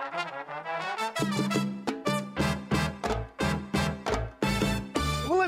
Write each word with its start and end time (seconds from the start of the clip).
Well, 0.00 1.79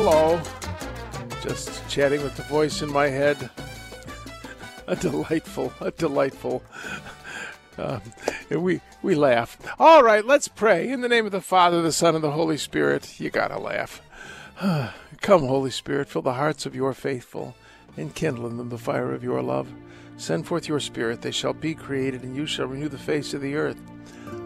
Hello. 0.00 0.40
Just 1.42 1.88
chatting 1.88 2.22
with 2.22 2.36
the 2.36 2.44
voice 2.44 2.82
in 2.82 2.92
my 2.92 3.08
head. 3.08 3.50
A 4.86 4.94
delightful, 4.94 5.72
a 5.80 5.90
delightful. 5.90 6.62
Um, 7.76 8.00
and 8.48 8.62
we 8.62 8.80
we 9.02 9.16
laugh. 9.16 9.58
All 9.76 10.04
right, 10.04 10.24
let's 10.24 10.46
pray 10.46 10.88
in 10.88 11.00
the 11.00 11.08
name 11.08 11.26
of 11.26 11.32
the 11.32 11.40
Father, 11.40 11.82
the 11.82 11.90
Son, 11.90 12.14
and 12.14 12.22
the 12.22 12.30
Holy 12.30 12.56
Spirit. 12.56 13.18
You 13.18 13.30
gotta 13.30 13.58
laugh. 13.58 14.00
Come, 15.20 15.40
Holy 15.40 15.72
Spirit, 15.72 16.08
fill 16.08 16.22
the 16.22 16.34
hearts 16.34 16.64
of 16.64 16.76
your 16.76 16.94
faithful, 16.94 17.56
and 17.96 18.14
kindle 18.14 18.46
in 18.46 18.56
them 18.56 18.68
the 18.68 18.78
fire 18.78 19.12
of 19.12 19.24
your 19.24 19.42
love. 19.42 19.66
Send 20.16 20.46
forth 20.46 20.68
your 20.68 20.78
Spirit; 20.78 21.22
they 21.22 21.32
shall 21.32 21.54
be 21.54 21.74
created, 21.74 22.22
and 22.22 22.36
you 22.36 22.46
shall 22.46 22.66
renew 22.66 22.88
the 22.88 22.98
face 22.98 23.34
of 23.34 23.40
the 23.40 23.56
earth. 23.56 23.80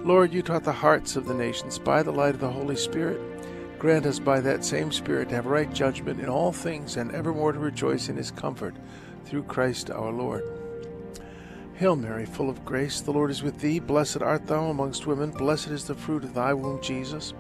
Lord, 0.03 0.33
you 0.33 0.41
taught 0.41 0.65
the 0.65 0.73
hearts 0.73 1.15
of 1.15 1.27
the 1.27 1.35
nations 1.35 1.79
by 1.79 2.03
the 2.03 2.11
light 2.11 2.35
of 2.35 2.41
the 2.41 2.51
Holy 2.51 2.77
Spirit. 2.77 3.21
Grant 3.83 4.07
us 4.07 4.21
by 4.21 4.39
that 4.39 4.65
same 4.65 4.93
Spirit 4.93 5.31
to 5.31 5.35
have 5.35 5.47
right 5.47 5.75
judgment 5.75 6.21
in 6.21 6.29
all 6.29 6.53
things 6.53 6.97
and 6.97 7.11
evermore 7.11 7.51
to 7.51 7.59
rejoice 7.59 8.09
in 8.09 8.17
his 8.17 8.31
comfort 8.31 8.77
through 9.25 9.43
Christ 9.43 9.91
our 9.91 10.13
Lord. 10.13 10.45
Hail 11.75 11.97
Mary, 11.97 12.25
full 12.25 12.49
of 12.49 12.65
grace, 12.65 13.01
the 13.01 13.11
Lord 13.11 13.29
is 13.29 13.43
with 13.43 13.59
thee. 13.59 13.81
Blessed 13.81 14.23
art 14.23 14.47
thou 14.47 14.67
amongst 14.67 15.09
women, 15.09 15.33
blessed 15.33 15.71
is 15.71 15.85
the 15.85 15.97
fruit 15.97 16.23
of 16.23 16.33
thy 16.33 16.55
womb, 16.55 16.81
Jesus. 16.81 17.35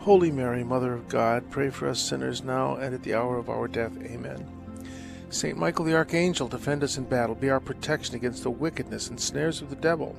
Holy 0.00 0.32
Mary, 0.32 0.64
Mother 0.64 0.94
of 0.94 1.08
God, 1.08 1.48
pray 1.52 1.70
for 1.70 1.88
us 1.88 2.00
sinners 2.00 2.42
now 2.42 2.74
and 2.74 2.92
at 2.92 3.04
the 3.04 3.14
hour 3.14 3.38
of 3.38 3.48
our 3.48 3.68
death. 3.68 3.96
Amen. 4.02 4.44
Saint 5.30 5.56
Michael 5.56 5.84
the 5.84 5.94
Archangel, 5.94 6.48
defend 6.48 6.82
us 6.82 6.98
in 6.98 7.04
battle, 7.04 7.36
be 7.36 7.50
our 7.50 7.60
protection 7.60 8.16
against 8.16 8.42
the 8.42 8.50
wickedness 8.50 9.10
and 9.10 9.20
snares 9.20 9.62
of 9.62 9.70
the 9.70 9.76
devil. 9.76 10.16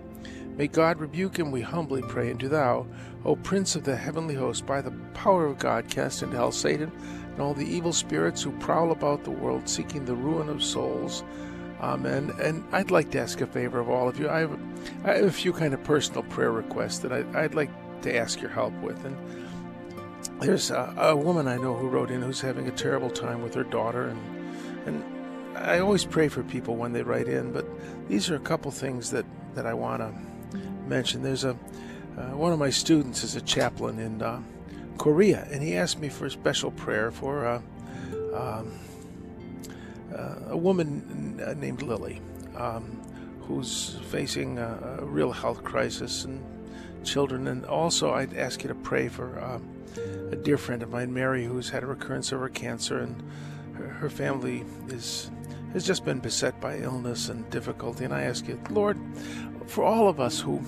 May 0.58 0.68
God 0.68 1.00
rebuke 1.00 1.38
him, 1.38 1.52
we 1.52 1.62
humbly 1.62 2.02
pray, 2.02 2.30
and 2.30 2.40
do 2.40 2.48
thou, 2.48 2.88
O 3.26 3.36
Prince 3.36 3.76
of 3.76 3.84
the 3.84 3.96
heavenly 3.96 4.36
host, 4.36 4.66
by 4.66 4.82
the 4.82 4.94
power 5.14 5.46
of 5.46 5.60
God, 5.60 5.90
cast 5.90 6.24
into 6.24 6.38
hell 6.38 6.52
Satan 6.52 6.92
and 7.36 7.42
all 7.42 7.54
the 7.54 7.66
evil 7.66 7.92
spirits 7.92 8.42
who 8.42 8.52
prowl 8.60 8.92
about 8.92 9.26
the 9.26 9.32
world 9.32 9.68
seeking 9.68 10.06
the 10.06 10.16
ruin 10.16 10.48
of 10.48 10.64
souls. 10.64 11.24
Amen. 11.82 12.32
And 12.42 12.64
I'd 12.72 12.92
like 12.92 13.12
to 13.12 13.20
ask 13.20 13.42
a 13.42 13.48
favor 13.48 13.80
of 13.80 13.90
all 13.90 14.08
of 14.08 14.18
you. 14.18 14.30
I 14.30 14.40
have, 14.40 14.60
I 15.04 15.16
have 15.16 15.26
a 15.26 15.32
few 15.32 15.52
kind 15.52 15.74
of 15.74 15.84
personal 15.84 16.24
prayer 16.24 16.52
requests 16.52 17.00
that 17.00 17.12
I, 17.12 17.26
I'd 17.44 17.54
like 17.54 17.70
to 18.04 18.16
ask 18.16 18.40
your 18.40 18.52
help 18.52 18.74
with. 18.82 19.04
And 19.04 19.18
there's 20.40 20.72
a, 20.72 20.94
a 20.98 21.16
woman 21.16 21.48
I 21.48 21.58
know 21.58 21.74
who 21.74 21.90
wrote 21.90 22.12
in 22.12 22.22
who's 22.22 22.42
having 22.42 22.68
a 22.68 22.72
terrible 22.72 23.10
time 23.10 23.42
with 23.42 23.54
her 23.54 23.64
daughter, 23.64 24.08
and 24.08 24.20
and 24.86 25.04
I 25.58 25.80
always 25.80 26.06
pray 26.06 26.28
for 26.28 26.44
people 26.44 26.76
when 26.76 26.94
they 26.94 27.02
write 27.02 27.28
in, 27.28 27.52
but 27.52 27.66
these 28.08 28.30
are 28.30 28.36
a 28.36 28.40
couple 28.40 28.72
things 28.72 29.12
that 29.12 29.26
that 29.56 29.66
I 29.66 29.74
want 29.74 30.02
to 30.02 30.14
mention. 30.88 31.24
There's 31.24 31.44
a 31.44 31.58
uh, 32.18 32.30
one 32.38 32.54
of 32.54 32.60
my 32.60 32.70
students 32.70 33.24
is 33.24 33.36
a 33.36 33.42
chaplain 33.42 34.00
in 34.00 34.22
uh, 34.22 34.42
Korea, 34.98 35.46
and 35.52 35.62
he 35.62 35.76
asked 35.76 36.00
me 36.00 36.08
for 36.08 36.28
a 36.28 36.32
special 36.32 36.72
prayer 36.72 37.12
for 37.12 37.46
uh, 37.46 37.62
um, 38.34 38.72
uh, 40.18 40.36
a 40.50 40.58
woman 40.58 41.38
n- 41.40 41.60
named 41.60 41.82
Lily, 41.82 42.22
um, 42.56 43.02
who's 43.42 44.00
facing 44.10 44.60
a, 44.60 45.00
a 45.02 45.06
real 45.06 45.32
health 45.32 45.64
crisis 45.64 46.24
and 46.24 46.42
children. 47.04 47.48
And 47.48 47.66
also, 47.66 48.14
I'd 48.14 48.34
ask 48.34 48.64
you 48.64 48.70
to 48.70 48.76
pray 48.76 49.10
for 49.10 49.38
uh, 49.38 49.60
a 50.32 50.38
dear 50.38 50.58
friend 50.58 50.84
of 50.84 50.92
mine, 50.92 51.14
Mary, 51.14 51.44
who's 51.44 51.70
had 51.70 51.84
a 51.84 51.88
recurrence 51.88 52.32
of 52.32 52.40
her 52.40 52.50
cancer, 52.50 53.00
and 53.00 53.22
her, 53.74 53.88
her 53.90 54.10
family 54.10 54.64
is 54.88 55.30
has 55.74 55.86
just 55.86 56.06
been 56.06 56.20
beset 56.20 56.58
by 56.62 56.78
illness 56.78 57.28
and 57.28 57.50
difficulty. 57.50 58.06
And 58.06 58.14
I 58.14 58.22
ask 58.22 58.48
you, 58.48 58.58
Lord, 58.70 58.98
for 59.68 59.84
all 59.84 60.08
of 60.08 60.20
us 60.20 60.40
who 60.40 60.62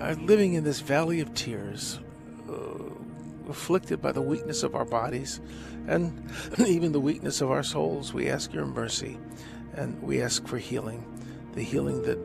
are 0.00 0.14
living 0.14 0.54
in 0.54 0.64
this 0.64 0.80
valley 0.80 1.20
of 1.20 1.34
tears, 1.34 2.00
uh, 2.48 2.54
afflicted 3.48 4.00
by 4.00 4.12
the 4.12 4.22
weakness 4.22 4.62
of 4.62 4.74
our 4.74 4.84
bodies 4.84 5.40
and 5.86 6.30
even 6.66 6.92
the 6.92 7.00
weakness 7.00 7.40
of 7.40 7.50
our 7.50 7.62
souls, 7.62 8.12
we 8.12 8.28
ask 8.28 8.52
your 8.52 8.66
mercy 8.66 9.18
and 9.74 10.00
we 10.02 10.22
ask 10.22 10.46
for 10.46 10.58
healing, 10.58 11.04
the 11.54 11.62
healing 11.62 12.02
that 12.02 12.18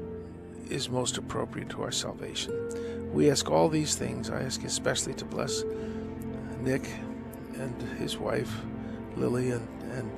is 0.69 0.90
most 0.90 1.17
appropriate 1.17 1.69
to 1.69 1.81
our 1.81 1.91
salvation. 1.91 3.13
We 3.13 3.31
ask 3.31 3.50
all 3.50 3.69
these 3.69 3.96
things. 3.96 4.29
I 4.29 4.44
ask 4.44 4.63
especially 4.63 5.13
to 5.16 5.25
bless 5.25 5.63
Nick 6.59 6.90
and 7.56 7.81
his 7.97 8.17
wife, 8.17 8.51
Lily, 9.16 9.51
and, 9.51 9.67
and 9.94 10.12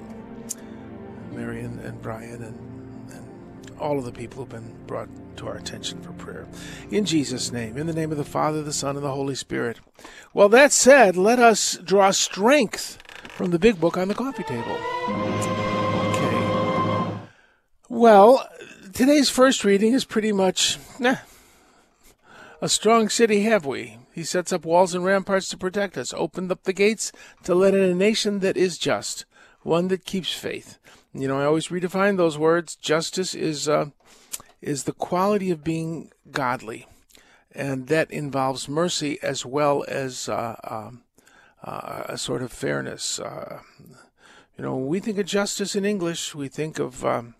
Marion 1.31 1.79
and 1.79 2.01
Brian, 2.01 2.43
and, 2.43 3.11
and 3.13 3.71
all 3.79 3.99
of 3.99 4.05
the 4.05 4.11
people 4.11 4.39
who've 4.39 4.49
been 4.49 4.75
brought 4.87 5.09
to 5.39 5.47
our 5.47 5.55
attention 5.55 6.01
for 6.01 6.11
prayer. 6.13 6.45
In 6.91 7.05
Jesus' 7.05 7.51
name, 7.51 7.77
in 7.77 7.87
the 7.87 7.93
name 7.93 8.11
of 8.11 8.17
the 8.17 8.23
Father, 8.23 8.61
the 8.61 8.73
Son, 8.73 8.95
and 8.95 9.03
the 9.03 9.11
Holy 9.11 9.35
Spirit. 9.35 9.79
Well, 10.33 10.49
that 10.49 10.71
said, 10.71 11.17
let 11.17 11.39
us 11.39 11.77
draw 11.83 12.11
strength 12.11 13.01
from 13.29 13.51
the 13.51 13.59
big 13.59 13.79
book 13.79 13.97
on 13.97 14.09
the 14.09 14.13
coffee 14.13 14.43
table. 14.43 14.77
Okay. 16.09 17.17
Well, 17.87 18.47
today's 18.93 19.29
first 19.29 19.63
reading 19.63 19.93
is 19.93 20.03
pretty 20.05 20.31
much 20.33 20.77
a 22.61 22.69
strong 22.69 23.07
city 23.07 23.41
have 23.43 23.65
we. 23.65 23.97
He 24.11 24.25
sets 24.25 24.51
up 24.51 24.65
walls 24.65 24.93
and 24.93 25.05
ramparts 25.05 25.47
to 25.49 25.57
protect 25.57 25.97
us, 25.97 26.13
opened 26.13 26.51
up 26.51 26.63
the 26.63 26.73
gates 26.73 27.13
to 27.43 27.55
let 27.55 27.73
in 27.73 27.81
a 27.81 27.95
nation 27.95 28.39
that 28.39 28.57
is 28.57 28.77
just, 28.77 29.23
one 29.61 29.87
that 29.87 30.03
keeps 30.03 30.33
faith. 30.33 30.77
You 31.13 31.29
know, 31.29 31.39
I 31.39 31.45
always 31.45 31.69
redefine 31.69 32.17
those 32.17 32.37
words. 32.37 32.75
Justice 32.75 33.33
is 33.33 33.69
uh, 33.69 33.91
is 34.61 34.83
the 34.83 34.93
quality 34.93 35.51
of 35.51 35.63
being 35.63 36.11
godly, 36.31 36.87
and 37.53 37.87
that 37.87 38.11
involves 38.11 38.69
mercy 38.69 39.17
as 39.21 39.45
well 39.45 39.85
as 39.87 40.29
uh, 40.29 40.55
um, 40.63 41.03
uh, 41.63 42.03
a 42.05 42.17
sort 42.17 42.41
of 42.41 42.51
fairness. 42.51 43.19
Uh, 43.19 43.59
you 44.57 44.63
know, 44.63 44.75
when 44.75 44.87
we 44.87 44.99
think 44.99 45.17
of 45.17 45.25
justice 45.25 45.75
in 45.75 45.85
English, 45.85 46.35
we 46.35 46.47
think 46.47 46.79
of 46.79 47.05
um, 47.05 47.35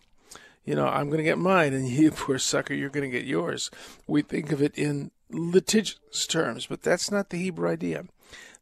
you 0.69 0.75
know, 0.75 0.87
I'm 0.87 1.07
going 1.07 1.17
to 1.17 1.23
get 1.23 1.39
mine, 1.39 1.73
and 1.73 1.87
you 1.89 2.11
poor 2.11 2.37
sucker, 2.37 2.75
you're 2.75 2.89
going 2.89 3.09
to 3.09 3.17
get 3.17 3.25
yours. 3.25 3.71
We 4.05 4.21
think 4.21 4.51
of 4.51 4.61
it 4.61 4.77
in 4.77 5.09
litigious 5.31 6.27
terms, 6.27 6.67
but 6.67 6.83
that's 6.83 7.09
not 7.09 7.29
the 7.29 7.37
Hebrew 7.37 7.67
idea. 7.67 8.05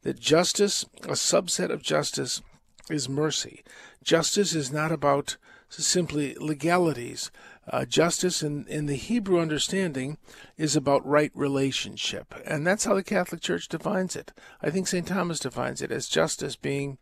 That 0.03 0.17
justice, 0.17 0.85
a 1.03 1.13
subset 1.13 1.69
of 1.69 1.81
justice, 1.81 2.41
is 2.89 3.09
mercy. 3.09 3.61
Justice 4.03 4.55
is 4.55 4.71
not 4.71 4.91
about 4.91 5.35
simply 5.67 6.33
legalities. 6.35 7.29
Uh, 7.69 7.83
justice 7.83 8.41
in, 8.41 8.65
in 8.67 8.85
the 8.85 8.95
Hebrew 8.95 9.39
understanding 9.39 10.17
is 10.57 10.75
about 10.75 11.05
right 11.05 11.31
relationship. 11.33 12.33
And 12.45 12.65
that's 12.65 12.85
how 12.85 12.93
the 12.93 13.03
Catholic 13.03 13.41
Church 13.41 13.67
defines 13.67 14.15
it. 14.15 14.31
I 14.61 14.69
think 14.69 14.87
St. 14.87 15.05
Thomas 15.05 15.39
defines 15.39 15.81
it 15.81 15.91
as 15.91 16.07
justice 16.07 16.55
being 16.55 16.97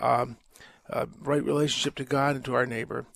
um, 0.00 0.36
a 0.88 1.08
right 1.20 1.42
relationship 1.42 1.94
to 1.96 2.04
God 2.04 2.36
and 2.36 2.44
to 2.44 2.54
our 2.54 2.66
neighbor, 2.66 3.06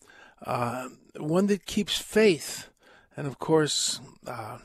uh, 0.44 0.88
one 1.16 1.46
that 1.46 1.66
keeps 1.66 1.98
faith. 1.98 2.68
And 3.16 3.26
of 3.26 3.38
course, 3.38 4.00
uh, 4.26 4.58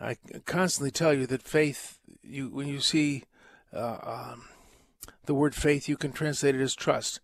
I 0.00 0.16
constantly 0.44 0.90
tell 0.90 1.12
you 1.12 1.26
that 1.26 1.42
faith, 1.42 1.98
you 2.22 2.48
when 2.48 2.68
you 2.68 2.80
see 2.80 3.24
uh, 3.72 3.98
um, 4.02 4.44
the 5.26 5.34
word 5.34 5.54
faith, 5.54 5.88
you 5.88 5.96
can 5.96 6.12
translate 6.12 6.54
it 6.54 6.60
as 6.60 6.74
trust. 6.74 7.20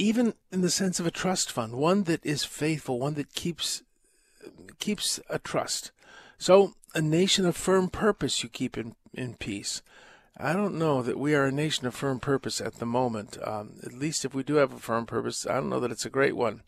Even 0.00 0.32
in 0.50 0.62
the 0.62 0.70
sense 0.70 0.98
of 0.98 1.06
a 1.06 1.10
trust 1.10 1.52
fund, 1.52 1.74
one 1.74 2.04
that 2.04 2.24
is 2.24 2.42
faithful, 2.42 2.98
one 2.98 3.14
that 3.14 3.34
keeps 3.34 3.82
keeps 4.78 5.20
a 5.28 5.38
trust. 5.38 5.90
So, 6.38 6.72
a 6.94 7.02
nation 7.02 7.44
of 7.44 7.54
firm 7.54 7.90
purpose 7.90 8.42
you 8.42 8.48
keep 8.48 8.78
in, 8.78 8.96
in 9.12 9.34
peace. 9.34 9.82
I 10.38 10.54
don't 10.54 10.78
know 10.78 11.02
that 11.02 11.18
we 11.18 11.34
are 11.34 11.44
a 11.44 11.52
nation 11.52 11.86
of 11.86 11.94
firm 11.94 12.18
purpose 12.18 12.62
at 12.62 12.76
the 12.76 12.86
moment. 12.86 13.36
Um, 13.44 13.74
at 13.82 13.92
least 13.92 14.24
if 14.24 14.32
we 14.32 14.42
do 14.42 14.54
have 14.54 14.72
a 14.72 14.78
firm 14.78 15.04
purpose, 15.04 15.46
I 15.46 15.56
don't 15.56 15.68
know 15.68 15.80
that 15.80 15.92
it's 15.92 16.06
a 16.06 16.10
great 16.10 16.34
one. 16.34 16.62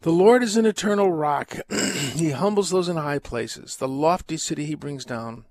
The 0.00 0.10
Lord 0.10 0.42
is 0.42 0.56
an 0.56 0.64
eternal 0.64 1.12
rock. 1.12 1.56
he 2.14 2.30
humbles 2.30 2.70
those 2.70 2.88
in 2.88 2.96
high 2.96 3.18
places. 3.18 3.76
The 3.76 3.86
lofty 3.86 4.38
city 4.38 4.64
he 4.64 4.74
brings 4.74 5.04
down. 5.04 5.44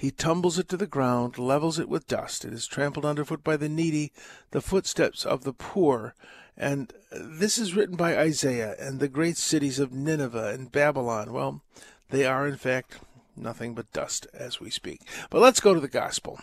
He 0.00 0.10
tumbles 0.10 0.58
it 0.58 0.66
to 0.70 0.78
the 0.78 0.86
ground, 0.86 1.36
levels 1.36 1.78
it 1.78 1.86
with 1.86 2.06
dust. 2.06 2.46
It 2.46 2.54
is 2.54 2.66
trampled 2.66 3.04
underfoot 3.04 3.44
by 3.44 3.58
the 3.58 3.68
needy, 3.68 4.12
the 4.50 4.62
footsteps 4.62 5.26
of 5.26 5.44
the 5.44 5.52
poor, 5.52 6.14
And 6.56 6.94
this 7.12 7.58
is 7.58 7.76
written 7.76 7.96
by 7.96 8.16
Isaiah 8.16 8.74
and 8.78 8.98
the 8.98 9.08
great 9.08 9.36
cities 9.36 9.78
of 9.78 9.92
Nineveh 9.92 10.54
and 10.54 10.72
Babylon. 10.72 11.34
Well, 11.34 11.60
they 12.08 12.24
are, 12.24 12.48
in 12.48 12.56
fact, 12.56 13.00
nothing 13.36 13.74
but 13.74 13.92
dust 13.92 14.26
as 14.32 14.58
we 14.58 14.70
speak. 14.70 15.02
But 15.28 15.42
let's 15.42 15.60
go 15.60 15.74
to 15.74 15.80
the 15.80 15.86
gospel. 15.86 16.40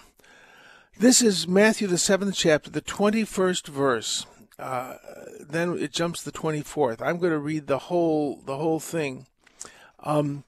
This 0.99 1.23
is 1.23 1.47
Matthew, 1.47 1.87
the 1.87 1.97
seventh 1.97 2.35
chapter, 2.35 2.69
the 2.69 2.79
21st 2.79 3.69
verse. 3.69 4.27
Uh, 4.59 4.97
then 5.41 5.79
it 5.79 5.91
jumps 5.93 6.21
the 6.21 6.31
24th. 6.31 7.01
I'm 7.01 7.17
going 7.17 7.33
to 7.33 7.39
read 7.39 7.65
the 7.65 7.79
whole 7.79 8.39
the 8.45 8.57
whole 8.57 8.79
thing. 8.79 9.25
Um, 10.03 10.43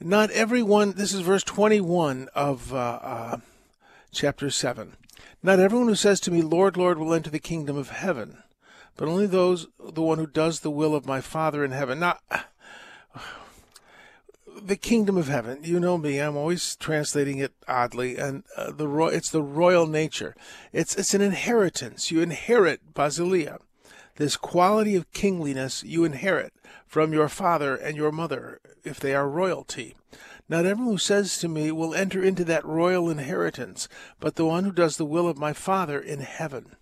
not 0.00 0.30
everyone. 0.30 0.92
This 0.92 1.12
is 1.12 1.20
verse 1.20 1.42
21 1.42 2.28
of 2.34 2.72
uh, 2.72 2.76
uh, 3.02 3.36
chapter 4.12 4.50
7. 4.50 4.96
Not 5.42 5.60
everyone 5.60 5.88
who 5.88 5.94
says 5.94 6.20
to 6.20 6.30
me, 6.30 6.42
Lord, 6.42 6.76
Lord, 6.76 6.98
will 6.98 7.14
enter 7.14 7.30
the 7.30 7.38
kingdom 7.38 7.76
of 7.76 7.90
heaven, 7.90 8.38
but 8.96 9.08
only 9.08 9.26
those 9.26 9.66
the 9.78 10.02
one 10.02 10.18
who 10.18 10.26
does 10.26 10.60
the 10.60 10.70
will 10.70 10.94
of 10.94 11.06
my 11.06 11.20
Father 11.20 11.64
in 11.64 11.70
heaven. 11.70 12.00
Now, 12.00 12.18
the 14.60 14.76
kingdom 14.76 15.16
of 15.16 15.28
heaven. 15.28 15.60
You 15.62 15.78
know 15.78 15.96
me; 15.96 16.18
I'm 16.18 16.36
always 16.36 16.74
translating 16.76 17.38
it 17.38 17.52
oddly, 17.68 18.16
and 18.16 18.42
uh, 18.56 18.72
the 18.72 18.88
ro- 18.88 19.06
it's 19.06 19.30
the 19.30 19.42
royal 19.42 19.86
nature. 19.86 20.34
It's 20.72 20.96
it's 20.96 21.14
an 21.14 21.22
inheritance. 21.22 22.10
You 22.10 22.20
inherit 22.20 22.94
basileia, 22.94 23.58
this 24.18 24.36
quality 24.36 24.96
of 24.96 25.10
kingliness. 25.12 25.82
You 25.84 26.04
inherit 26.04 26.52
from 26.86 27.12
your 27.12 27.28
father 27.28 27.76
and 27.76 27.96
your 27.96 28.12
mother 28.12 28.60
if 28.84 29.00
they 29.00 29.14
are 29.14 29.28
royalty. 29.28 29.94
Not 30.48 30.66
everyone 30.66 30.94
who 30.94 30.98
says 30.98 31.38
to 31.38 31.48
me 31.48 31.70
will 31.70 31.94
enter 31.94 32.22
into 32.22 32.44
that 32.44 32.64
royal 32.64 33.10
inheritance, 33.10 33.88
but 34.18 34.34
the 34.34 34.44
one 34.44 34.64
who 34.64 34.72
does 34.72 34.96
the 34.96 35.04
will 35.04 35.28
of 35.28 35.38
my 35.38 35.52
Father 35.52 36.00
in 36.00 36.20
heaven. 36.20 36.74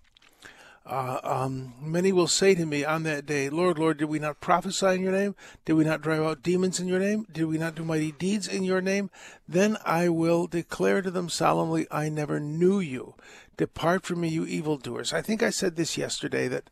Uh, 0.85 1.19
um, 1.21 1.73
many 1.81 2.13
will 2.13 2.27
say 2.27 2.55
to 2.55 2.65
me 2.65 2.85
on 2.85 3.03
that 3.03 3.25
day, 3.25 3.49
Lord, 3.49 3.77
Lord, 3.77 3.97
did 3.97 4.05
we 4.05 4.19
not 4.19 4.39
prophesy 4.39 4.87
in 4.87 5.01
your 5.01 5.11
name? 5.11 5.35
Did 5.65 5.73
we 5.73 5.83
not 5.83 6.01
drive 6.01 6.21
out 6.21 6.41
demons 6.41 6.79
in 6.79 6.87
your 6.87 6.99
name? 6.99 7.27
Did 7.29 7.43
we 7.43 7.57
not 7.57 7.75
do 7.75 7.83
mighty 7.83 8.13
deeds 8.13 8.47
in 8.47 8.63
your 8.63 8.79
name? 8.79 9.09
Then 9.45 9.75
I 9.85 10.07
will 10.07 10.47
declare 10.47 11.01
to 11.01 11.11
them 11.11 11.27
solemnly, 11.27 11.87
I 11.91 12.07
never 12.07 12.39
knew 12.39 12.79
you. 12.79 13.15
Depart 13.57 14.05
from 14.05 14.21
me, 14.21 14.29
you 14.29 14.45
evildoers. 14.45 15.11
I 15.11 15.21
think 15.21 15.43
I 15.43 15.49
said 15.49 15.75
this 15.75 15.97
yesterday 15.97 16.47
that 16.47 16.69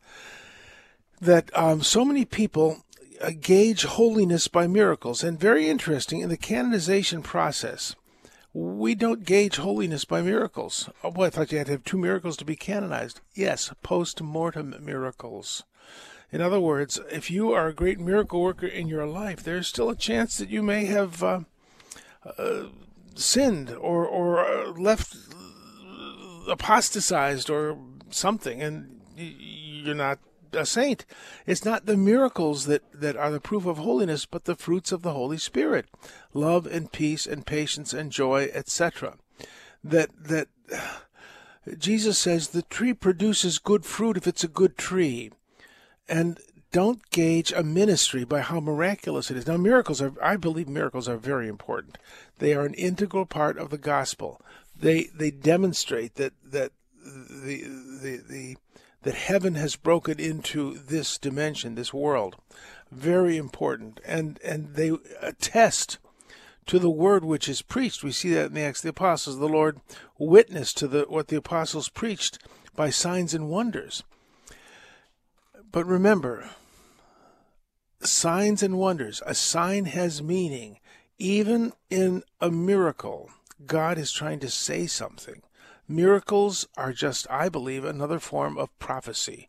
that 1.20 1.50
um, 1.56 1.82
so 1.82 2.04
many 2.04 2.24
people 2.24 2.84
uh, 3.20 3.30
gauge 3.40 3.84
holiness 3.84 4.48
by 4.48 4.66
miracles, 4.66 5.22
and 5.24 5.40
very 5.40 5.68
interesting 5.68 6.20
in 6.20 6.28
the 6.28 6.36
canonization 6.36 7.22
process 7.22 7.94
we 8.56 8.94
don't 8.94 9.26
gauge 9.26 9.56
holiness 9.56 10.06
by 10.06 10.22
miracles. 10.22 10.88
Oh, 11.04 11.10
boy, 11.10 11.26
I 11.26 11.30
thought 11.30 11.52
you 11.52 11.58
had 11.58 11.66
to 11.66 11.72
have 11.74 11.84
two 11.84 11.98
miracles 11.98 12.38
to 12.38 12.44
be 12.46 12.56
canonized. 12.56 13.20
Yes, 13.34 13.70
post 13.82 14.22
mortem 14.22 14.74
miracles. 14.80 15.64
In 16.32 16.40
other 16.40 16.58
words, 16.58 16.98
if 17.12 17.30
you 17.30 17.52
are 17.52 17.68
a 17.68 17.74
great 17.74 18.00
miracle 18.00 18.40
worker 18.40 18.66
in 18.66 18.88
your 18.88 19.06
life, 19.06 19.42
there's 19.42 19.68
still 19.68 19.90
a 19.90 19.94
chance 19.94 20.38
that 20.38 20.48
you 20.48 20.62
may 20.62 20.86
have 20.86 21.22
uh, 21.22 21.40
uh, 22.38 22.62
sinned 23.14 23.72
or 23.72 24.06
or 24.06 24.40
uh, 24.40 24.70
left 24.72 25.14
apostatized 26.48 27.50
or 27.50 27.76
something, 28.08 28.62
and 28.62 29.02
you're 29.16 29.94
not 29.94 30.18
a 30.56 30.66
saint. 30.66 31.04
It's 31.46 31.64
not 31.64 31.86
the 31.86 31.96
miracles 31.96 32.66
that, 32.66 32.82
that 32.92 33.16
are 33.16 33.30
the 33.30 33.40
proof 33.40 33.66
of 33.66 33.78
holiness, 33.78 34.26
but 34.26 34.44
the 34.44 34.56
fruits 34.56 34.92
of 34.92 35.02
the 35.02 35.12
Holy 35.12 35.38
Spirit 35.38 35.86
love 36.34 36.66
and 36.66 36.92
peace 36.92 37.26
and 37.26 37.46
patience 37.46 37.92
and 37.92 38.10
joy, 38.10 38.50
etc. 38.52 39.16
That, 39.84 40.10
that 40.18 40.48
Jesus 41.78 42.18
says 42.18 42.48
the 42.48 42.62
tree 42.62 42.94
produces 42.94 43.58
good 43.58 43.84
fruit 43.84 44.16
if 44.16 44.26
it's 44.26 44.44
a 44.44 44.48
good 44.48 44.76
tree. 44.76 45.30
And 46.08 46.38
don't 46.72 47.08
gauge 47.10 47.52
a 47.52 47.62
ministry 47.62 48.24
by 48.24 48.40
how 48.40 48.60
miraculous 48.60 49.30
it 49.30 49.36
is. 49.36 49.46
Now, 49.46 49.56
miracles 49.56 50.02
are, 50.02 50.12
I 50.22 50.36
believe 50.36 50.68
miracles 50.68 51.08
are 51.08 51.16
very 51.16 51.48
important. 51.48 51.96
They 52.38 52.54
are 52.54 52.66
an 52.66 52.74
integral 52.74 53.24
part 53.24 53.56
of 53.56 53.70
the 53.70 53.78
gospel. 53.78 54.40
They, 54.78 55.04
they 55.04 55.30
demonstrate 55.30 56.16
that, 56.16 56.34
that 56.44 56.72
the, 57.02 57.62
the, 58.02 58.22
the, 58.28 58.56
that 59.06 59.14
heaven 59.14 59.54
has 59.54 59.76
broken 59.76 60.18
into 60.18 60.78
this 60.78 61.16
dimension, 61.16 61.76
this 61.76 61.94
world. 61.94 62.34
Very 62.90 63.36
important. 63.36 64.00
And, 64.04 64.40
and 64.44 64.74
they 64.74 64.90
attest 65.22 65.98
to 66.66 66.80
the 66.80 66.90
word 66.90 67.24
which 67.24 67.48
is 67.48 67.62
preached. 67.62 68.02
We 68.02 68.10
see 68.10 68.34
that 68.34 68.46
in 68.46 68.54
the 68.54 68.62
Acts 68.62 68.80
of 68.80 68.82
the 68.82 68.88
Apostles. 68.88 69.38
The 69.38 69.46
Lord 69.46 69.80
witnessed 70.18 70.76
to 70.78 70.88
the, 70.88 71.02
what 71.08 71.28
the 71.28 71.36
apostles 71.36 71.88
preached 71.88 72.40
by 72.74 72.90
signs 72.90 73.32
and 73.32 73.48
wonders. 73.48 74.02
But 75.70 75.86
remember, 75.86 76.50
signs 78.00 78.60
and 78.60 78.76
wonders, 78.76 79.22
a 79.24 79.36
sign 79.36 79.84
has 79.84 80.20
meaning. 80.20 80.80
Even 81.16 81.74
in 81.90 82.24
a 82.40 82.50
miracle, 82.50 83.30
God 83.64 83.98
is 83.98 84.10
trying 84.10 84.40
to 84.40 84.50
say 84.50 84.88
something. 84.88 85.42
Miracles 85.88 86.66
are 86.76 86.92
just, 86.92 87.26
I 87.30 87.48
believe, 87.48 87.84
another 87.84 88.18
form 88.18 88.58
of 88.58 88.76
prophecy. 88.78 89.48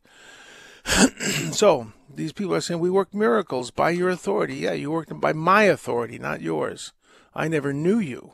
so 1.51 1.91
these 2.13 2.31
people 2.31 2.53
are 2.53 2.61
saying 2.61 2.79
we 2.79 2.89
work 2.89 3.13
miracles 3.13 3.71
by 3.71 3.89
your 3.89 4.09
authority. 4.09 4.55
Yeah, 4.55 4.73
you 4.73 4.91
worked 4.91 5.09
them 5.09 5.19
by 5.19 5.33
my 5.33 5.63
authority, 5.63 6.19
not 6.19 6.41
yours. 6.41 6.93
I 7.35 7.47
never 7.47 7.73
knew 7.73 7.99
you. 7.99 8.33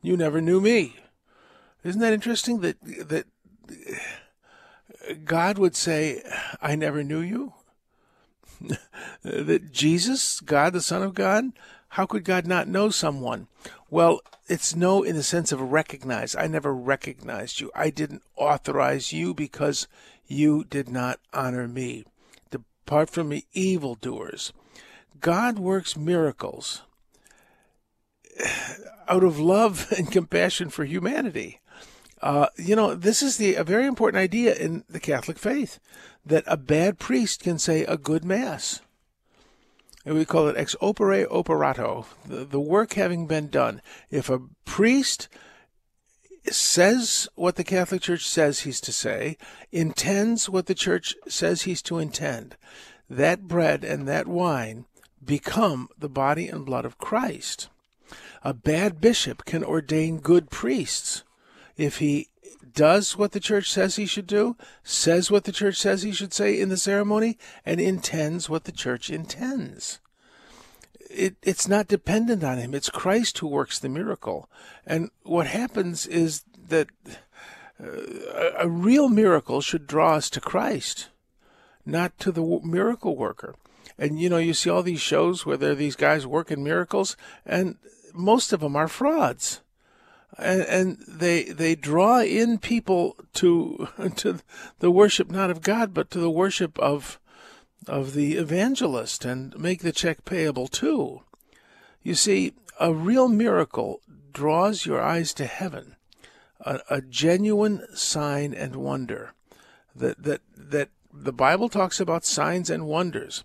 You 0.00 0.16
never 0.16 0.40
knew 0.40 0.60
me. 0.60 0.96
Isn't 1.84 2.00
that 2.00 2.12
interesting 2.12 2.60
that 2.60 2.76
that 2.82 3.26
God 5.24 5.58
would 5.58 5.74
say, 5.74 6.22
I 6.60 6.76
never 6.76 7.02
knew 7.02 7.20
you? 7.20 7.54
that 9.22 9.72
Jesus, 9.72 10.40
God 10.40 10.72
the 10.72 10.80
Son 10.80 11.02
of 11.02 11.14
God, 11.14 11.46
how 11.90 12.06
could 12.06 12.24
God 12.24 12.46
not 12.46 12.68
know 12.68 12.90
someone? 12.90 13.48
Well, 13.92 14.22
it's 14.48 14.74
no 14.74 15.02
in 15.02 15.16
the 15.16 15.22
sense 15.22 15.52
of 15.52 15.60
recognize. 15.60 16.34
I 16.34 16.46
never 16.46 16.74
recognized 16.74 17.60
you. 17.60 17.70
I 17.74 17.90
didn't 17.90 18.22
authorize 18.36 19.12
you 19.12 19.34
because 19.34 19.86
you 20.26 20.64
did 20.64 20.88
not 20.88 21.20
honor 21.34 21.68
me. 21.68 22.06
Depart 22.50 23.10
from 23.10 23.28
me, 23.28 23.44
evildoers. 23.52 24.54
God 25.20 25.58
works 25.58 25.94
miracles 25.94 26.80
out 29.06 29.22
of 29.22 29.38
love 29.38 29.92
and 29.98 30.10
compassion 30.10 30.70
for 30.70 30.86
humanity. 30.86 31.60
Uh, 32.22 32.46
you 32.56 32.74
know, 32.74 32.94
this 32.94 33.20
is 33.20 33.36
the 33.36 33.56
a 33.56 33.62
very 33.62 33.86
important 33.86 34.22
idea 34.22 34.54
in 34.54 34.84
the 34.88 35.00
Catholic 35.00 35.38
faith 35.38 35.78
that 36.24 36.44
a 36.46 36.56
bad 36.56 36.98
priest 36.98 37.42
can 37.42 37.58
say 37.58 37.84
a 37.84 37.98
good 37.98 38.24
mass 38.24 38.80
and 40.04 40.14
we 40.14 40.24
call 40.24 40.48
it 40.48 40.56
ex 40.56 40.74
opere 40.80 41.26
operato, 41.30 42.06
the, 42.26 42.44
the 42.44 42.60
work 42.60 42.94
having 42.94 43.26
been 43.26 43.48
done. 43.48 43.80
If 44.10 44.28
a 44.28 44.40
priest 44.64 45.28
says 46.50 47.28
what 47.34 47.56
the 47.56 47.64
Catholic 47.64 48.02
Church 48.02 48.28
says 48.28 48.60
he's 48.60 48.80
to 48.80 48.92
say, 48.92 49.36
intends 49.70 50.48
what 50.48 50.66
the 50.66 50.74
Church 50.74 51.14
says 51.28 51.62
he's 51.62 51.82
to 51.82 51.98
intend, 51.98 52.56
that 53.08 53.42
bread 53.42 53.84
and 53.84 54.08
that 54.08 54.26
wine 54.26 54.86
become 55.24 55.88
the 55.96 56.08
body 56.08 56.48
and 56.48 56.66
blood 56.66 56.84
of 56.84 56.98
Christ. 56.98 57.68
A 58.42 58.52
bad 58.52 59.00
bishop 59.00 59.44
can 59.44 59.62
ordain 59.62 60.18
good 60.18 60.50
priests 60.50 61.22
if 61.76 61.98
he 61.98 62.28
does 62.74 63.16
what 63.16 63.32
the 63.32 63.40
church 63.40 63.70
says 63.70 63.96
he 63.96 64.06
should 64.06 64.26
do, 64.26 64.56
says 64.82 65.30
what 65.30 65.44
the 65.44 65.52
church 65.52 65.76
says 65.76 66.02
he 66.02 66.12
should 66.12 66.32
say 66.32 66.58
in 66.58 66.68
the 66.68 66.76
ceremony, 66.76 67.38
and 67.64 67.80
intends 67.80 68.48
what 68.48 68.64
the 68.64 68.72
church 68.72 69.10
intends. 69.10 70.00
It, 71.14 71.36
it's 71.42 71.68
not 71.68 71.88
dependent 71.88 72.42
on 72.42 72.58
him. 72.58 72.74
It's 72.74 72.88
Christ 72.88 73.38
who 73.38 73.46
works 73.48 73.78
the 73.78 73.88
miracle. 73.88 74.48
And 74.86 75.10
what 75.22 75.46
happens 75.46 76.06
is 76.06 76.44
that 76.68 76.88
uh, 77.82 78.52
a 78.58 78.68
real 78.68 79.08
miracle 79.08 79.60
should 79.60 79.86
draw 79.86 80.14
us 80.14 80.30
to 80.30 80.40
Christ, 80.40 81.08
not 81.84 82.18
to 82.20 82.32
the 82.32 82.60
miracle 82.64 83.16
worker. 83.16 83.54
And 83.98 84.20
you 84.20 84.30
know, 84.30 84.38
you 84.38 84.54
see 84.54 84.70
all 84.70 84.82
these 84.82 85.00
shows 85.00 85.44
where 85.44 85.56
there 85.56 85.72
are 85.72 85.76
these 85.76 85.96
guys 85.96 86.26
working 86.26 86.64
miracles, 86.64 87.16
and 87.44 87.76
most 88.14 88.52
of 88.52 88.60
them 88.60 88.74
are 88.74 88.88
frauds 88.88 89.60
and, 90.38 90.62
and 90.62 90.98
they 91.06 91.44
they 91.44 91.74
draw 91.74 92.20
in 92.20 92.58
people 92.58 93.16
to 93.34 93.88
to 94.16 94.40
the 94.78 94.90
worship 94.90 95.30
not 95.30 95.50
of 95.50 95.62
God 95.62 95.92
but 95.92 96.10
to 96.10 96.18
the 96.18 96.30
worship 96.30 96.78
of 96.78 97.18
of 97.86 98.14
the 98.14 98.34
evangelist 98.34 99.24
and 99.24 99.58
make 99.58 99.82
the 99.82 99.92
check 99.92 100.24
payable 100.24 100.68
too. 100.68 101.22
You 102.02 102.14
see, 102.14 102.54
a 102.80 102.92
real 102.92 103.28
miracle 103.28 104.00
draws 104.32 104.86
your 104.86 105.00
eyes 105.00 105.32
to 105.34 105.46
heaven, 105.46 105.96
a, 106.60 106.80
a 106.90 107.00
genuine 107.00 107.86
sign 107.94 108.54
and 108.54 108.76
wonder. 108.76 109.34
That 109.94 110.22
that 110.22 110.40
that 110.56 110.88
the 111.12 111.32
Bible 111.32 111.68
talks 111.68 112.00
about 112.00 112.24
signs 112.24 112.70
and 112.70 112.86
wonders. 112.86 113.44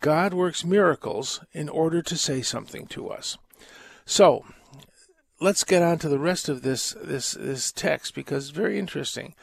God 0.00 0.34
works 0.34 0.64
miracles 0.64 1.40
in 1.52 1.68
order 1.68 2.02
to 2.02 2.16
say 2.16 2.42
something 2.42 2.86
to 2.86 3.08
us. 3.08 3.38
So, 4.04 4.44
let's 5.38 5.62
get 5.64 5.82
on 5.82 5.98
to 5.98 6.08
the 6.08 6.18
rest 6.18 6.48
of 6.48 6.62
this 6.62 6.96
this 7.02 7.32
this 7.32 7.70
text 7.70 8.14
because 8.14 8.48
it's 8.48 8.56
very 8.56 8.78
interesting. 8.78 9.34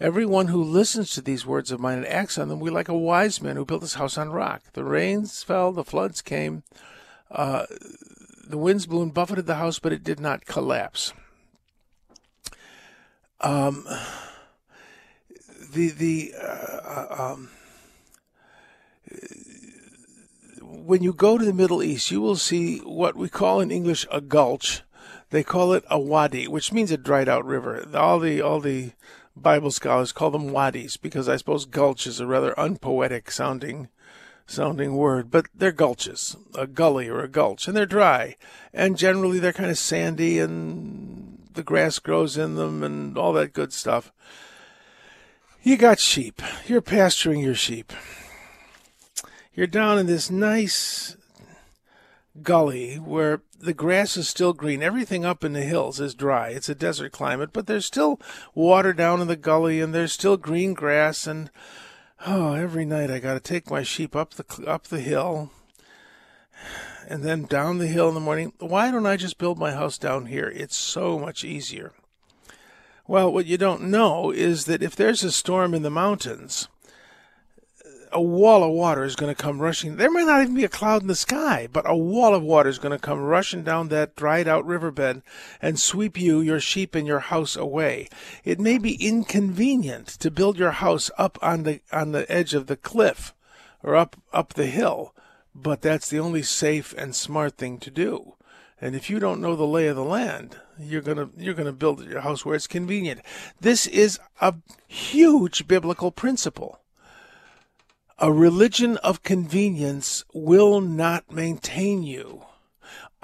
Everyone 0.00 0.48
who 0.48 0.62
listens 0.62 1.10
to 1.10 1.22
these 1.22 1.46
words 1.46 1.70
of 1.70 1.80
mine 1.80 1.98
and 1.98 2.06
acts 2.06 2.36
on 2.36 2.48
them 2.48 2.62
be 2.62 2.70
like 2.70 2.88
a 2.88 2.98
wise 2.98 3.40
man 3.40 3.56
who 3.56 3.64
built 3.64 3.82
his 3.82 3.94
house 3.94 4.18
on 4.18 4.30
rock. 4.30 4.62
The 4.72 4.84
rains 4.84 5.42
fell, 5.42 5.72
the 5.72 5.84
floods 5.84 6.20
came, 6.20 6.64
uh, 7.30 7.66
the 8.46 8.58
winds 8.58 8.86
blew 8.86 9.02
and 9.02 9.14
buffeted 9.14 9.46
the 9.46 9.54
house, 9.56 9.78
but 9.78 9.92
it 9.92 10.04
did 10.04 10.20
not 10.20 10.46
collapse. 10.46 11.12
Um, 13.40 13.86
the 15.72 15.90
the 15.90 16.34
uh, 16.40 17.06
um, 17.18 17.50
when 20.62 21.02
you 21.02 21.12
go 21.12 21.38
to 21.38 21.44
the 21.44 21.52
Middle 21.52 21.82
East, 21.82 22.10
you 22.10 22.20
will 22.20 22.36
see 22.36 22.78
what 22.78 23.16
we 23.16 23.28
call 23.28 23.60
in 23.60 23.70
English 23.70 24.06
a 24.10 24.20
gulch. 24.20 24.82
They 25.30 25.42
call 25.42 25.72
it 25.72 25.84
a 25.90 25.98
wadi, 25.98 26.46
which 26.46 26.72
means 26.72 26.90
a 26.90 26.96
dried 26.96 27.28
out 27.28 27.44
river. 27.44 27.86
All 27.94 28.18
the 28.18 28.40
all 28.40 28.60
the 28.60 28.92
Bible 29.36 29.70
scholars 29.70 30.12
call 30.12 30.30
them 30.30 30.52
wadis 30.52 30.96
because 30.96 31.28
I 31.28 31.36
suppose 31.36 31.64
gulch 31.64 32.06
is 32.06 32.20
a 32.20 32.26
rather 32.26 32.54
unpoetic 32.56 33.30
sounding 33.30 33.88
sounding 34.46 34.94
word, 34.94 35.30
but 35.30 35.46
they're 35.54 35.72
gulches, 35.72 36.36
a 36.54 36.66
gully 36.66 37.08
or 37.08 37.20
a 37.20 37.28
gulch, 37.28 37.66
and 37.66 37.76
they're 37.76 37.86
dry, 37.86 38.36
and 38.72 38.98
generally 38.98 39.38
they're 39.38 39.52
kind 39.52 39.70
of 39.70 39.78
sandy, 39.78 40.38
and 40.38 41.38
the 41.54 41.62
grass 41.62 41.98
grows 41.98 42.36
in 42.36 42.56
them, 42.56 42.82
and 42.82 43.16
all 43.16 43.32
that 43.32 43.52
good 43.52 43.72
stuff. 43.72 44.12
You 45.62 45.76
got 45.78 45.98
sheep. 45.98 46.42
You're 46.66 46.82
pasturing 46.82 47.40
your 47.40 47.54
sheep. 47.54 47.92
You're 49.54 49.66
down 49.66 49.98
in 49.98 50.06
this 50.06 50.30
nice 50.30 51.16
gully 52.42 52.96
where 52.96 53.42
the 53.58 53.74
grass 53.74 54.16
is 54.16 54.28
still 54.28 54.52
green. 54.52 54.82
Everything 54.82 55.24
up 55.24 55.44
in 55.44 55.52
the 55.52 55.62
hills 55.62 56.00
is 56.00 56.14
dry. 56.14 56.48
It's 56.48 56.68
a 56.68 56.74
desert 56.74 57.12
climate, 57.12 57.50
but 57.52 57.66
there's 57.66 57.86
still 57.86 58.20
water 58.54 58.92
down 58.92 59.20
in 59.20 59.28
the 59.28 59.36
gully 59.36 59.80
and 59.80 59.94
there's 59.94 60.12
still 60.12 60.36
green 60.36 60.74
grass 60.74 61.26
and 61.26 61.50
oh, 62.26 62.54
every 62.54 62.84
night 62.84 63.10
I 63.10 63.18
got 63.18 63.34
to 63.34 63.40
take 63.40 63.70
my 63.70 63.82
sheep 63.82 64.16
up 64.16 64.34
the 64.34 64.66
up 64.66 64.88
the 64.88 65.00
hill 65.00 65.50
and 67.08 67.22
then 67.22 67.44
down 67.44 67.78
the 67.78 67.86
hill 67.86 68.08
in 68.08 68.14
the 68.14 68.20
morning. 68.20 68.52
Why 68.58 68.90
don't 68.90 69.06
I 69.06 69.16
just 69.16 69.38
build 69.38 69.58
my 69.58 69.72
house 69.72 69.98
down 69.98 70.26
here? 70.26 70.50
It's 70.54 70.76
so 70.76 71.18
much 71.18 71.44
easier. 71.44 71.92
Well, 73.06 73.32
what 73.32 73.46
you 73.46 73.58
don't 73.58 73.82
know 73.82 74.30
is 74.30 74.64
that 74.64 74.82
if 74.82 74.96
there's 74.96 75.22
a 75.22 75.30
storm 75.30 75.74
in 75.74 75.82
the 75.82 75.90
mountains, 75.90 76.68
a 78.14 78.22
wall 78.22 78.62
of 78.62 78.70
water 78.70 79.04
is 79.04 79.16
going 79.16 79.34
to 79.34 79.42
come 79.42 79.60
rushing. 79.60 79.96
There 79.96 80.10
may 80.10 80.24
not 80.24 80.42
even 80.42 80.54
be 80.54 80.64
a 80.64 80.68
cloud 80.68 81.02
in 81.02 81.08
the 81.08 81.16
sky, 81.16 81.68
but 81.70 81.88
a 81.88 81.96
wall 81.96 82.34
of 82.34 82.42
water 82.42 82.70
is 82.70 82.78
going 82.78 82.92
to 82.92 82.98
come 82.98 83.18
rushing 83.18 83.64
down 83.64 83.88
that 83.88 84.14
dried 84.14 84.46
out 84.46 84.64
riverbed 84.64 85.22
and 85.60 85.78
sweep 85.78 86.16
you, 86.18 86.40
your 86.40 86.60
sheep, 86.60 86.94
and 86.94 87.06
your 87.06 87.18
house 87.18 87.56
away. 87.56 88.08
It 88.44 88.60
may 88.60 88.78
be 88.78 88.94
inconvenient 88.94 90.06
to 90.06 90.30
build 90.30 90.58
your 90.58 90.70
house 90.70 91.10
up 91.18 91.38
on 91.42 91.64
the 91.64 91.80
on 91.92 92.12
the 92.12 92.30
edge 92.30 92.54
of 92.54 92.68
the 92.68 92.76
cliff 92.76 93.34
or 93.82 93.96
up 93.96 94.16
up 94.32 94.54
the 94.54 94.66
hill, 94.66 95.12
but 95.54 95.82
that's 95.82 96.08
the 96.08 96.20
only 96.20 96.42
safe 96.42 96.94
and 96.96 97.14
smart 97.14 97.56
thing 97.56 97.78
to 97.78 97.90
do. 97.90 98.34
And 98.80 98.94
if 98.94 99.10
you 99.10 99.18
don't 99.18 99.40
know 99.40 99.56
the 99.56 99.66
lay 99.66 99.88
of 99.88 99.96
the 99.96 100.04
land, 100.04 100.56
you're 100.78 101.02
gonna 101.02 101.30
you're 101.36 101.54
gonna 101.54 101.72
build 101.72 102.04
your 102.06 102.20
house 102.20 102.44
where 102.44 102.54
it's 102.54 102.66
convenient. 102.68 103.22
This 103.60 103.86
is 103.88 104.20
a 104.40 104.54
huge 104.86 105.66
biblical 105.66 106.12
principle. 106.12 106.80
A 108.18 108.32
religion 108.32 108.96
of 108.98 109.24
convenience 109.24 110.24
will 110.32 110.80
not 110.80 111.32
maintain 111.32 112.04
you. 112.04 112.44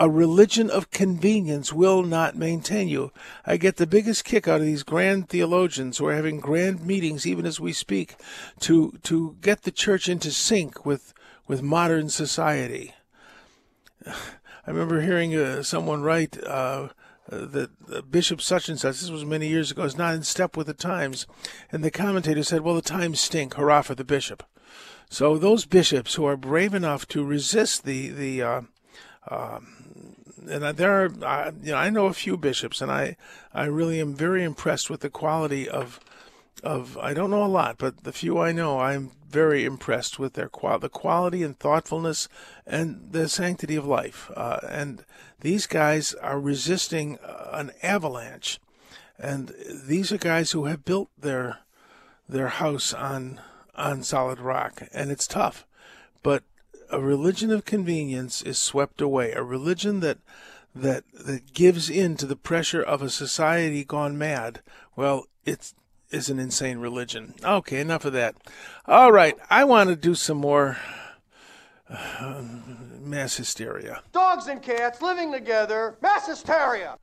A 0.01 0.11
religion 0.11 0.69
of 0.69 0.91
convenience 0.91 1.73
will 1.73 2.03
not 2.03 2.35
maintain 2.35 2.89
you. 2.89 3.13
I 3.47 3.57
get 3.57 3.77
the 3.77 3.87
biggest 3.87 4.25
kick 4.25 4.49
out 4.49 4.61
of 4.61 4.67
these 4.67 4.83
grand 4.83 5.29
theologians 5.29 5.99
who 5.99 6.07
are 6.07 6.15
having 6.15 6.41
grand 6.41 6.85
meetings, 6.85 7.25
even 7.25 7.47
as 7.47 7.61
we 7.61 7.73
speak, 7.73 8.17
to 8.61 8.99
to 9.05 9.37
get 9.41 9.63
the 9.63 9.71
church 9.71 10.09
into 10.09 10.33
sync 10.33 10.85
with 10.85 11.15
with 11.47 11.63
modern 11.63 12.09
society. 12.09 12.95
I 14.07 14.71
remember 14.71 15.03
hearing 15.03 15.37
uh, 15.37 15.63
someone 15.63 16.03
write 16.03 16.43
uh, 16.43 16.89
that 17.29 17.71
uh, 17.93 18.03
Bishop 18.03 18.41
such 18.41 18.69
and 18.69 18.79
such, 18.79 19.01
this 19.01 19.11
was 19.11 19.25
many 19.25 19.47
years 19.47 19.71
ago, 19.71 19.85
is 19.85 19.97
not 19.97 20.15
in 20.15 20.23
step 20.23 20.57
with 20.57 20.67
the 20.67 20.75
times. 20.75 21.27
And 21.71 21.85
the 21.85 21.91
commentator 21.91 22.43
said, 22.43 22.63
Well, 22.63 22.75
the 22.75 22.83
times 22.83 23.21
stink. 23.21 23.55
Hurrah 23.55 23.83
for 23.83 23.95
the 23.95 24.05
bishop. 24.05 24.43
So 25.13 25.37
those 25.37 25.67
bishops 25.67 26.15
who 26.15 26.25
are 26.25 26.37
brave 26.37 26.73
enough 26.73 27.07
to 27.09 27.25
resist 27.25 27.85
the 27.85 28.11
the 28.11 28.43
uh, 28.43 28.61
um, 29.29 30.15
and 30.49 30.63
there 30.77 31.05
are 31.05 31.11
uh, 31.23 31.51
you 31.61 31.73
know 31.73 31.79
I 31.79 31.91
know 31.91 32.07
a 32.07 32.15
few 32.15 32.37
bishops 32.37 32.81
and 32.81 32.93
I 32.93 33.17
I 33.53 33.65
really 33.65 34.01
am 34.01 34.15
very 34.15 34.45
impressed 34.45 34.89
with 34.89 35.01
the 35.01 35.11
quality 35.11 35.69
of 35.69 35.99
of 36.63 36.97
I 36.97 37.13
don't 37.13 37.31
know 37.31 37.45
a 37.45 37.47
lot 37.47 37.77
but 37.77 38.05
the 38.05 38.13
few 38.13 38.39
I 38.39 38.53
know 38.53 38.79
I'm 38.79 39.11
very 39.29 39.65
impressed 39.65 40.21
with 40.21 40.35
their 40.35 40.49
qual 40.49 40.79
the 40.79 40.89
quality 40.89 41.43
and 41.43 41.59
thoughtfulness 41.59 42.29
and 42.65 43.09
the 43.11 43.29
sanctity 43.29 43.75
of 43.75 43.85
life. 43.85 44.31
Uh, 44.37 44.61
and 44.69 45.05
these 45.41 45.67
guys 45.67 46.15
are 46.15 46.39
resisting 46.39 47.19
an 47.53 47.73
avalanche. 47.83 48.61
And 49.19 49.53
these 49.69 50.13
are 50.13 50.19
guys 50.19 50.53
who 50.53 50.67
have 50.67 50.85
built 50.85 51.11
their 51.19 51.59
their 52.29 52.49
house 52.49 52.95
on 52.95 53.41
on 53.75 54.03
solid 54.03 54.41
rock, 54.41 54.83
and 54.93 55.11
it's 55.11 55.27
tough. 55.27 55.67
But 56.23 56.43
a 56.91 57.01
religion 57.01 57.51
of 57.51 57.65
convenience 57.65 58.43
is 58.43 58.59
swept 58.59 59.01
away. 59.01 59.33
A 59.33 59.43
religion 59.43 60.01
that 60.01 60.19
that 60.75 61.05
that 61.13 61.53
gives 61.53 61.91
in 61.91 62.17
to 62.17 62.27
the 62.27 62.37
pressure 62.37 62.83
of 62.83 63.03
a 63.03 63.11
society 63.11 63.85
gone 63.85 64.17
mad. 64.19 64.61
Well, 64.97 65.27
it's 65.45 65.75
is 66.11 66.29
an 66.29 66.39
insane 66.39 66.79
religion. 66.79 67.35
Okay, 67.45 67.81
enough 67.81 68.05
of 68.05 68.13
that. 68.13 68.35
All 68.87 69.13
right, 69.13 69.37
I 69.49 69.65
want 69.65 69.91
to 69.91 69.97
do 69.97 70.15
some 70.15 70.39
more 70.39 70.77
uh, 71.89 72.43
mass 73.01 73.37
hysteria. 73.37 74.03
Dogs 74.13 74.47
and 74.47 74.63
cats 74.63 75.01
living 75.03 75.33
together, 75.33 75.97
mass 76.03 76.27
hysteria. 76.27 76.99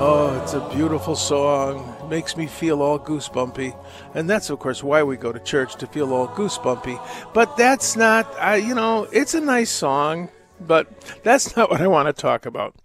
Oh, 0.00 0.40
it's 0.40 0.54
a 0.54 0.60
beautiful 0.72 1.16
song. 1.16 1.96
It 2.00 2.08
makes 2.08 2.36
me 2.36 2.46
feel 2.46 2.82
all 2.82 3.00
goosebumpy. 3.00 3.76
And 4.14 4.30
that's, 4.30 4.48
of 4.48 4.60
course, 4.60 4.80
why 4.80 5.02
we 5.02 5.16
go 5.16 5.32
to 5.32 5.40
church, 5.40 5.74
to 5.74 5.88
feel 5.88 6.12
all 6.12 6.28
goosebumpy. 6.28 7.04
But 7.34 7.56
that's 7.56 7.96
not, 7.96 8.32
I, 8.38 8.56
you 8.56 8.76
know, 8.76 9.08
it's 9.10 9.34
a 9.34 9.40
nice 9.40 9.70
song, 9.70 10.28
but 10.60 10.88
that's 11.24 11.56
not 11.56 11.68
what 11.68 11.80
I 11.80 11.88
want 11.88 12.06
to 12.06 12.12
talk 12.12 12.46
about. 12.46 12.76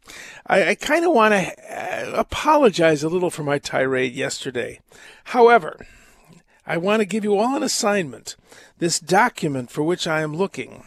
I, 0.48 0.70
I 0.70 0.76
kind 0.76 1.06
of 1.06 1.14
want 1.14 1.36
to 1.36 1.52
uh, 1.72 2.14
apologize 2.16 3.04
a 3.04 3.10
little 3.10 3.30
for 3.30 3.44
my 3.44 3.60
tirade 3.60 4.14
yesterday. 4.14 4.80
However, 5.26 5.86
I 6.66 6.78
want 6.78 7.02
to 7.02 7.06
give 7.06 7.24
you 7.24 7.38
all 7.38 7.56
an 7.56 7.62
assignment. 7.62 8.36
This 8.80 9.00
document 9.00 9.70
for 9.70 9.84
which 9.84 10.08
I 10.08 10.22
am 10.22 10.36
looking 10.36 10.84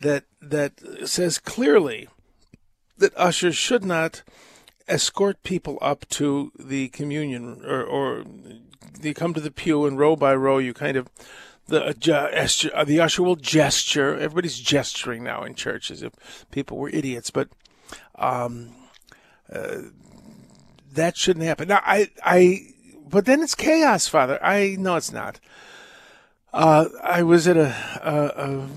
that 0.00 0.24
that 0.42 1.08
says 1.08 1.38
clearly 1.38 2.08
that 2.96 3.16
ushers 3.16 3.54
should 3.54 3.84
not 3.84 4.24
escort 4.88 5.42
people 5.42 5.78
up 5.80 6.08
to 6.10 6.52
the 6.58 6.88
communion, 6.88 7.62
or, 7.64 7.82
or 7.82 8.24
you 9.00 9.14
come 9.14 9.34
to 9.34 9.40
the 9.40 9.50
pew 9.50 9.86
and 9.86 9.98
row 9.98 10.16
by 10.16 10.34
row, 10.34 10.58
you 10.58 10.74
kind 10.74 10.96
of 10.96 11.08
the 11.66 11.84
uh, 12.74 12.84
the 12.84 13.00
usher 13.00 13.22
will 13.22 13.36
gesture. 13.36 14.14
Everybody's 14.14 14.58
gesturing 14.58 15.22
now 15.22 15.42
in 15.42 15.54
churches. 15.54 16.02
If 16.02 16.46
people 16.50 16.78
were 16.78 16.88
idiots, 16.88 17.30
but 17.30 17.48
um, 18.16 18.70
uh, 19.52 19.82
that 20.92 21.16
shouldn't 21.16 21.44
happen. 21.44 21.68
Now, 21.68 21.82
I, 21.84 22.10
I, 22.24 22.60
but 23.08 23.26
then 23.26 23.42
it's 23.42 23.54
chaos, 23.54 24.08
Father. 24.08 24.38
I 24.42 24.76
know 24.78 24.96
it's 24.96 25.12
not. 25.12 25.40
Uh, 26.52 26.88
I 27.02 27.22
was 27.22 27.46
at 27.46 27.58
a, 27.58 27.74
a, 28.02 28.50
a, 28.50 28.68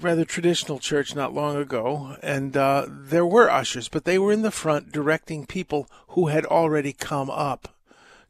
rather 0.00 0.24
traditional 0.24 0.78
church 0.78 1.14
not 1.14 1.34
long 1.34 1.56
ago, 1.56 2.16
and 2.22 2.56
uh, 2.56 2.86
there 2.88 3.26
were 3.26 3.50
ushers, 3.50 3.88
but 3.88 4.04
they 4.04 4.18
were 4.18 4.32
in 4.32 4.42
the 4.42 4.50
front 4.50 4.92
directing 4.92 5.44
people 5.44 5.90
who 6.08 6.28
had 6.28 6.46
already 6.46 6.94
come 6.94 7.28
up 7.28 7.76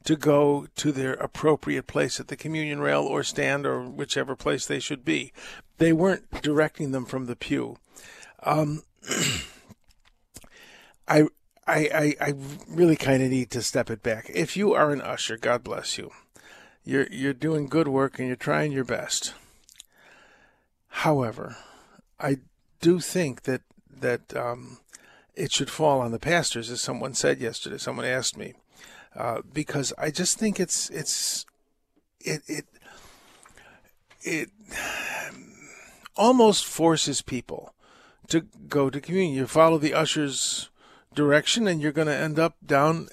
to 0.04 0.16
go 0.16 0.66
to 0.74 0.90
their 0.90 1.14
appropriate 1.14 1.86
place 1.86 2.18
at 2.18 2.28
the 2.28 2.36
communion 2.36 2.80
rail 2.80 3.02
or 3.02 3.22
stand 3.22 3.66
or 3.66 3.82
whichever 3.82 4.34
place 4.34 4.66
they 4.66 4.80
should 4.80 5.04
be. 5.04 5.32
They 5.76 5.92
weren't 5.92 6.42
directing 6.42 6.90
them 6.90 7.04
from 7.04 7.26
the 7.26 7.36
pew. 7.36 7.76
Um, 8.42 8.82
I, 11.06 11.26
I, 11.66 12.14
I 12.20 12.34
really 12.66 12.96
kind 12.96 13.22
of 13.22 13.30
need 13.30 13.50
to 13.50 13.62
step 13.62 13.90
it 13.90 14.02
back. 14.02 14.30
If 14.34 14.56
you 14.56 14.74
are 14.74 14.90
an 14.90 15.02
usher, 15.02 15.36
God 15.36 15.62
bless 15.62 15.98
you 15.98 16.10
you're 16.88 17.06
you're 17.10 17.34
doing 17.34 17.68
good 17.68 17.86
work 17.86 18.18
and 18.18 18.26
you're 18.26 18.36
trying 18.36 18.72
your 18.72 18.84
best. 18.84 19.34
However, 20.88 21.58
I 22.18 22.38
do 22.80 22.98
think 22.98 23.42
that 23.42 23.60
that 24.00 24.34
um, 24.34 24.78
it 25.36 25.52
should 25.52 25.68
fall 25.68 26.00
on 26.00 26.12
the 26.12 26.18
pastors, 26.18 26.70
as 26.70 26.80
someone 26.80 27.12
said 27.12 27.40
yesterday. 27.40 27.76
Someone 27.76 28.06
asked 28.06 28.38
me 28.38 28.54
uh, 29.14 29.42
because 29.52 29.92
I 29.98 30.10
just 30.10 30.38
think 30.38 30.58
it's 30.58 30.88
it's 30.88 31.44
it 32.20 32.40
it 32.48 32.64
it 34.22 34.48
almost 36.16 36.64
forces 36.64 37.20
people 37.20 37.74
to 38.28 38.46
go 38.66 38.88
to 38.88 38.98
communion. 38.98 39.36
You 39.36 39.46
follow 39.46 39.76
the 39.76 39.92
usher's 39.92 40.70
direction, 41.14 41.68
and 41.68 41.82
you're 41.82 41.92
going 41.92 42.08
to 42.08 42.16
end 42.16 42.38
up 42.38 42.56
down 42.64 43.08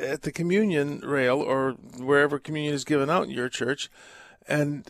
at 0.00 0.22
the 0.22 0.32
communion 0.32 1.00
rail 1.00 1.40
or 1.40 1.72
wherever 1.98 2.38
communion 2.38 2.74
is 2.74 2.84
given 2.84 3.10
out 3.10 3.24
in 3.24 3.30
your 3.30 3.48
church. 3.48 3.90
And 4.48 4.88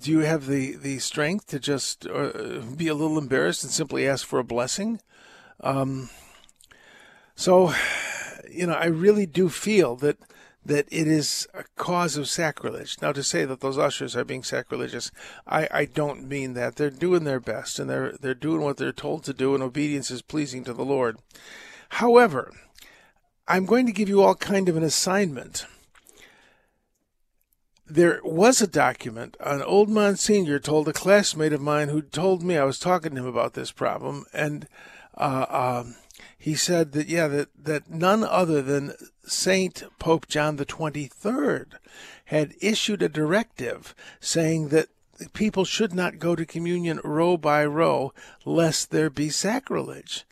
do 0.00 0.10
you 0.10 0.20
have 0.20 0.46
the, 0.46 0.76
the 0.76 0.98
strength 0.98 1.46
to 1.48 1.58
just 1.58 2.06
uh, 2.06 2.62
be 2.76 2.88
a 2.88 2.94
little 2.94 3.18
embarrassed 3.18 3.62
and 3.62 3.72
simply 3.72 4.08
ask 4.08 4.26
for 4.26 4.38
a 4.38 4.44
blessing? 4.44 5.00
Um, 5.60 6.08
so, 7.34 7.74
you 8.50 8.66
know, 8.66 8.74
I 8.74 8.86
really 8.86 9.26
do 9.26 9.48
feel 9.48 9.96
that 9.96 10.18
that 10.64 10.86
it 10.90 11.08
is 11.08 11.48
a 11.54 11.64
cause 11.76 12.18
of 12.18 12.28
sacrilege. 12.28 13.00
Now, 13.00 13.12
to 13.12 13.22
say 13.22 13.46
that 13.46 13.60
those 13.60 13.78
ushers 13.78 14.14
are 14.14 14.26
being 14.26 14.42
sacrilegious, 14.42 15.10
I, 15.46 15.66
I 15.70 15.84
don't 15.86 16.28
mean 16.28 16.52
that. 16.52 16.76
They're 16.76 16.90
doing 16.90 17.24
their 17.24 17.40
best 17.40 17.78
and 17.78 17.88
they're 17.88 18.12
they're 18.20 18.34
doing 18.34 18.60
what 18.60 18.76
they're 18.76 18.92
told 18.92 19.24
to 19.24 19.32
do, 19.32 19.54
and 19.54 19.62
obedience 19.62 20.10
is 20.10 20.22
pleasing 20.22 20.64
to 20.64 20.74
the 20.74 20.84
Lord. 20.84 21.18
However, 21.90 22.52
I'm 23.46 23.66
going 23.66 23.86
to 23.86 23.92
give 23.92 24.08
you 24.08 24.22
all 24.22 24.34
kind 24.34 24.68
of 24.68 24.76
an 24.76 24.84
assignment. 24.84 25.66
There 27.86 28.20
was 28.22 28.62
a 28.62 28.68
document 28.68 29.36
an 29.40 29.62
old 29.62 29.88
Monsignor 29.88 30.60
told 30.60 30.88
a 30.88 30.92
classmate 30.92 31.52
of 31.52 31.60
mine 31.60 31.88
who 31.88 32.00
told 32.00 32.42
me 32.44 32.56
I 32.56 32.64
was 32.64 32.78
talking 32.78 33.14
to 33.14 33.20
him 33.20 33.26
about 33.26 33.54
this 33.54 33.72
problem, 33.72 34.24
and 34.32 34.68
uh, 35.18 35.46
um, 35.50 35.96
he 36.38 36.54
said 36.54 36.92
that 36.92 37.08
yeah 37.08 37.26
that 37.26 37.48
that 37.58 37.90
none 37.90 38.22
other 38.22 38.62
than 38.62 38.94
Saint 39.26 39.82
Pope 39.98 40.28
John 40.28 40.56
the 40.56 40.64
Twenty 40.64 41.06
Third 41.06 41.76
had 42.26 42.54
issued 42.60 43.02
a 43.02 43.08
directive 43.08 43.96
saying 44.20 44.68
that 44.68 44.86
people 45.32 45.64
should 45.64 45.92
not 45.92 46.20
go 46.20 46.36
to 46.36 46.46
communion 46.46 47.00
row 47.02 47.36
by 47.36 47.66
row 47.66 48.12
lest 48.44 48.92
there 48.92 49.10
be 49.10 49.28
sacrilege. 49.28 50.24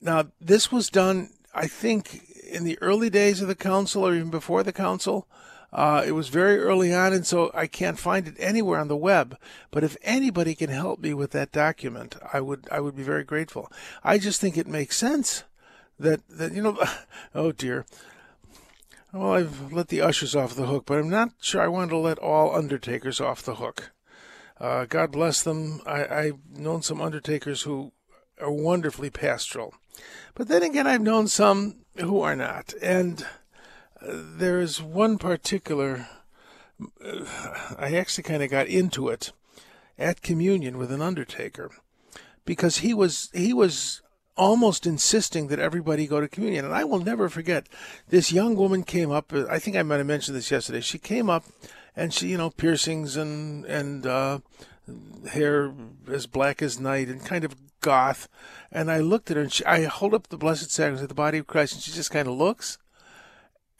Now 0.00 0.26
this 0.40 0.70
was 0.70 0.90
done, 0.90 1.30
I 1.54 1.66
think, 1.66 2.22
in 2.48 2.64
the 2.64 2.78
early 2.80 3.10
days 3.10 3.40
of 3.40 3.48
the 3.48 3.54
council 3.54 4.06
or 4.06 4.14
even 4.14 4.30
before 4.30 4.62
the 4.62 4.72
council. 4.72 5.26
Uh, 5.72 6.02
it 6.06 6.12
was 6.12 6.28
very 6.28 6.58
early 6.58 6.94
on, 6.94 7.12
and 7.12 7.26
so 7.26 7.50
I 7.52 7.66
can't 7.66 7.98
find 7.98 8.26
it 8.28 8.36
anywhere 8.38 8.80
on 8.80 8.88
the 8.88 8.96
web. 8.96 9.36
But 9.70 9.84
if 9.84 9.96
anybody 10.02 10.54
can 10.54 10.70
help 10.70 11.00
me 11.00 11.12
with 11.12 11.32
that 11.32 11.52
document, 11.52 12.16
I 12.32 12.40
would 12.40 12.66
I 12.70 12.80
would 12.80 12.96
be 12.96 13.02
very 13.02 13.24
grateful. 13.24 13.70
I 14.02 14.18
just 14.18 14.40
think 14.40 14.56
it 14.56 14.66
makes 14.66 14.96
sense 14.96 15.44
that 15.98 16.26
that 16.28 16.52
you 16.52 16.62
know, 16.62 16.78
oh 17.34 17.52
dear. 17.52 17.84
Well, 19.12 19.32
I've 19.32 19.72
let 19.72 19.88
the 19.88 20.02
ushers 20.02 20.36
off 20.36 20.54
the 20.54 20.66
hook, 20.66 20.84
but 20.86 20.98
I'm 20.98 21.08
not 21.08 21.30
sure 21.40 21.62
I 21.62 21.68
want 21.68 21.90
to 21.90 21.96
let 21.96 22.18
all 22.18 22.54
undertakers 22.54 23.20
off 23.20 23.42
the 23.42 23.54
hook. 23.54 23.92
Uh, 24.60 24.84
God 24.84 25.12
bless 25.12 25.42
them. 25.42 25.80
I, 25.86 26.06
I've 26.06 26.38
known 26.50 26.82
some 26.82 27.00
undertakers 27.00 27.62
who 27.62 27.92
are 28.40 28.50
wonderfully 28.50 29.10
pastoral, 29.10 29.74
but 30.34 30.48
then 30.48 30.62
again, 30.62 30.86
I've 30.86 31.00
known 31.00 31.28
some 31.28 31.76
who 31.96 32.20
are 32.20 32.36
not, 32.36 32.74
and 32.82 33.24
there's 34.02 34.82
one 34.82 35.18
particular. 35.18 36.08
Uh, 37.02 37.24
I 37.78 37.94
actually 37.94 38.24
kind 38.24 38.42
of 38.42 38.50
got 38.50 38.66
into 38.66 39.08
it 39.08 39.32
at 39.98 40.22
communion 40.22 40.76
with 40.76 40.92
an 40.92 41.00
undertaker 41.00 41.70
because 42.44 42.78
he 42.78 42.92
was 42.92 43.30
he 43.32 43.52
was 43.52 44.02
almost 44.36 44.86
insisting 44.86 45.48
that 45.48 45.58
everybody 45.58 46.06
go 46.06 46.20
to 46.20 46.28
communion. 46.28 46.64
And 46.64 46.74
I 46.74 46.84
will 46.84 46.98
never 46.98 47.28
forget 47.28 47.68
this 48.08 48.32
young 48.32 48.54
woman 48.54 48.82
came 48.82 49.10
up. 49.10 49.32
Uh, 49.32 49.46
I 49.50 49.58
think 49.58 49.76
I 49.76 49.82
might 49.82 49.96
have 49.96 50.06
mentioned 50.06 50.36
this 50.36 50.50
yesterday. 50.50 50.80
She 50.80 50.98
came 50.98 51.30
up 51.30 51.44
and 51.96 52.12
she, 52.12 52.28
you 52.28 52.36
know, 52.36 52.50
piercings 52.50 53.16
and 53.16 53.64
and 53.64 54.06
uh, 54.06 54.38
hair 55.30 55.72
as 56.10 56.26
black 56.26 56.62
as 56.62 56.78
night 56.78 57.08
and 57.08 57.24
kind 57.24 57.44
of 57.44 57.56
goth. 57.80 58.28
And 58.70 58.90
I 58.90 58.98
looked 58.98 59.30
at 59.30 59.36
her 59.36 59.44
and 59.44 59.52
she, 59.52 59.64
I 59.64 59.84
hold 59.84 60.14
up 60.14 60.28
the 60.28 60.36
Blessed 60.36 60.70
Sacrament 60.70 61.02
of 61.02 61.08
the 61.08 61.14
Body 61.14 61.38
of 61.38 61.46
Christ, 61.46 61.74
and 61.74 61.82
she 61.82 61.92
just 61.92 62.10
kind 62.10 62.28
of 62.28 62.34
looks. 62.34 62.78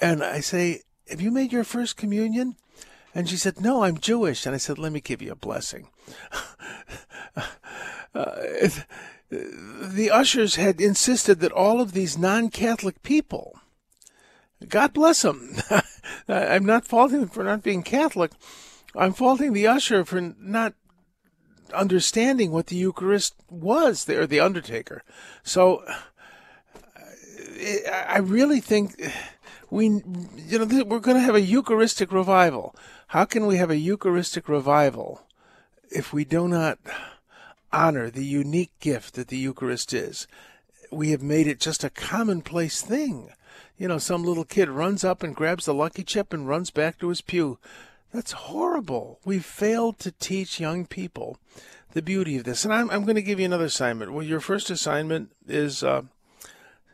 And 0.01 0.23
I 0.23 0.41
say, 0.41 0.83
Have 1.09 1.21
you 1.21 1.31
made 1.31 1.53
your 1.53 1.65
first 1.65 1.97
communion? 1.97 2.57
And 3.15 3.29
she 3.29 3.37
said, 3.37 3.61
No, 3.61 3.83
I'm 3.83 3.99
Jewish. 3.99 4.47
And 4.47 4.55
I 4.55 4.59
said, 4.59 4.79
Let 4.79 4.93
me 4.93 5.01
give 5.01 5.23
you 5.23 5.33
a 5.33 5.37
blessing. 5.37 5.89
uh, 8.15 8.37
the 9.31 10.11
ushers 10.13 10.57
had 10.57 10.81
insisted 10.81 11.41
that 11.41 11.53
all 11.53 11.81
of 11.81 11.93
these 11.93 12.17
non 12.17 12.51
Catholic 12.51 13.03
people, 13.03 13.59
God 14.69 14.93
bless 14.93 15.23
them, 15.23 15.57
I'm 16.29 16.65
not 16.65 16.87
faulting 16.87 17.21
them 17.21 17.29
for 17.29 17.45
not 17.45 17.63
being 17.63 17.83
Catholic. 17.83 18.33
I'm 18.95 19.13
faulting 19.13 19.53
the 19.53 19.67
usher 19.67 20.05
for 20.05 20.21
not 20.21 20.75
understanding 21.75 22.51
what 22.51 22.67
the 22.67 22.77
Eucharist 22.77 23.35
was, 23.51 24.05
there, 24.05 24.27
the 24.27 24.41
undertaker. 24.41 25.03
So 25.43 25.85
I 28.09 28.19
really 28.19 28.61
think 28.61 29.01
we, 29.71 29.87
you 29.87 30.59
know, 30.59 30.85
we're 30.85 31.01
going 31.01 31.17
to 31.17 31.23
have 31.23 31.35
a 31.35 31.41
Eucharistic 31.41 32.13
revival. 32.13 32.75
How 33.09 33.25
can 33.25 33.47
we 33.47 33.57
have 33.57 33.71
a 33.71 33.77
Eucharistic 33.77 34.49
revival 34.49 35.23
if 35.91 36.13
we 36.13 36.25
do 36.25 36.49
not 36.49 36.79
honor 37.73 38.11
the 38.11 38.25
unique 38.25 38.73
gift 38.81 39.15
that 39.15 39.29
the 39.29 39.37
Eucharist 39.39 39.93
is? 39.93 40.27
We 40.93 41.11
have 41.11 41.23
made 41.23 41.47
it 41.47 41.61
just 41.61 41.83
a 41.83 41.91
commonplace 41.91 42.81
thing. 42.81 43.31
You 43.79 43.89
know, 43.89 43.99
some 43.99 44.23
little 44.23 44.45
kid 44.45 44.69
runs 44.69 45.05
up 45.05 45.23
and 45.23 45.35
grabs 45.37 45.67
the 45.67 45.75
lucky 45.75 46.03
chip 46.03 46.33
and 46.33 46.49
runs 46.49 46.71
back 46.71 46.99
to 46.99 47.09
his 47.09 47.21
pew. 47.21 47.59
That's 48.13 48.33
horrible. 48.33 49.21
We've 49.25 49.45
failed 49.45 49.99
to 49.99 50.13
teach 50.13 50.61
young 50.61 50.87
people 50.87 51.39
the 51.93 52.03
beauty 52.03 52.37
of 52.39 52.45
this. 52.45 52.65
And 52.65 52.73
I'm, 52.73 52.91
I'm 52.91 53.03
going 53.03 53.17
to 53.17 53.23
give 53.23 53.39
you 53.39 53.47
another 53.47 53.65
assignment. 53.65 54.13
Well, 54.13 54.25
your 54.25 54.41
first 54.41 54.71
assignment 54.71 55.33
is 55.47 55.83
uh, 55.83 56.03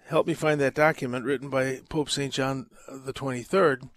help 0.06 0.26
me 0.26 0.34
find 0.34 0.60
that 0.60 0.74
document 0.74 1.24
written 1.24 1.48
by 1.48 1.80
Pope 1.88 2.10
St. 2.10 2.32
John 2.32 2.66
the 2.88 3.12
23rd. 3.12 3.88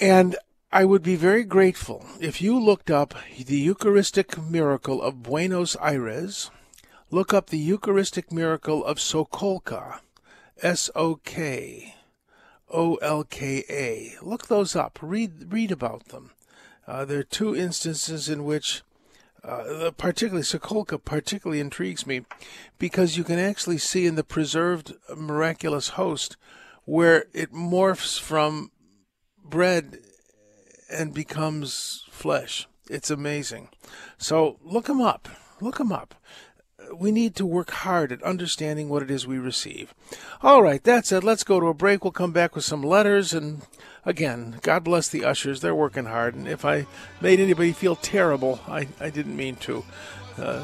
And 0.00 0.36
I 0.72 0.84
would 0.84 1.04
be 1.04 1.14
very 1.14 1.44
grateful 1.44 2.04
if 2.20 2.42
you 2.42 2.58
looked 2.58 2.90
up 2.90 3.14
the 3.38 3.58
Eucharistic 3.58 4.36
miracle 4.42 5.00
of 5.00 5.22
Buenos 5.22 5.76
Aires, 5.80 6.50
look 7.12 7.32
up 7.32 7.50
the 7.50 7.58
Eucharistic 7.58 8.32
miracle 8.32 8.84
of 8.84 8.98
Sokolka, 8.98 10.00
S 10.64 10.88
O 10.96 11.16
K 11.16 11.94
O 12.70 12.94
L 12.96 13.22
K 13.22 13.64
A. 13.68 14.14
Look 14.22 14.46
those 14.46 14.74
up. 14.74 14.98
Read 15.02 15.52
read 15.52 15.70
about 15.70 16.08
them. 16.08 16.30
Uh, 16.86 17.04
there 17.04 17.18
are 17.18 17.22
two 17.22 17.54
instances 17.54 18.30
in 18.30 18.44
which 18.44 18.82
uh, 19.44 19.90
particularly 19.98 20.42
Sokolka 20.42 21.02
particularly 21.04 21.60
intrigues 21.60 22.06
me 22.06 22.24
because 22.78 23.18
you 23.18 23.24
can 23.24 23.38
actually 23.38 23.76
see 23.76 24.06
in 24.06 24.14
the 24.14 24.24
preserved 24.24 24.94
miraculous 25.14 25.90
host 25.90 26.38
where 26.86 27.26
it 27.34 27.52
morphs 27.52 28.18
from 28.18 28.70
bread 29.44 29.98
and 30.90 31.12
becomes 31.12 32.06
flesh. 32.10 32.66
It's 32.88 33.10
amazing. 33.10 33.68
So 34.16 34.58
look 34.62 34.86
them 34.86 35.02
up. 35.02 35.28
Look 35.60 35.76
them 35.76 35.92
up. 35.92 36.14
We 36.98 37.12
need 37.12 37.34
to 37.36 37.46
work 37.46 37.70
hard 37.70 38.12
at 38.12 38.22
understanding 38.22 38.88
what 38.88 39.02
it 39.02 39.10
is 39.10 39.26
we 39.26 39.38
receive. 39.38 39.94
All 40.42 40.62
right, 40.62 40.82
that's 40.82 41.12
it. 41.12 41.24
Let's 41.24 41.44
go 41.44 41.60
to 41.60 41.66
a 41.66 41.74
break. 41.74 42.04
We'll 42.04 42.12
come 42.12 42.32
back 42.32 42.54
with 42.54 42.64
some 42.64 42.82
letters 42.82 43.32
and 43.32 43.62
again, 44.04 44.56
God 44.62 44.84
bless 44.84 45.08
the 45.08 45.24
ushers. 45.24 45.60
They're 45.60 45.74
working 45.74 46.06
hard. 46.06 46.34
And 46.34 46.46
if 46.46 46.64
I 46.64 46.86
made 47.20 47.40
anybody 47.40 47.72
feel 47.72 47.96
terrible, 47.96 48.60
I, 48.68 48.88
I 49.00 49.10
didn't 49.10 49.36
mean 49.36 49.56
to. 49.56 49.84
Uh, 50.38 50.62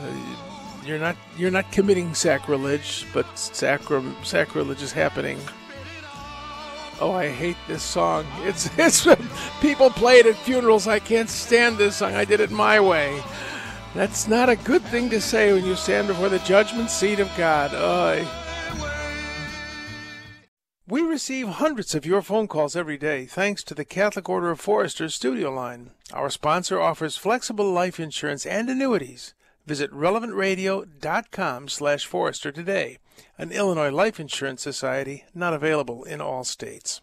you're 0.84 0.98
not 0.98 1.16
you're 1.36 1.50
not 1.50 1.70
committing 1.72 2.14
sacrilege, 2.14 3.06
but 3.12 3.26
sacri- 3.38 4.14
sacrilege 4.24 4.82
is 4.82 4.92
happening. 4.92 5.38
Oh, 7.00 7.12
I 7.12 7.28
hate 7.28 7.56
this 7.66 7.82
song. 7.82 8.26
It's 8.40 8.70
it's 8.78 9.06
people 9.60 9.90
play 9.90 10.18
it 10.18 10.26
at 10.26 10.36
funerals. 10.36 10.86
I 10.86 10.98
can't 10.98 11.28
stand 11.28 11.78
this 11.78 11.96
song. 11.96 12.14
I 12.14 12.24
did 12.24 12.40
it 12.40 12.50
my 12.50 12.80
way. 12.80 13.22
That's 13.94 14.28
not 14.28 14.48
a 14.48 14.56
good 14.56 14.82
thing 14.82 15.10
to 15.10 15.20
say 15.20 15.52
when 15.52 15.64
you 15.64 15.74
stand 15.74 16.08
before 16.08 16.28
the 16.28 16.38
judgment 16.40 16.90
seat 16.90 17.18
of 17.18 17.30
God. 17.36 17.70
Oh, 17.74 18.40
we 20.90 21.02
receive 21.02 21.46
hundreds 21.46 21.94
of 21.94 22.04
your 22.04 22.20
phone 22.20 22.48
calls 22.48 22.74
every 22.74 22.98
day 22.98 23.24
thanks 23.24 23.62
to 23.62 23.74
the 23.74 23.84
Catholic 23.84 24.28
Order 24.28 24.50
of 24.50 24.60
Foresters 24.60 25.14
studio 25.14 25.48
line. 25.52 25.90
Our 26.12 26.30
sponsor 26.30 26.80
offers 26.80 27.16
flexible 27.16 27.70
life 27.70 28.00
insurance 28.00 28.44
and 28.44 28.68
annuities. 28.68 29.32
Visit 29.66 29.92
relevantradio.com 29.92 31.68
slash 31.68 32.06
forester 32.06 32.50
today. 32.50 32.98
An 33.38 33.52
Illinois 33.52 33.90
Life 33.90 34.18
Insurance 34.18 34.62
Society 34.62 35.24
not 35.32 35.54
available 35.54 36.02
in 36.02 36.20
all 36.20 36.42
states. 36.42 37.00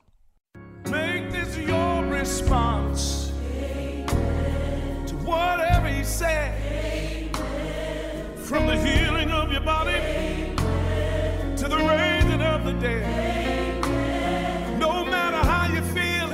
Make 0.90 1.32
this 1.32 1.58
your 1.58 2.04
response 2.08 3.32
Amen. 3.54 5.06
to 5.06 5.16
he 5.16 5.67
say 6.08 7.30
Amen. 7.36 8.38
From 8.38 8.66
the 8.66 8.78
healing 8.78 9.30
of 9.30 9.52
your 9.52 9.62
body 9.62 9.92
Amen. 9.92 11.56
to 11.58 11.68
the 11.68 11.76
raising 11.78 12.42
of 12.42 12.64
the 12.64 12.74
dead. 12.74 13.04
Amen. 13.84 14.80
No 14.80 15.04
matter 15.04 15.38
how 15.38 15.68
you 15.74 15.82
feel 15.82 16.28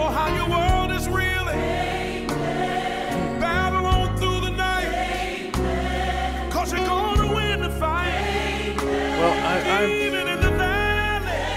or 0.00 0.10
how 0.12 0.28
your 0.36 0.48
world 0.48 0.92
is 0.92 1.08
reeling, 1.08 2.28
battle 3.40 3.86
on 3.86 4.16
through 4.18 4.40
the 4.40 4.50
night. 4.50 5.52
Cause 6.50 6.72
you're 6.72 6.86
gonna 6.86 7.34
win 7.34 7.60
the 7.60 7.70
fight. 7.70 8.76
Well, 8.80 9.32
I, 9.32 9.82
I, 9.82 10.06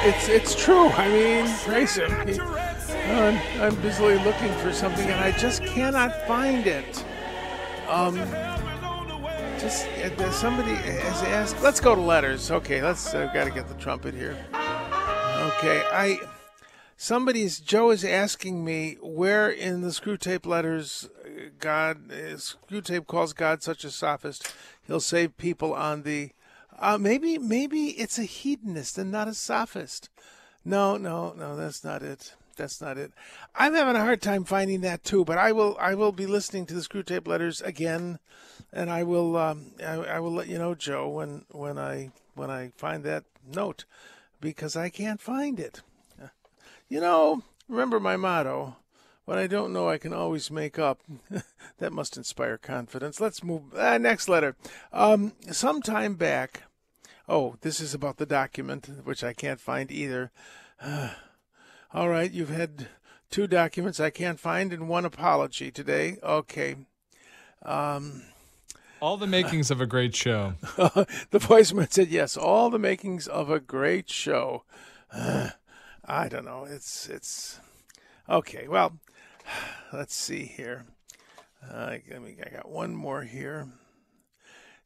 it's, 0.02 0.30
it's 0.30 0.56
true. 0.56 0.88
I 0.90 1.10
mean, 1.10 1.56
praise 1.66 1.96
him. 1.96 2.68
I'm, 3.10 3.62
I'm 3.62 3.82
busily 3.82 4.17
looking 4.19 4.52
for 4.56 4.72
something 4.72 5.08
and 5.10 5.19
I 5.19 5.32
just 5.38 5.63
cannot 5.63 6.13
find 6.28 6.67
it. 6.67 7.04
Um, 7.88 8.15
just 9.60 9.88
uh, 9.88 10.32
somebody 10.32 10.74
has 10.76 11.24
asked. 11.24 11.62
Let's 11.62 11.80
go 11.80 11.93
to 11.93 12.02
letters. 12.02 12.50
Okay, 12.50 12.82
let's. 12.82 13.13
I've 13.13 13.34
got 13.34 13.43
to 13.43 13.52
get 13.52 13.67
the 13.67 13.74
trumpet 13.76 14.13
here. 14.13 14.38
Okay, 14.54 15.84
I. 15.91 16.17
Somebody's 16.95 17.60
Joe 17.60 17.91
is 17.91 18.06
asking 18.06 18.63
me 18.63 18.98
where 19.02 19.50
in 19.50 19.82
the 19.82 19.88
Screwtape 19.88 20.45
letters 20.45 21.10
uh, 21.26 21.50
God 21.60 22.12
uh, 22.12 22.36
Screwtape 22.36 23.08
calls 23.08 23.34
God 23.34 23.63
such 23.63 23.84
a 23.84 23.91
sophist. 23.91 24.54
He'll 24.86 25.00
save 25.00 25.38
people 25.38 25.74
on 25.74 26.04
the. 26.04 26.32
Uh, 26.78 26.98
maybe 26.98 27.38
maybe 27.38 27.88
it's 27.91 28.17
a 28.17 28.24
hedonist 28.24 28.98
and 28.98 29.12
not 29.12 29.28
a 29.28 29.34
sophist. 29.34 30.10
No, 30.63 30.95
no, 30.95 31.34
no, 31.34 31.56
that's 31.56 31.84
not 31.84 32.02
it. 32.02 32.34
That's 32.60 32.82
not 32.82 32.98
it. 32.98 33.13
I'm 33.56 33.74
having 33.74 33.95
a 33.95 34.04
hard 34.04 34.22
time 34.22 34.43
finding 34.43 34.82
that 34.82 35.06
too, 35.06 35.24
but 35.24 35.38
I 35.38 35.54
will 35.54 35.78
I 35.80 35.95
will 35.95 36.12
be 36.12 36.26
listening 36.26 36.65
to 36.65 36.74
the 36.74 36.82
Screwtape 36.82 37.26
letters 37.26 37.62
again, 37.62 38.19
and 38.74 38.89
I 38.89 39.04
will 39.04 39.38
um, 39.38 39.72
I, 39.80 39.93
I 39.93 40.19
will 40.19 40.34
let 40.34 40.50
you 40.50 40.58
know, 40.58 40.76
Joe, 40.76 41.08
when 41.08 41.45
when 41.52 41.78
I 41.78 42.12
when 42.36 42.52
I 42.52 42.74
find 42.76 43.06
that 43.06 43.24
note, 43.48 43.86
because 44.41 44.76
I 44.76 44.89
can't 44.89 45.22
find 45.22 45.58
it. 45.58 45.82
You 46.89 47.00
know, 47.00 47.43
remember 47.69 48.00
my 48.00 48.17
motto. 48.17 48.76
What 49.24 49.38
I 49.38 49.48
don't 49.48 49.72
know, 49.72 49.88
I 49.88 49.98
can 49.98 50.12
always 50.12 50.52
make 50.52 50.78
up. 50.78 51.00
that 51.78 51.93
must 51.93 52.17
inspire 52.17 52.58
confidence. 52.58 53.22
Let's 53.22 53.41
move. 53.41 53.74
Uh, 53.74 54.00
next 54.00 54.28
letter. 54.28 54.58
Um, 54.91 55.32
some 55.50 55.82
time 55.82 56.15
back. 56.15 56.63
Oh, 57.30 57.56
this 57.62 57.80
is 57.80 57.93
about 57.93 58.17
the 58.17 58.26
document, 58.26 58.89
which 59.06 59.24
I 59.24 59.32
can't 59.32 59.62
find 59.62 59.91
either. 59.91 60.32
All 61.91 62.08
right, 62.08 62.32
you've 62.32 62.49
had 62.49 62.88
two 63.32 63.47
documents 63.47 63.99
I 63.99 64.12
can't 64.12 64.39
find 64.39 64.71
and 64.71 64.88
one 64.88 65.06
apology 65.06 65.71
today. 65.71 66.17
Okay. 66.21 66.75
Um, 67.63 68.21
All 69.02 69.17
the 69.17 69.25
makings 69.25 69.71
of 69.71 69.82
a 69.82 69.88
great 69.88 70.15
show. 70.15 70.54
the 70.78 71.39
voiceman 71.39 71.91
said 71.91 72.10
yes. 72.10 72.38
All 72.38 72.69
the 72.69 72.78
makings 72.78 73.28
of 73.28 73.49
a 73.49 73.60
great 73.60 74.08
show. 74.08 74.65
Uh, 75.12 75.49
I 76.06 76.30
don't 76.30 76.45
know. 76.45 76.65
It's 76.69 77.10
it's 77.10 77.60
okay. 78.30 78.67
Well, 78.67 78.99
let's 79.93 80.13
see 80.13 80.45
here. 80.45 80.86
Uh, 81.67 81.97
I 82.15 82.19
mean, 82.19 82.38
I 82.45 82.49
got 82.49 82.69
one 82.69 82.95
more 82.95 83.23
here. 83.23 83.67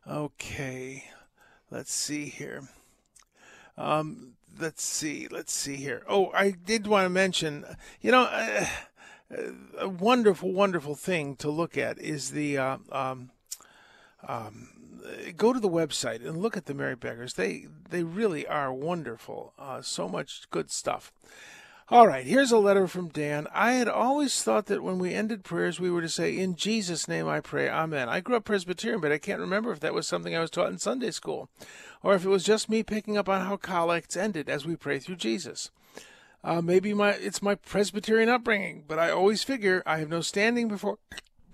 Okay. 0.08 1.04
Let's 1.70 1.92
see 1.92 2.26
here. 2.26 2.62
Um, 3.76 4.34
let's 4.58 4.82
see. 4.82 5.28
Let's 5.30 5.52
see 5.52 5.76
here. 5.76 6.02
Oh, 6.08 6.30
I 6.32 6.50
did 6.50 6.86
want 6.86 7.04
to 7.04 7.10
mention, 7.10 7.66
you 8.00 8.10
know, 8.10 8.22
uh, 8.22 8.66
a 9.78 9.88
wonderful, 9.88 10.52
wonderful 10.52 10.94
thing 10.94 11.36
to 11.36 11.50
look 11.50 11.76
at 11.76 11.98
is 11.98 12.30
the 12.30 12.56
uh, 12.56 12.78
um, 12.90 13.30
um, 14.26 14.70
go 15.36 15.52
to 15.52 15.60
the 15.60 15.68
website 15.68 16.26
and 16.26 16.38
look 16.38 16.56
at 16.56 16.66
the 16.66 16.74
Mary 16.74 16.96
Beggars. 16.96 17.34
They 17.34 17.66
they 17.90 18.02
really 18.02 18.46
are 18.46 18.72
wonderful. 18.72 19.52
Uh, 19.58 19.82
so 19.82 20.08
much 20.08 20.48
good 20.50 20.70
stuff. 20.70 21.12
All 21.90 22.06
right, 22.06 22.26
here's 22.26 22.52
a 22.52 22.58
letter 22.58 22.86
from 22.86 23.08
Dan. 23.08 23.46
I 23.50 23.72
had 23.72 23.88
always 23.88 24.42
thought 24.42 24.66
that 24.66 24.82
when 24.82 24.98
we 24.98 25.14
ended 25.14 25.42
prayers, 25.42 25.80
we 25.80 25.90
were 25.90 26.02
to 26.02 26.08
say, 26.10 26.36
In 26.36 26.54
Jesus' 26.54 27.08
name 27.08 27.26
I 27.26 27.40
pray, 27.40 27.66
Amen. 27.70 28.10
I 28.10 28.20
grew 28.20 28.36
up 28.36 28.44
Presbyterian, 28.44 29.00
but 29.00 29.10
I 29.10 29.16
can't 29.16 29.40
remember 29.40 29.72
if 29.72 29.80
that 29.80 29.94
was 29.94 30.06
something 30.06 30.36
I 30.36 30.40
was 30.40 30.50
taught 30.50 30.70
in 30.70 30.76
Sunday 30.76 31.10
school, 31.10 31.48
or 32.02 32.14
if 32.14 32.26
it 32.26 32.28
was 32.28 32.44
just 32.44 32.68
me 32.68 32.82
picking 32.82 33.16
up 33.16 33.26
on 33.26 33.46
how 33.46 33.56
collects 33.56 34.18
ended 34.18 34.50
as 34.50 34.66
we 34.66 34.76
pray 34.76 34.98
through 34.98 35.16
Jesus. 35.16 35.70
Uh, 36.44 36.60
maybe 36.60 36.92
my 36.92 37.12
it's 37.12 37.40
my 37.40 37.54
Presbyterian 37.54 38.28
upbringing, 38.28 38.84
but 38.86 38.98
I 38.98 39.10
always 39.10 39.42
figure 39.42 39.82
I 39.86 39.96
have 39.96 40.10
no 40.10 40.20
standing 40.20 40.68
before 40.68 40.98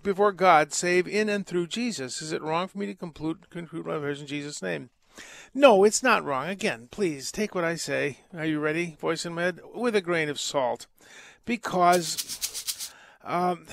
before 0.04 0.30
God 0.30 0.72
save 0.72 1.08
in 1.08 1.28
and 1.28 1.44
through 1.44 1.66
Jesus. 1.66 2.22
Is 2.22 2.30
it 2.30 2.42
wrong 2.42 2.68
for 2.68 2.78
me 2.78 2.86
to 2.86 2.94
conclude 2.94 3.50
conclude 3.50 3.86
my 3.86 3.98
prayers 3.98 4.20
in 4.20 4.28
Jesus' 4.28 4.62
name? 4.62 4.90
No, 5.52 5.84
it's 5.84 6.02
not 6.02 6.24
wrong. 6.24 6.48
Again, 6.48 6.88
please 6.90 7.32
take 7.32 7.54
what 7.54 7.64
I 7.64 7.76
say. 7.76 8.18
Are 8.36 8.44
you 8.44 8.60
ready? 8.60 8.96
Voice 9.00 9.24
in 9.24 9.34
my 9.34 9.42
head 9.42 9.60
with 9.74 9.96
a 9.96 10.00
grain 10.00 10.28
of 10.28 10.40
salt, 10.40 10.86
because 11.44 12.92
um, 13.24 13.66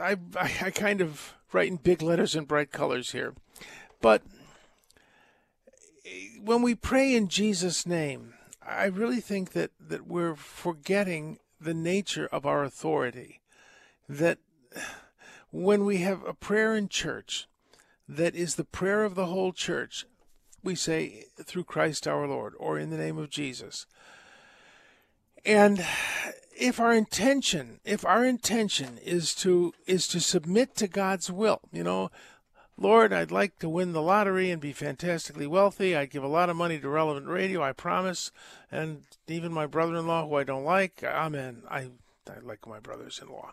I, 0.00 0.16
I, 0.36 0.52
I 0.62 0.70
kind 0.70 1.00
of 1.00 1.34
write 1.52 1.68
in 1.68 1.76
big 1.76 2.02
letters 2.02 2.34
and 2.34 2.48
bright 2.48 2.72
colors 2.72 3.12
here, 3.12 3.34
but 4.00 4.22
when 6.40 6.62
we 6.62 6.74
pray 6.74 7.14
in 7.14 7.28
Jesus' 7.28 7.86
name, 7.86 8.34
I 8.62 8.84
really 8.86 9.20
think 9.20 9.52
that 9.52 9.72
that 9.80 10.06
we're 10.06 10.36
forgetting 10.36 11.38
the 11.60 11.74
nature 11.74 12.28
of 12.30 12.46
our 12.46 12.62
authority. 12.62 13.40
That 14.08 14.38
when 15.50 15.84
we 15.84 15.98
have 15.98 16.22
a 16.24 16.34
prayer 16.34 16.76
in 16.76 16.88
church 16.88 17.48
that 18.08 18.34
is 18.34 18.54
the 18.54 18.64
prayer 18.64 19.04
of 19.04 19.14
the 19.14 19.26
whole 19.26 19.52
church, 19.52 20.06
we 20.62 20.74
say 20.74 21.24
through 21.42 21.64
Christ 21.64 22.06
our 22.06 22.26
Lord 22.26 22.54
or 22.58 22.78
in 22.78 22.90
the 22.90 22.98
name 22.98 23.18
of 23.18 23.30
Jesus. 23.30 23.86
And 25.44 25.84
if 26.58 26.80
our 26.80 26.92
intention, 26.92 27.80
if 27.84 28.04
our 28.04 28.24
intention 28.24 28.98
is 29.04 29.34
to 29.36 29.74
is 29.86 30.08
to 30.08 30.20
submit 30.20 30.74
to 30.76 30.88
God's 30.88 31.30
will, 31.30 31.60
you 31.72 31.84
know, 31.84 32.10
Lord, 32.76 33.12
I'd 33.12 33.30
like 33.30 33.58
to 33.60 33.68
win 33.68 33.92
the 33.92 34.02
lottery 34.02 34.50
and 34.50 34.60
be 34.60 34.72
fantastically 34.72 35.46
wealthy. 35.46 35.96
I'd 35.96 36.10
give 36.10 36.24
a 36.24 36.28
lot 36.28 36.50
of 36.50 36.56
money 36.56 36.78
to 36.78 36.88
relevant 36.88 37.26
radio, 37.26 37.62
I 37.62 37.72
promise. 37.72 38.30
And 38.70 39.02
even 39.28 39.52
my 39.52 39.66
brother-in-law, 39.66 40.28
who 40.28 40.36
I 40.36 40.44
don't 40.44 40.64
like, 40.64 41.02
amen. 41.02 41.62
I 41.70 41.88
I 42.28 42.40
like 42.42 42.66
my 42.66 42.80
brothers-in-law. 42.80 43.52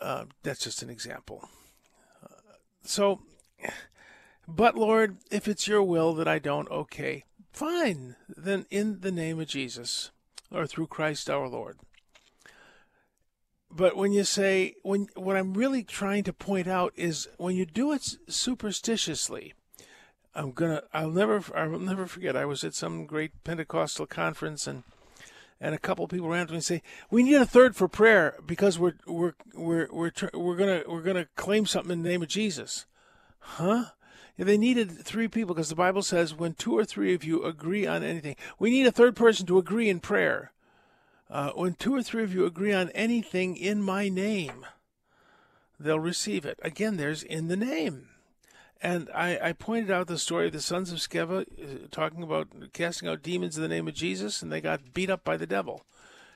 Uh, 0.00 0.24
that's 0.42 0.64
just 0.64 0.82
an 0.82 0.90
example. 0.90 1.48
So, 2.82 3.20
but 4.46 4.76
Lord, 4.76 5.16
if 5.30 5.48
it's 5.48 5.66
your 5.66 5.82
will 5.82 6.14
that 6.14 6.28
I 6.28 6.38
don't, 6.38 6.70
okay, 6.70 7.24
fine. 7.52 8.16
Then 8.28 8.66
in 8.70 9.00
the 9.00 9.10
name 9.10 9.40
of 9.40 9.48
Jesus 9.48 10.10
or 10.50 10.66
through 10.66 10.86
Christ 10.86 11.28
our 11.28 11.48
Lord. 11.48 11.78
But 13.70 13.96
when 13.96 14.12
you 14.12 14.24
say, 14.24 14.74
when 14.82 15.08
what 15.16 15.36
I'm 15.36 15.54
really 15.54 15.82
trying 15.82 16.24
to 16.24 16.32
point 16.32 16.68
out 16.68 16.92
is 16.96 17.28
when 17.36 17.56
you 17.56 17.66
do 17.66 17.92
it 17.92 18.16
superstitiously, 18.28 19.52
I'm 20.34 20.52
gonna, 20.52 20.82
I'll 20.94 21.10
never, 21.10 21.42
I'll 21.54 21.78
never 21.78 22.06
forget. 22.06 22.36
I 22.36 22.44
was 22.44 22.62
at 22.62 22.74
some 22.74 23.06
great 23.06 23.32
Pentecostal 23.42 24.06
conference 24.06 24.66
and 24.66 24.84
and 25.60 25.74
a 25.74 25.78
couple 25.78 26.04
of 26.04 26.10
people 26.10 26.28
ran 26.28 26.46
to 26.46 26.52
me 26.52 26.56
and 26.56 26.64
say, 26.64 26.82
"We 27.10 27.22
need 27.22 27.36
a 27.36 27.46
third 27.46 27.76
for 27.76 27.88
prayer 27.88 28.36
because 28.44 28.78
we're 28.78 28.94
we're 29.06 29.34
we're 29.54 29.88
we're 29.90 30.12
we're 30.34 30.56
gonna 30.56 30.82
we're 30.86 31.02
gonna 31.02 31.26
claim 31.36 31.66
something 31.66 31.92
in 31.92 32.02
the 32.02 32.08
name 32.08 32.22
of 32.22 32.28
Jesus." 32.28 32.86
Huh? 33.38 33.86
They 34.38 34.58
needed 34.58 34.98
three 34.98 35.28
people 35.28 35.54
because 35.54 35.70
the 35.70 35.74
Bible 35.74 36.02
says, 36.02 36.34
"When 36.34 36.54
two 36.54 36.76
or 36.76 36.84
three 36.84 37.14
of 37.14 37.24
you 37.24 37.44
agree 37.44 37.86
on 37.86 38.02
anything, 38.02 38.36
we 38.58 38.70
need 38.70 38.86
a 38.86 38.92
third 38.92 39.16
person 39.16 39.46
to 39.46 39.58
agree 39.58 39.88
in 39.88 40.00
prayer." 40.00 40.52
Uh, 41.28 41.50
when 41.52 41.74
two 41.74 41.94
or 41.94 42.02
three 42.02 42.22
of 42.22 42.32
you 42.32 42.44
agree 42.44 42.72
on 42.72 42.90
anything 42.90 43.56
in 43.56 43.82
my 43.82 44.08
name, 44.08 44.66
they'll 45.80 45.98
receive 45.98 46.44
it. 46.44 46.58
Again, 46.62 46.96
there's 46.96 47.22
in 47.22 47.48
the 47.48 47.56
name. 47.56 48.08
And 48.82 49.08
I, 49.14 49.38
I, 49.42 49.52
pointed 49.52 49.90
out 49.90 50.06
the 50.06 50.18
story 50.18 50.46
of 50.46 50.52
the 50.52 50.60
sons 50.60 50.92
of 50.92 50.98
Sceva 50.98 51.42
uh, 51.42 51.86
talking 51.90 52.22
about 52.22 52.48
casting 52.74 53.08
out 53.08 53.22
demons 53.22 53.56
in 53.56 53.62
the 53.62 53.68
name 53.68 53.88
of 53.88 53.94
Jesus, 53.94 54.42
and 54.42 54.52
they 54.52 54.60
got 54.60 54.92
beat 54.92 55.08
up 55.08 55.24
by 55.24 55.38
the 55.38 55.46
devil. 55.46 55.86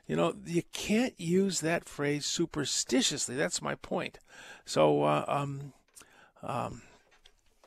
You 0.07 0.17
know, 0.17 0.35
you 0.47 0.63
can't 0.73 1.15
use 1.21 1.61
that 1.61 1.89
phrase 1.89 2.25
superstitiously. 2.27 3.37
That's 3.37 3.63
my 3.63 3.75
point. 3.75 4.19
So, 4.65 5.03
uh, 5.03 5.25
um, 5.29 5.73
um, 6.43 6.83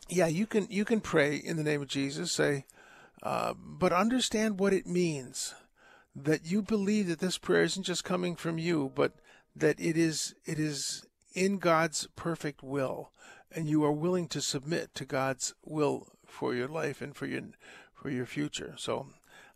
yeah, 0.09 0.27
you 0.27 0.45
can 0.47 0.67
you 0.69 0.85
can 0.85 1.01
pray 1.01 1.35
in 1.35 1.55
the 1.55 1.63
name 1.63 1.81
of 1.81 1.87
Jesus, 1.87 2.31
say, 2.31 2.65
uh, 3.21 3.53
but 3.57 3.93
understand 3.93 4.59
what 4.59 4.73
it 4.73 4.87
means. 4.87 5.53
That 6.15 6.45
you 6.45 6.61
believe 6.61 7.07
that 7.07 7.19
this 7.19 7.37
prayer 7.37 7.63
isn't 7.63 7.83
just 7.83 8.03
coming 8.03 8.35
from 8.35 8.57
you, 8.57 8.91
but 8.93 9.13
that 9.55 9.79
it 9.79 9.97
is 9.97 10.35
it 10.45 10.59
is 10.59 11.05
in 11.33 11.57
God's 11.59 12.07
perfect 12.15 12.61
will 12.61 13.11
and 13.55 13.69
you 13.69 13.83
are 13.83 13.91
willing 13.91 14.27
to 14.29 14.41
submit 14.41 14.93
to 14.95 15.05
God's 15.05 15.53
will 15.63 16.07
for 16.25 16.53
your 16.53 16.67
life 16.67 17.01
and 17.01 17.15
for 17.15 17.25
your 17.25 17.41
for 17.93 18.09
your 18.09 18.25
future. 18.25 18.75
So 18.77 19.07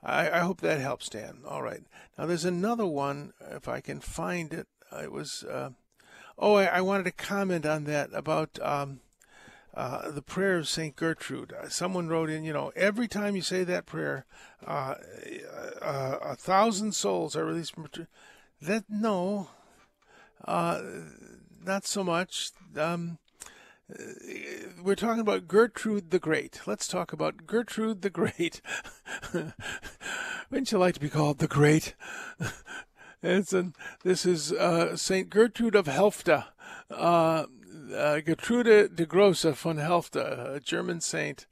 I, 0.04 0.30
I 0.30 0.40
hope 0.40 0.62
that 0.62 0.80
helps, 0.80 1.10
Dan. 1.10 1.40
All 1.48 1.62
right. 1.62 1.84
Now 2.18 2.26
there's 2.26 2.46
another 2.46 2.86
one, 2.86 3.34
if 3.52 3.68
I 3.68 3.82
can 3.82 4.00
find 4.00 4.54
it. 4.54 4.68
It 4.92 5.12
was 5.12 5.44
uh, 5.44 5.72
oh, 6.38 6.56
I, 6.56 6.66
I, 6.66 6.82
wanted 6.82 7.04
to 7.04 7.12
comment 7.12 7.66
on 7.66 7.84
that 7.86 8.10
about 8.14 8.58
um, 8.62 9.02
uh, 9.74 10.12
the 10.12 10.22
prayer 10.22 10.58
of 10.58 10.68
Saint 10.68 10.96
Gertrude. 10.96 11.54
Uh, 11.54 11.70
someone 11.70 12.08
wrote 12.08 12.30
in, 12.30 12.44
you 12.44 12.54
know, 12.54 12.72
every 12.76 13.08
time 13.08 13.36
you 13.36 13.42
say 13.42 13.64
that 13.64 13.86
prayer, 13.86 14.26
uh, 14.66 14.96
uh, 15.82 16.18
a 16.22 16.36
thousand 16.36 16.94
souls 16.94 17.36
are 17.36 17.46
released 17.46 17.74
from 17.74 17.90
that. 18.62 18.86
No, 18.90 19.50
uh, 20.46 20.82
not 21.64 21.86
so 21.86 22.04
much. 22.04 22.52
Um, 22.78 23.18
we're 24.84 24.96
talking 24.96 25.22
about 25.22 25.48
Gertrude 25.48 26.12
the 26.12 26.20
Great. 26.20 26.62
Let's 26.66 26.88
talk 26.88 27.14
about 27.14 27.46
Gertrude 27.46 28.02
the 28.02 28.10
Great. 28.10 28.62
Wouldn't 30.50 30.72
you 30.72 30.78
like 30.78 30.96
to 30.96 31.00
be 31.00 31.10
called 31.10 31.40
the 31.40 31.48
Great? 31.48 31.96
it's 33.24 33.54
an, 33.54 33.74
this 34.04 34.26
is 34.26 34.52
uh, 34.52 34.98
Saint 34.98 35.30
Gertrude 35.30 35.76
of 35.76 35.86
Helfta. 35.86 36.46
Uh, 36.92 37.46
uh, 37.96 38.20
Gertrude 38.20 38.96
de 38.96 39.06
Grosse 39.06 39.46
von 39.56 39.78
Helfta, 39.78 40.56
a 40.56 40.60
German 40.60 41.00
saint. 41.00 41.46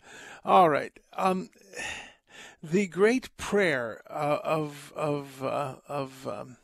All 0.44 0.70
right. 0.70 0.98
Um, 1.14 1.50
the 2.62 2.88
great 2.88 3.36
prayer 3.38 4.02
uh, 4.10 4.40
of 4.44 4.92
of 4.96 5.44
uh, 5.44 5.76
of 5.88 6.28
um, 6.28 6.58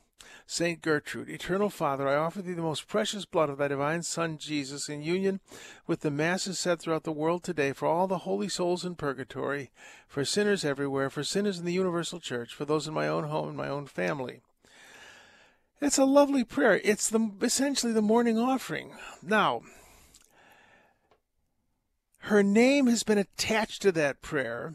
Saint 0.52 0.82
Gertrude, 0.82 1.30
Eternal 1.30 1.70
Father, 1.70 2.10
I 2.10 2.18
offer 2.18 2.42
thee 2.42 2.52
the 2.52 2.62
most 2.62 2.86
precious 2.86 3.24
blood 3.24 3.50
of 3.50 3.58
thy 3.58 3.70
divine 3.70 4.04
Son 4.04 4.38
Jesus 4.38 4.90
in 4.90 5.02
union 5.02 5.40
with 5.88 6.02
the 6.02 6.12
masses 6.12 6.60
said 6.60 6.82
throughout 6.82 7.06
the 7.06 7.14
world 7.14 7.42
today 7.42 7.72
for 7.72 7.88
all 7.88 8.06
the 8.06 8.28
holy 8.28 8.50
souls 8.50 8.84
in 8.84 8.96
purgatory, 8.96 9.72
for 10.10 10.26
sinners 10.26 10.66
everywhere, 10.66 11.10
for 11.10 11.24
sinners 11.24 11.58
in 11.58 11.64
the 11.64 11.72
universal 11.72 12.20
church, 12.20 12.54
for 12.54 12.66
those 12.66 12.86
in 12.86 12.94
my 12.94 13.08
own 13.08 13.24
home 13.30 13.48
and 13.48 13.56
my 13.56 13.70
own 13.70 13.86
family. 13.86 14.42
It's 15.80 15.98
a 15.98 16.04
lovely 16.04 16.44
prayer. 16.44 16.82
It's 16.84 17.10
the 17.10 17.32
essentially 17.42 17.94
the 17.94 18.02
morning 18.02 18.38
offering. 18.38 18.92
Now, 19.24 19.62
her 22.24 22.44
name 22.44 22.88
has 22.88 23.04
been 23.04 23.18
attached 23.18 23.82
to 23.84 23.94
that 23.94 24.22
prayer, 24.22 24.74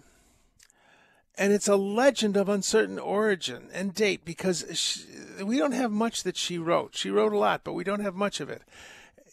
and 1.36 1.52
it's 1.52 1.68
a 1.68 1.76
legend 1.76 2.34
of 2.34 2.48
uncertain 2.48 2.98
origin 2.98 3.68
and 3.74 3.92
date 3.92 4.24
because 4.24 4.64
she, 4.72 5.02
we 5.44 5.58
don't 5.58 5.72
have 5.72 5.90
much 5.90 6.22
that 6.22 6.36
she 6.36 6.58
wrote. 6.58 6.96
She 6.96 7.10
wrote 7.10 7.32
a 7.32 7.38
lot, 7.38 7.62
but 7.64 7.74
we 7.74 7.84
don't 7.84 8.00
have 8.00 8.14
much 8.14 8.40
of 8.40 8.48
it. 8.48 8.62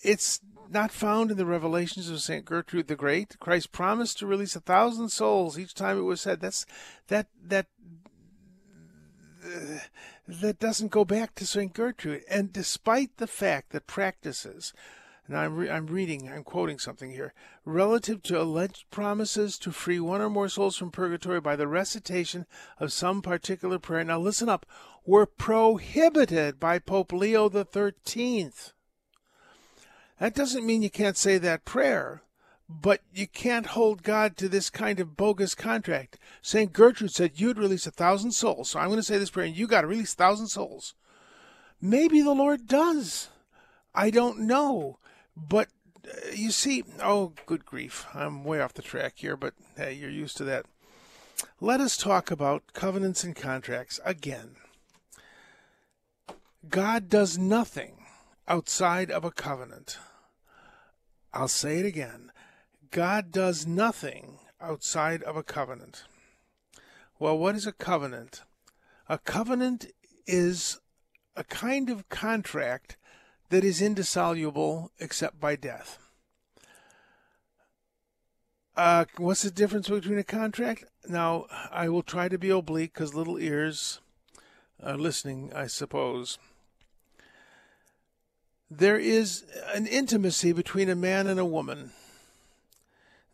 It's 0.02 0.42
not 0.70 0.92
found 0.92 1.32
in 1.32 1.38
the 1.38 1.46
revelations 1.46 2.10
of 2.10 2.22
Saint 2.22 2.46
Gertrude 2.46 2.88
the 2.88 2.96
Great. 2.96 3.40
Christ 3.40 3.72
promised 3.72 4.20
to 4.20 4.28
release 4.28 4.56
a 4.56 4.60
thousand 4.60 5.10
souls 5.10 5.58
each 5.58 5.74
time 5.74 5.98
it 5.98 6.02
was 6.02 6.22
said. 6.22 6.42
That's 6.42 6.66
that 7.08 7.28
that 7.46 7.68
uh, 9.46 9.80
that 10.28 10.60
doesn't 10.60 10.92
go 10.92 11.06
back 11.06 11.36
to 11.36 11.46
St. 11.46 11.74
Gertrude. 11.74 12.24
And 12.30 12.54
despite 12.54 13.18
the 13.18 13.28
fact 13.28 13.72
that 13.72 13.88
practices, 13.88 14.74
and 15.28 15.38
I'm, 15.38 15.56
re- 15.56 15.70
I'm 15.70 15.88
reading, 15.88 16.30
I'm 16.30 16.44
quoting 16.44 16.80
something 16.80 17.12
here, 17.12 17.34
relative 17.66 18.24
to 18.24 18.42
alleged 18.42 18.86
promises 18.92 19.58
to 19.60 19.72
free 19.72 20.00
one 20.00 20.22
or 20.22 20.30
more 20.30 20.50
souls 20.50 20.76
from 20.76 20.92
purgatory 20.92 21.40
by 21.40 21.56
the 21.56 21.68
recitation 21.68 22.46
of 22.80 22.92
some 22.92 23.22
particular 23.22 23.80
prayer. 23.80 24.04
Now 24.04 24.20
listen 24.20 24.50
up, 24.50 24.66
were 25.06 25.26
prohibited 25.26 26.60
by 26.60 26.80
Pope 26.80 27.14
Leo 27.14 27.50
the 27.50 27.66
Thirteenth. 27.66 28.74
That 30.20 30.36
doesn't 30.36 30.66
mean 30.66 30.82
you 30.82 30.90
can't 30.90 31.18
say 31.18 31.38
that 31.38 31.66
prayer. 31.66 32.22
But 32.70 33.02
you 33.14 33.28
can't 33.28 33.68
hold 33.68 34.04
God 34.04 34.38
to 34.38 34.48
this 34.48 34.70
kind 34.70 35.00
of 35.00 35.18
bogus 35.18 35.54
contract. 35.54 36.18
St. 36.42 36.72
Gertrude 36.72 37.12
said 37.12 37.40
you'd 37.40 37.58
release 37.58 37.86
a 37.86 37.92
thousand 37.92 38.32
souls. 38.32 38.70
So 38.70 38.80
I'm 38.80 38.88
going 38.88 38.98
to 38.98 39.04
say 39.04 39.18
this 39.18 39.30
prayer, 39.30 39.46
and 39.46 39.56
you 39.56 39.68
got 39.68 39.82
to 39.82 39.88
release 39.88 40.14
a 40.14 40.18
thousand 40.18 40.48
souls. 40.48 40.96
Maybe 41.82 42.22
the 42.22 42.34
Lord 42.34 42.66
does. 42.68 43.30
I 43.94 44.10
don't 44.10 44.40
know. 44.40 44.98
But 45.36 45.70
uh, 46.06 46.32
you 46.34 46.52
see, 46.52 46.84
oh, 47.02 47.34
good 47.46 47.66
grief. 47.66 48.06
I'm 48.14 48.44
way 48.44 48.62
off 48.62 48.74
the 48.74 48.82
track 48.82 49.14
here, 49.18 49.38
but 49.38 49.54
hey, 49.78 49.94
you're 49.94 50.10
used 50.10 50.38
to 50.38 50.44
that. 50.46 50.66
Let 51.60 51.82
us 51.82 51.98
talk 51.98 52.30
about 52.32 52.74
covenants 52.74 53.24
and 53.24 53.36
contracts 53.36 54.00
again. 54.06 54.56
God 56.70 57.10
does 57.10 57.38
nothing 57.38 58.06
outside 58.48 59.12
of 59.12 59.26
a 59.26 59.32
covenant. 59.32 59.98
I'll 61.34 61.48
say 61.48 61.80
it 61.80 61.86
again. 61.86 62.32
God 62.92 63.32
does 63.32 63.66
nothing 63.66 64.40
outside 64.62 65.24
of 65.24 65.36
a 65.36 65.44
covenant. 65.44 66.04
Well, 67.20 67.38
what 67.38 67.56
is 67.56 67.66
a 67.66 67.72
covenant? 67.74 68.44
A 69.10 69.18
covenant 69.18 69.88
is 70.28 70.80
a 71.36 71.44
kind 71.44 71.90
of 71.90 72.08
contract 72.10 72.98
that 73.54 73.64
is 73.64 73.82
indissoluble 73.82 74.92
except 75.00 75.40
by 75.40 75.56
death. 75.56 76.00
Uh, 78.76 79.06
what's 79.18 79.44
the 79.44 79.52
difference 79.52 79.88
between 79.88 80.18
a 80.18 80.24
contract? 80.24 80.86
Now, 81.08 81.46
I 81.72 81.88
will 81.88 82.02
try 82.02 82.28
to 82.28 82.40
be 82.40 82.50
oblique 82.50 82.94
because 82.94 83.14
little 83.14 83.38
ears 83.38 84.00
are 84.82 84.98
listening, 84.98 85.52
I 85.56 85.68
suppose. 85.68 86.40
There 88.72 88.98
is 88.98 89.46
an 89.76 89.86
intimacy 89.86 90.52
between 90.52 90.90
a 90.90 90.96
man 90.96 91.28
and 91.28 91.40
a 91.40 91.46
woman 91.46 91.92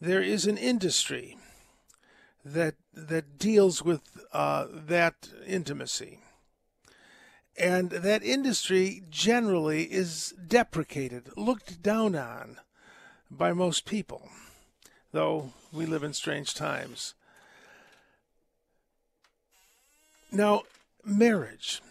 there 0.02 0.22
is 0.22 0.46
an 0.46 0.58
industry 0.58 1.38
that 2.46 2.76
that 2.94 3.38
deals 3.38 3.84
with 3.84 4.02
uh, 4.32 4.66
that 4.72 5.30
intimacy, 5.46 6.20
and 7.60 7.90
that 7.90 8.24
industry 8.24 9.04
generally 9.10 9.84
is 9.84 10.34
deprecated, 10.48 11.30
looked 11.36 11.82
down 11.82 12.16
on 12.16 12.58
by 13.30 13.54
most 13.54 13.86
people, 13.86 14.30
though 15.12 15.52
we 15.72 15.86
live 15.86 16.04
in 16.04 16.14
strange 16.14 16.54
times. 16.54 17.14
Now, 20.32 20.64
marriage 21.04 21.82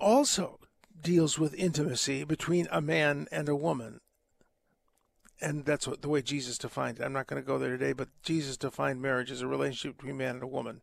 also 0.00 0.58
deals 1.00 1.38
with 1.38 1.54
intimacy 1.54 2.24
between 2.24 2.66
a 2.70 2.80
man 2.80 3.28
and 3.30 3.48
a 3.48 3.56
woman 3.56 4.00
and 5.40 5.64
that's 5.64 5.86
what 5.86 6.02
the 6.02 6.08
way 6.08 6.22
Jesus 6.22 6.58
defined 6.58 6.98
it. 6.98 7.04
I'm 7.04 7.12
not 7.12 7.26
going 7.26 7.40
to 7.40 7.46
go 7.46 7.58
there 7.58 7.70
today, 7.70 7.92
but 7.92 8.08
Jesus 8.22 8.56
defined 8.56 9.00
marriage 9.00 9.30
as 9.30 9.40
a 9.40 9.46
relationship 9.46 9.98
between 9.98 10.14
a 10.14 10.18
man 10.18 10.34
and 10.36 10.42
a 10.42 10.48
woman. 10.48 10.80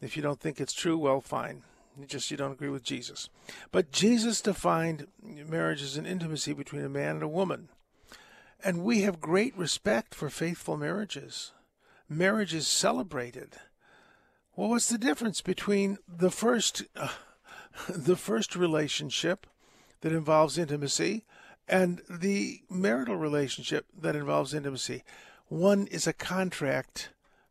If 0.00 0.16
you 0.16 0.22
don't 0.22 0.40
think 0.40 0.60
it's 0.60 0.72
true, 0.72 0.98
well, 0.98 1.20
fine. 1.20 1.62
You 1.98 2.06
just 2.06 2.30
you 2.30 2.36
don't 2.36 2.52
agree 2.52 2.68
with 2.68 2.84
Jesus. 2.84 3.28
But 3.70 3.92
Jesus 3.92 4.40
defined 4.40 5.06
marriage 5.22 5.82
as 5.82 5.96
an 5.96 6.06
intimacy 6.06 6.52
between 6.52 6.84
a 6.84 6.88
man 6.88 7.16
and 7.16 7.22
a 7.22 7.28
woman. 7.28 7.68
And 8.64 8.84
we 8.84 9.02
have 9.02 9.20
great 9.20 9.56
respect 9.56 10.14
for 10.14 10.30
faithful 10.30 10.76
marriages. 10.76 11.52
Marriage 12.08 12.54
is 12.54 12.66
celebrated. 12.66 13.56
Well, 14.54 14.68
what's 14.68 14.88
the 14.88 14.98
difference 14.98 15.40
between 15.40 15.98
the 16.06 16.30
first 16.30 16.84
uh, 16.96 17.08
the 17.88 18.16
first 18.16 18.54
relationship 18.56 19.46
that 20.00 20.12
involves 20.12 20.58
intimacy 20.58 21.24
and 21.68 22.02
the 22.08 22.60
marital 22.68 23.16
relationship 23.16 23.86
that 23.98 24.16
involves 24.16 24.52
intimacy. 24.52 25.04
One 25.48 25.86
is 25.86 26.06
a 26.06 26.12
contract, 26.12 27.10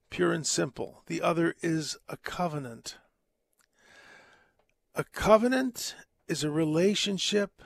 pure 0.10 0.34
and 0.34 0.46
simple, 0.46 1.04
the 1.08 1.22
other 1.22 1.56
is 1.62 1.98
a 2.10 2.18
covenant. 2.18 2.98
A 4.96 5.04
covenant 5.04 5.96
is 6.28 6.44
a 6.44 6.52
relationship 6.52 7.62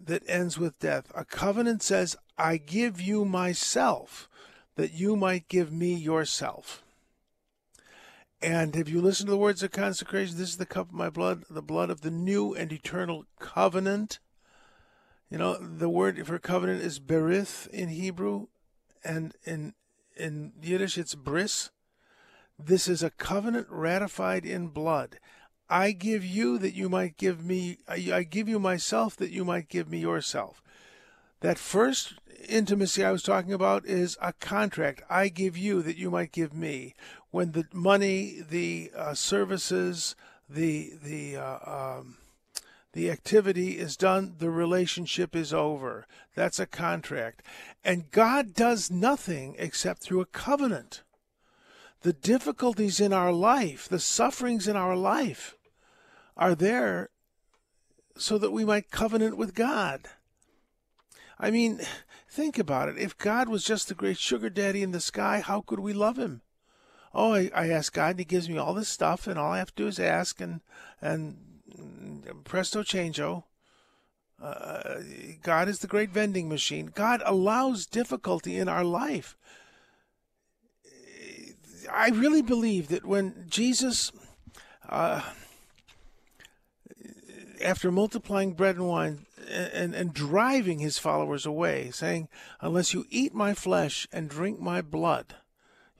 that 0.00 0.22
ends 0.28 0.58
with 0.58 0.78
death. 0.78 1.10
A 1.14 1.24
covenant 1.24 1.82
says, 1.82 2.16
I 2.36 2.56
give 2.56 3.00
you 3.00 3.24
myself 3.24 4.28
that 4.76 4.92
you 4.92 5.16
might 5.16 5.48
give 5.48 5.72
me 5.72 5.94
yourself. 5.94 6.82
And 8.42 8.76
if 8.76 8.88
you 8.88 9.00
listen 9.00 9.26
to 9.26 9.32
the 9.32 9.38
words 9.38 9.62
of 9.62 9.70
consecration, 9.70 10.36
this 10.36 10.50
is 10.50 10.58
the 10.58 10.66
cup 10.66 10.88
of 10.88 10.94
my 10.94 11.08
blood, 11.08 11.44
the 11.48 11.62
blood 11.62 11.90
of 11.90 12.02
the 12.02 12.10
new 12.10 12.54
and 12.54 12.70
eternal 12.70 13.24
covenant 13.38 14.18
you 15.30 15.38
know, 15.38 15.56
the 15.56 15.88
word 15.88 16.24
for 16.26 16.38
covenant 16.38 16.82
is 16.82 17.00
berith 17.00 17.66
in 17.68 17.88
Hebrew, 17.88 18.46
and 19.04 19.34
in 19.44 19.74
in 20.16 20.52
Yiddish 20.62 20.96
it's 20.96 21.14
bris. 21.14 21.70
This 22.58 22.88
is 22.88 23.02
a 23.02 23.10
covenant 23.10 23.66
ratified 23.68 24.46
in 24.46 24.68
blood. 24.68 25.18
I 25.68 25.92
give 25.92 26.24
you 26.24 26.58
that 26.58 26.74
you 26.74 26.88
might 26.88 27.16
give 27.16 27.44
me. 27.44 27.78
I 27.88 28.22
give 28.22 28.48
you 28.48 28.58
myself 28.58 29.16
that 29.16 29.30
you 29.30 29.44
might 29.44 29.68
give 29.68 29.88
me 29.88 29.98
yourself. 29.98 30.62
That 31.40 31.58
first 31.58 32.14
intimacy 32.48 33.04
I 33.04 33.12
was 33.12 33.22
talking 33.22 33.52
about 33.52 33.84
is 33.84 34.16
a 34.20 34.32
contract. 34.34 35.02
I 35.10 35.28
give 35.28 35.56
you 35.56 35.82
that 35.82 35.96
you 35.96 36.10
might 36.10 36.32
give 36.32 36.54
me. 36.54 36.94
When 37.30 37.52
the 37.52 37.66
money, 37.72 38.42
the 38.48 38.90
uh, 38.96 39.14
services, 39.14 40.14
the 40.48 40.92
the 41.02 41.36
uh, 41.36 41.98
um, 41.98 42.18
the 42.92 43.10
activity 43.10 43.72
is 43.72 43.94
done, 43.96 44.36
the 44.38 44.48
relationship 44.48 45.36
is 45.36 45.52
over. 45.52 46.06
That's 46.34 46.58
a 46.58 46.66
contract. 46.66 47.42
And 47.84 48.10
God 48.10 48.54
does 48.54 48.90
nothing 48.90 49.54
except 49.58 50.02
through 50.02 50.22
a 50.22 50.26
covenant. 50.26 51.02
The 52.00 52.14
difficulties 52.14 52.98
in 52.98 53.12
our 53.12 53.32
life, 53.32 53.86
the 53.88 53.98
sufferings 53.98 54.66
in 54.66 54.76
our 54.76 54.96
life, 54.96 55.55
are 56.36 56.54
there 56.54 57.10
so 58.16 58.38
that 58.38 58.52
we 58.52 58.64
might 58.64 58.90
covenant 58.90 59.36
with 59.36 59.54
God. 59.54 60.08
I 61.38 61.50
mean, 61.50 61.80
Think 62.36 62.58
about 62.58 62.90
it. 62.90 62.98
If 62.98 63.16
God 63.16 63.48
was 63.48 63.64
just 63.64 63.88
the 63.88 63.94
great 63.94 64.18
sugar 64.18 64.50
daddy 64.50 64.82
in 64.82 64.90
the 64.90 65.00
sky, 65.00 65.40
how 65.40 65.62
could 65.62 65.80
we 65.80 65.94
love 65.94 66.18
him? 66.18 66.42
Oh, 67.14 67.32
I, 67.32 67.50
I 67.54 67.70
ask 67.70 67.94
God, 67.94 68.10
and 68.10 68.18
He 68.18 68.26
gives 68.26 68.46
me 68.46 68.58
all 68.58 68.74
this 68.74 68.90
stuff, 68.90 69.26
and 69.26 69.38
all 69.38 69.52
I 69.52 69.56
have 69.56 69.74
to 69.74 69.84
do 69.84 69.88
is 69.88 69.98
ask, 69.98 70.38
and 70.38 70.60
and 71.00 71.38
presto 72.44 72.82
changeo. 72.82 73.44
Uh, 74.38 74.96
God 75.42 75.66
is 75.70 75.78
the 75.78 75.86
great 75.86 76.10
vending 76.10 76.46
machine. 76.46 76.92
God 76.94 77.22
allows 77.24 77.86
difficulty 77.86 78.58
in 78.58 78.68
our 78.68 78.84
life. 78.84 79.34
I 81.90 82.10
really 82.10 82.42
believe 82.42 82.88
that 82.88 83.06
when 83.06 83.46
Jesus, 83.48 84.12
uh, 84.90 85.22
after 87.62 87.90
multiplying 87.90 88.52
bread 88.52 88.76
and 88.76 88.88
wine 88.88 89.26
and, 89.48 89.94
and, 89.94 90.12
driving 90.12 90.78
his 90.78 90.98
followers 90.98 91.46
away, 91.46 91.90
saying, 91.90 92.28
Unless 92.60 92.94
you 92.94 93.06
eat 93.10 93.34
my 93.34 93.54
flesh 93.54 94.06
and 94.12 94.28
drink 94.28 94.60
my 94.60 94.82
blood, 94.82 95.36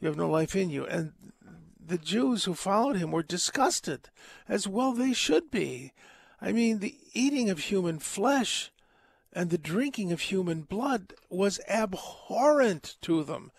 you 0.00 0.08
have 0.08 0.16
no 0.16 0.28
life 0.28 0.56
in 0.56 0.70
you. 0.70 0.86
And 0.86 1.12
the 1.84 1.98
Jews 1.98 2.44
who 2.44 2.54
followed 2.54 2.96
him 2.96 3.12
were 3.12 3.22
disgusted, 3.22 4.08
as 4.48 4.66
well 4.66 4.92
they 4.92 5.12
should 5.12 5.50
be. 5.50 5.92
I 6.40 6.52
mean, 6.52 6.80
the 6.80 6.96
eating 7.14 7.48
of 7.48 7.58
human 7.60 7.98
flesh 7.98 8.70
and 9.32 9.50
the 9.50 9.58
drinking 9.58 10.12
of 10.12 10.22
human 10.22 10.62
blood 10.62 11.14
was 11.28 11.60
abhorrent 11.68 12.96
to 13.02 13.22
them 13.22 13.52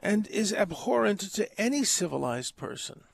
and 0.00 0.26
is 0.28 0.52
abhorrent 0.52 1.20
to 1.20 1.60
any 1.60 1.84
civilized 1.84 2.56
person. 2.56 3.04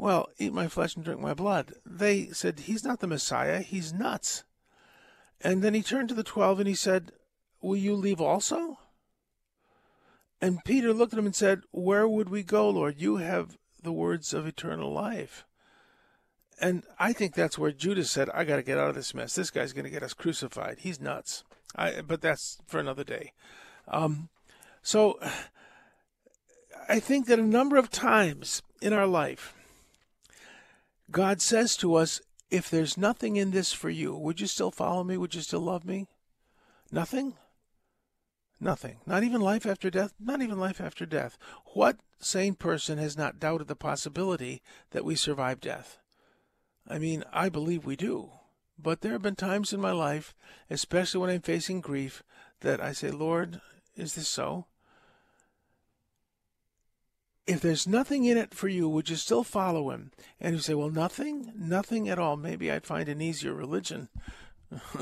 Well, 0.00 0.30
eat 0.38 0.54
my 0.54 0.66
flesh 0.66 0.96
and 0.96 1.04
drink 1.04 1.20
my 1.20 1.34
blood. 1.34 1.74
They 1.84 2.28
said, 2.28 2.60
He's 2.60 2.84
not 2.84 3.00
the 3.00 3.06
Messiah, 3.06 3.60
he's 3.60 3.92
nuts. 3.92 4.44
And 5.42 5.60
then 5.60 5.74
he 5.74 5.82
turned 5.82 6.08
to 6.08 6.14
the 6.14 6.22
twelve 6.22 6.58
and 6.58 6.66
he 6.66 6.74
said, 6.74 7.12
Will 7.60 7.76
you 7.76 7.94
leave 7.94 8.18
also? 8.18 8.78
And 10.40 10.64
Peter 10.64 10.94
looked 10.94 11.12
at 11.12 11.18
him 11.18 11.26
and 11.26 11.36
said, 11.36 11.64
Where 11.70 12.08
would 12.08 12.30
we 12.30 12.42
go, 12.42 12.70
Lord? 12.70 12.98
You 12.98 13.18
have 13.18 13.58
the 13.82 13.92
words 13.92 14.32
of 14.32 14.46
eternal 14.46 14.90
life. 14.90 15.44
And 16.58 16.84
I 16.98 17.12
think 17.12 17.34
that's 17.34 17.58
where 17.58 17.70
Judas 17.70 18.10
said, 18.10 18.30
I 18.32 18.44
got 18.44 18.56
to 18.56 18.62
get 18.62 18.78
out 18.78 18.88
of 18.88 18.94
this 18.94 19.12
mess. 19.14 19.34
This 19.34 19.50
guy's 19.50 19.74
going 19.74 19.84
to 19.84 19.90
get 19.90 20.02
us 20.02 20.14
crucified. 20.14 20.78
He's 20.80 20.98
nuts. 20.98 21.44
I, 21.76 22.00
but 22.00 22.22
that's 22.22 22.56
for 22.66 22.80
another 22.80 23.04
day. 23.04 23.34
Um, 23.86 24.30
so 24.82 25.20
I 26.88 27.00
think 27.00 27.26
that 27.26 27.38
a 27.38 27.42
number 27.42 27.76
of 27.76 27.90
times 27.90 28.62
in 28.80 28.94
our 28.94 29.06
life, 29.06 29.54
God 31.10 31.40
says 31.42 31.76
to 31.78 31.94
us, 31.94 32.20
If 32.50 32.70
there's 32.70 32.96
nothing 32.96 33.36
in 33.36 33.50
this 33.50 33.72
for 33.72 33.90
you, 33.90 34.14
would 34.16 34.40
you 34.40 34.46
still 34.46 34.70
follow 34.70 35.04
me? 35.04 35.16
Would 35.16 35.34
you 35.34 35.40
still 35.40 35.60
love 35.60 35.84
me? 35.84 36.06
Nothing? 36.92 37.34
Nothing. 38.60 38.98
Not 39.06 39.24
even 39.24 39.40
life 39.40 39.64
after 39.64 39.90
death. 39.90 40.12
Not 40.20 40.42
even 40.42 40.58
life 40.58 40.80
after 40.80 41.06
death. 41.06 41.38
What 41.74 41.98
sane 42.18 42.54
person 42.54 42.98
has 42.98 43.16
not 43.16 43.40
doubted 43.40 43.68
the 43.68 43.76
possibility 43.76 44.62
that 44.90 45.04
we 45.04 45.16
survive 45.16 45.60
death? 45.60 45.98
I 46.86 46.98
mean, 46.98 47.24
I 47.32 47.48
believe 47.48 47.84
we 47.84 47.96
do. 47.96 48.30
But 48.78 49.00
there 49.00 49.12
have 49.12 49.22
been 49.22 49.36
times 49.36 49.72
in 49.72 49.80
my 49.80 49.92
life, 49.92 50.34
especially 50.68 51.20
when 51.20 51.30
I'm 51.30 51.42
facing 51.42 51.80
grief, 51.80 52.22
that 52.60 52.80
I 52.80 52.92
say, 52.92 53.10
Lord, 53.10 53.60
is 53.96 54.14
this 54.14 54.28
so? 54.28 54.66
If 57.50 57.60
there's 57.60 57.86
nothing 57.86 58.24
in 58.24 58.36
it 58.36 58.54
for 58.54 58.68
you, 58.68 58.88
would 58.88 59.08
you 59.08 59.16
still 59.16 59.44
follow 59.44 59.90
him? 59.90 60.12
And 60.40 60.54
you 60.54 60.60
say, 60.60 60.74
Well, 60.74 60.90
nothing? 60.90 61.52
Nothing 61.56 62.08
at 62.08 62.18
all. 62.18 62.36
Maybe 62.36 62.70
I'd 62.70 62.86
find 62.86 63.08
an 63.08 63.20
easier 63.20 63.54
religion. 63.54 64.08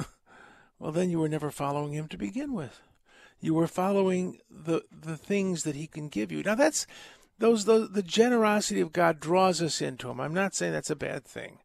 well, 0.78 0.92
then 0.92 1.10
you 1.10 1.18
were 1.18 1.28
never 1.28 1.50
following 1.50 1.92
him 1.92 2.08
to 2.08 2.16
begin 2.16 2.54
with 2.54 2.80
you 3.40 3.54
were 3.54 3.66
following 3.66 4.40
the 4.50 4.82
the 4.90 5.16
things 5.16 5.62
that 5.64 5.76
he 5.76 5.86
can 5.86 6.08
give 6.08 6.32
you. 6.32 6.42
Now 6.42 6.54
that's 6.54 6.86
those 7.38 7.64
the, 7.64 7.88
the 7.90 8.02
generosity 8.02 8.80
of 8.80 8.92
God 8.92 9.20
draws 9.20 9.62
us 9.62 9.80
into 9.80 10.10
him. 10.10 10.20
I'm 10.20 10.34
not 10.34 10.54
saying 10.54 10.72
that's 10.72 10.90
a 10.90 10.96
bad 10.96 11.24
thing. 11.24 11.58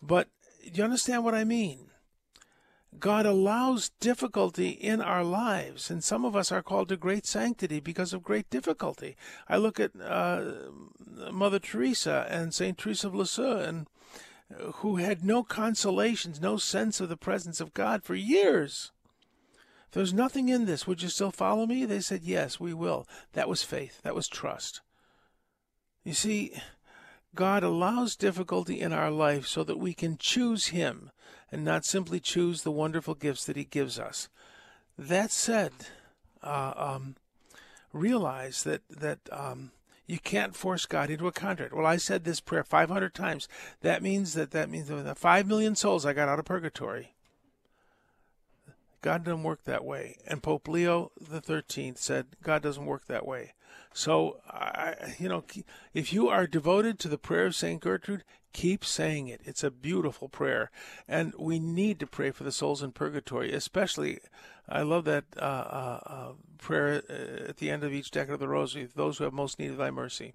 But 0.00 0.28
do 0.64 0.70
you 0.72 0.84
understand 0.84 1.24
what 1.24 1.34
I 1.34 1.44
mean? 1.44 1.89
God 2.98 3.24
allows 3.24 3.90
difficulty 4.00 4.70
in 4.70 5.00
our 5.00 5.22
lives, 5.22 5.90
and 5.90 6.02
some 6.02 6.24
of 6.24 6.34
us 6.34 6.50
are 6.50 6.62
called 6.62 6.88
to 6.88 6.96
great 6.96 7.24
sanctity 7.24 7.78
because 7.78 8.12
of 8.12 8.24
great 8.24 8.50
difficulty. 8.50 9.16
I 9.48 9.58
look 9.58 9.78
at 9.78 9.92
uh, 10.00 10.52
Mother 11.30 11.60
Teresa 11.60 12.26
and 12.28 12.52
Saint 12.52 12.78
Teresa 12.78 13.06
of 13.06 13.14
Lisieux, 13.14 13.58
and 13.58 13.86
uh, 14.52 14.72
who 14.72 14.96
had 14.96 15.24
no 15.24 15.44
consolations, 15.44 16.40
no 16.40 16.56
sense 16.56 17.00
of 17.00 17.08
the 17.08 17.16
presence 17.16 17.60
of 17.60 17.74
God 17.74 18.02
for 18.02 18.16
years. 18.16 18.90
There's 19.92 20.12
nothing 20.12 20.48
in 20.48 20.66
this, 20.66 20.86
would 20.86 21.02
you 21.02 21.08
still 21.08 21.32
follow 21.32 21.66
me? 21.66 21.84
They 21.84 22.00
said, 22.00 22.22
Yes, 22.22 22.60
we 22.60 22.74
will. 22.74 23.06
That 23.32 23.48
was 23.48 23.62
faith. 23.62 24.00
That 24.02 24.14
was 24.14 24.28
trust. 24.28 24.80
You 26.04 26.14
see, 26.14 26.60
God 27.34 27.62
allows 27.62 28.16
difficulty 28.16 28.80
in 28.80 28.92
our 28.92 29.10
life 29.10 29.46
so 29.46 29.64
that 29.64 29.78
we 29.78 29.94
can 29.94 30.16
choose 30.16 30.68
Him 30.68 31.10
and 31.52 31.64
not 31.64 31.84
simply 31.84 32.20
choose 32.20 32.62
the 32.62 32.70
wonderful 32.70 33.14
gifts 33.14 33.44
that 33.44 33.56
He 33.56 33.64
gives 33.64 33.98
us. 33.98 34.28
That 34.98 35.30
said, 35.30 35.72
uh, 36.42 36.72
um, 36.76 37.16
realize 37.92 38.62
that 38.64 38.82
that 38.88 39.18
um, 39.32 39.72
you 40.06 40.18
can't 40.18 40.56
force 40.56 40.86
God 40.86 41.10
into 41.10 41.28
a 41.28 41.32
contract. 41.32 41.72
Well, 41.72 41.86
I 41.86 41.96
said 41.96 42.24
this 42.24 42.40
prayer 42.40 42.64
500 42.64 43.14
times. 43.14 43.48
That 43.80 44.02
means 44.02 44.34
that 44.34 44.50
that 44.50 44.68
means 44.68 44.88
that 44.88 44.96
the 44.96 45.14
five 45.14 45.46
million 45.46 45.76
souls 45.76 46.04
I 46.04 46.12
got 46.12 46.28
out 46.28 46.38
of 46.38 46.44
purgatory. 46.44 47.14
God 49.02 49.24
doesn't 49.24 49.44
work 49.44 49.64
that 49.64 49.84
way. 49.84 50.18
And 50.26 50.42
Pope 50.42 50.68
Leo 50.68 51.10
the 51.20 51.40
Thirteenth 51.40 51.98
said 51.98 52.26
God 52.42 52.62
doesn't 52.62 52.86
work 52.86 53.06
that 53.06 53.26
way. 53.26 53.54
So, 53.92 54.40
I, 54.48 55.14
you 55.18 55.28
know, 55.28 55.44
if 55.94 56.12
you 56.12 56.28
are 56.28 56.46
devoted 56.46 56.98
to 57.00 57.08
the 57.08 57.18
prayer 57.18 57.46
of 57.46 57.56
Saint 57.56 57.80
Gertrude, 57.80 58.24
keep 58.52 58.84
saying 58.84 59.28
it. 59.28 59.40
It's 59.44 59.64
a 59.64 59.70
beautiful 59.70 60.28
prayer, 60.28 60.70
and 61.08 61.34
we 61.38 61.58
need 61.58 61.98
to 62.00 62.06
pray 62.06 62.30
for 62.30 62.44
the 62.44 62.52
souls 62.52 62.82
in 62.82 62.92
purgatory. 62.92 63.52
Especially, 63.52 64.20
I 64.68 64.82
love 64.82 65.04
that 65.06 65.24
uh, 65.36 65.40
uh, 65.40 66.00
uh, 66.06 66.32
prayer 66.58 67.02
uh, 67.08 67.48
at 67.48 67.56
the 67.56 67.70
end 67.70 67.82
of 67.82 67.92
each 67.92 68.10
decade 68.10 68.34
of 68.34 68.40
the 68.40 68.48
Rosary: 68.48 68.88
"Those 68.94 69.18
who 69.18 69.24
have 69.24 69.32
most 69.32 69.58
need 69.58 69.70
of 69.70 69.76
Thy 69.76 69.90
mercy." 69.90 70.34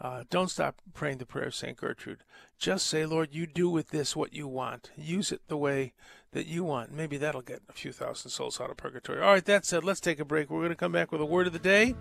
Uh, 0.00 0.24
don't 0.30 0.50
stop 0.50 0.76
praying 0.94 1.18
the 1.18 1.26
prayer 1.26 1.48
of 1.48 1.54
St. 1.54 1.76
Gertrude. 1.76 2.22
Just 2.58 2.86
say, 2.86 3.04
Lord, 3.04 3.34
you 3.34 3.46
do 3.46 3.68
with 3.68 3.90
this 3.90 4.16
what 4.16 4.32
you 4.32 4.48
want. 4.48 4.90
Use 4.96 5.30
it 5.30 5.42
the 5.48 5.58
way 5.58 5.92
that 6.32 6.46
you 6.46 6.64
want. 6.64 6.90
Maybe 6.90 7.18
that'll 7.18 7.42
get 7.42 7.60
a 7.68 7.74
few 7.74 7.92
thousand 7.92 8.30
souls 8.30 8.62
out 8.62 8.70
of 8.70 8.78
purgatory. 8.78 9.20
All 9.20 9.32
right, 9.32 9.44
that 9.44 9.66
said, 9.66 9.84
let's 9.84 10.00
take 10.00 10.18
a 10.18 10.24
break. 10.24 10.48
We're 10.48 10.60
going 10.60 10.70
to 10.70 10.74
come 10.76 10.92
back 10.92 11.12
with 11.12 11.20
a 11.20 11.26
word 11.26 11.46
of 11.46 11.52
the 11.52 11.58
day. 11.58 11.94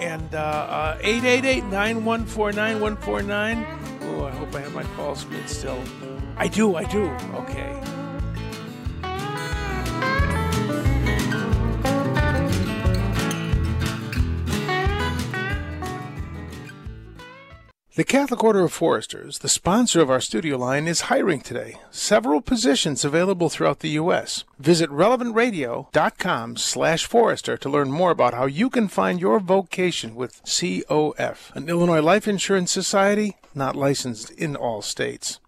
And 0.00 0.34
uh, 0.34 0.96
888 1.00 1.64
914 1.64 2.56
9149. 2.56 3.66
Oh, 4.02 4.24
I 4.24 4.30
hope 4.30 4.54
I 4.54 4.60
have 4.60 4.74
my 4.74 4.84
call 4.96 5.14
screen 5.14 5.46
still. 5.46 5.82
I 6.36 6.48
do, 6.48 6.76
I 6.76 6.84
do. 6.84 7.06
Okay. 7.34 7.97
The 17.98 18.04
Catholic 18.04 18.44
Order 18.44 18.60
of 18.60 18.72
Foresters, 18.72 19.40
the 19.40 19.48
sponsor 19.48 20.00
of 20.00 20.08
our 20.08 20.20
studio 20.20 20.56
line, 20.56 20.86
is 20.86 21.10
hiring 21.10 21.40
today. 21.40 21.80
Several 21.90 22.40
positions 22.40 23.04
available 23.04 23.48
throughout 23.48 23.80
the 23.80 23.98
U.S. 24.02 24.44
Visit 24.60 24.88
relevantradio.com 24.88 26.58
slash 26.58 27.06
forester 27.06 27.56
to 27.56 27.68
learn 27.68 27.90
more 27.90 28.12
about 28.12 28.34
how 28.34 28.46
you 28.46 28.70
can 28.70 28.86
find 28.86 29.20
your 29.20 29.40
vocation 29.40 30.14
with 30.14 30.40
COF, 30.44 31.50
an 31.56 31.68
Illinois 31.68 32.00
Life 32.00 32.28
Insurance 32.28 32.70
Society 32.70 33.36
not 33.52 33.74
licensed 33.74 34.30
in 34.30 34.54
all 34.54 34.80
states. 34.80 35.40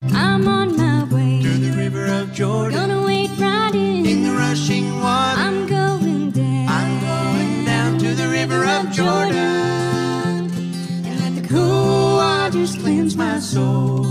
I'm 0.00 0.48
on 0.48 0.78
my 0.78 1.04
way 1.04 1.42
to 1.42 1.58
the 1.58 1.76
river 1.76 2.06
of 2.06 2.32
Jordan. 2.32 2.72
Gonna 2.72 3.04
wait 3.04 3.28
right 3.38 3.74
in, 3.74 4.06
in 4.06 4.22
the 4.22 4.32
rushing 4.32 4.98
water. 4.98 5.40
I'm 5.42 5.66
going 5.66 6.30
down. 6.30 6.68
I'm 6.70 7.00
going 7.02 7.64
down 7.66 7.98
to 7.98 8.14
the 8.14 8.28
river 8.30 8.64
of 8.64 8.90
Jordan 8.92 9.45
cool 12.66 12.74
waters 12.74 12.82
cleanse 12.82 13.16
my 13.16 13.38
soul. 13.38 14.02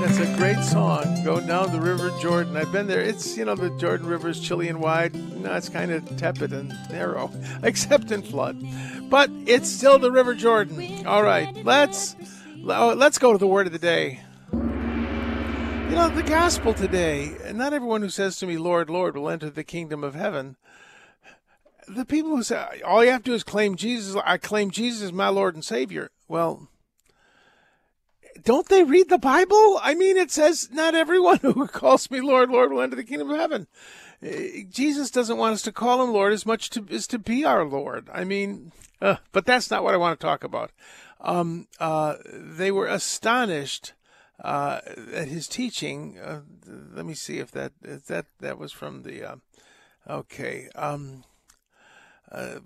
That's 0.00 0.18
a 0.18 0.34
great 0.36 0.62
song. 0.62 1.24
Go 1.24 1.40
down 1.40 1.72
the 1.72 1.80
River 1.80 2.12
Jordan. 2.20 2.56
I've 2.56 2.72
been 2.72 2.86
there. 2.86 3.00
It's, 3.00 3.36
you 3.36 3.44
know, 3.44 3.54
the 3.54 3.70
Jordan 3.78 4.06
River 4.06 4.28
is 4.28 4.40
chilly 4.40 4.68
and 4.68 4.80
wide. 4.80 5.14
No, 5.14 5.54
it's 5.54 5.68
kind 5.68 5.90
of 5.90 6.16
tepid 6.16 6.52
and 6.52 6.74
narrow, 6.90 7.30
except 7.62 8.10
in 8.10 8.22
flood. 8.22 8.62
But 9.08 9.30
it's 9.46 9.68
still 9.70 9.98
the 9.98 10.12
River 10.12 10.34
Jordan. 10.34 11.06
All 11.06 11.22
right, 11.22 11.64
let's 11.64 12.16
uh, 12.68 12.94
let's 12.94 13.18
go 13.18 13.32
to 13.32 13.38
the 13.38 13.46
word 13.46 13.66
of 13.66 13.72
the 13.72 13.78
day. 13.78 14.20
You 14.52 15.94
know, 15.94 16.08
the 16.08 16.24
gospel 16.24 16.74
today, 16.74 17.36
not 17.54 17.72
everyone 17.72 18.02
who 18.02 18.08
says 18.08 18.38
to 18.38 18.46
me, 18.46 18.58
Lord, 18.58 18.90
Lord, 18.90 19.16
will 19.16 19.30
enter 19.30 19.48
the 19.48 19.64
kingdom 19.64 20.02
of 20.02 20.14
heaven 20.14 20.56
the 21.88 22.04
people 22.04 22.30
who 22.30 22.42
say 22.42 22.80
all 22.84 23.04
you 23.04 23.10
have 23.10 23.22
to 23.24 23.30
do 23.30 23.34
is 23.34 23.44
claim 23.44 23.76
Jesus. 23.76 24.20
I 24.24 24.36
claim 24.38 24.70
Jesus 24.70 25.02
as 25.02 25.12
my 25.12 25.28
Lord 25.28 25.54
and 25.54 25.64
Savior. 25.64 26.10
Well, 26.28 26.68
don't 28.42 28.68
they 28.68 28.84
read 28.84 29.08
the 29.08 29.18
Bible? 29.18 29.78
I 29.82 29.94
mean, 29.94 30.16
it 30.16 30.30
says, 30.30 30.70
"Not 30.72 30.94
everyone 30.94 31.38
who 31.38 31.66
calls 31.68 32.10
me 32.10 32.20
Lord, 32.20 32.50
Lord, 32.50 32.72
will 32.72 32.82
enter 32.82 32.96
the 32.96 33.04
kingdom 33.04 33.30
of 33.30 33.38
heaven." 33.38 33.66
Uh, 34.22 34.64
Jesus 34.70 35.10
doesn't 35.10 35.36
want 35.36 35.54
us 35.54 35.62
to 35.62 35.72
call 35.72 36.02
him 36.02 36.12
Lord 36.12 36.32
as 36.32 36.46
much 36.46 36.70
to, 36.70 36.86
as 36.90 37.06
to 37.08 37.18
be 37.18 37.44
our 37.44 37.64
Lord. 37.64 38.08
I 38.12 38.24
mean, 38.24 38.72
uh, 39.00 39.16
but 39.32 39.44
that's 39.44 39.70
not 39.70 39.84
what 39.84 39.94
I 39.94 39.98
want 39.98 40.18
to 40.18 40.26
talk 40.26 40.42
about. 40.42 40.72
Um, 41.20 41.68
uh, 41.78 42.16
they 42.24 42.70
were 42.70 42.86
astonished 42.86 43.92
uh, 44.42 44.80
at 45.12 45.28
his 45.28 45.48
teaching. 45.48 46.18
Uh, 46.18 46.40
let 46.94 47.06
me 47.06 47.14
see 47.14 47.38
if 47.38 47.50
that 47.52 47.72
if 47.82 48.06
that 48.06 48.26
that 48.40 48.58
was 48.58 48.72
from 48.72 49.02
the. 49.02 49.32
Uh, 49.32 49.36
okay. 50.08 50.68
Um, 50.74 51.24
uh, 52.36 52.58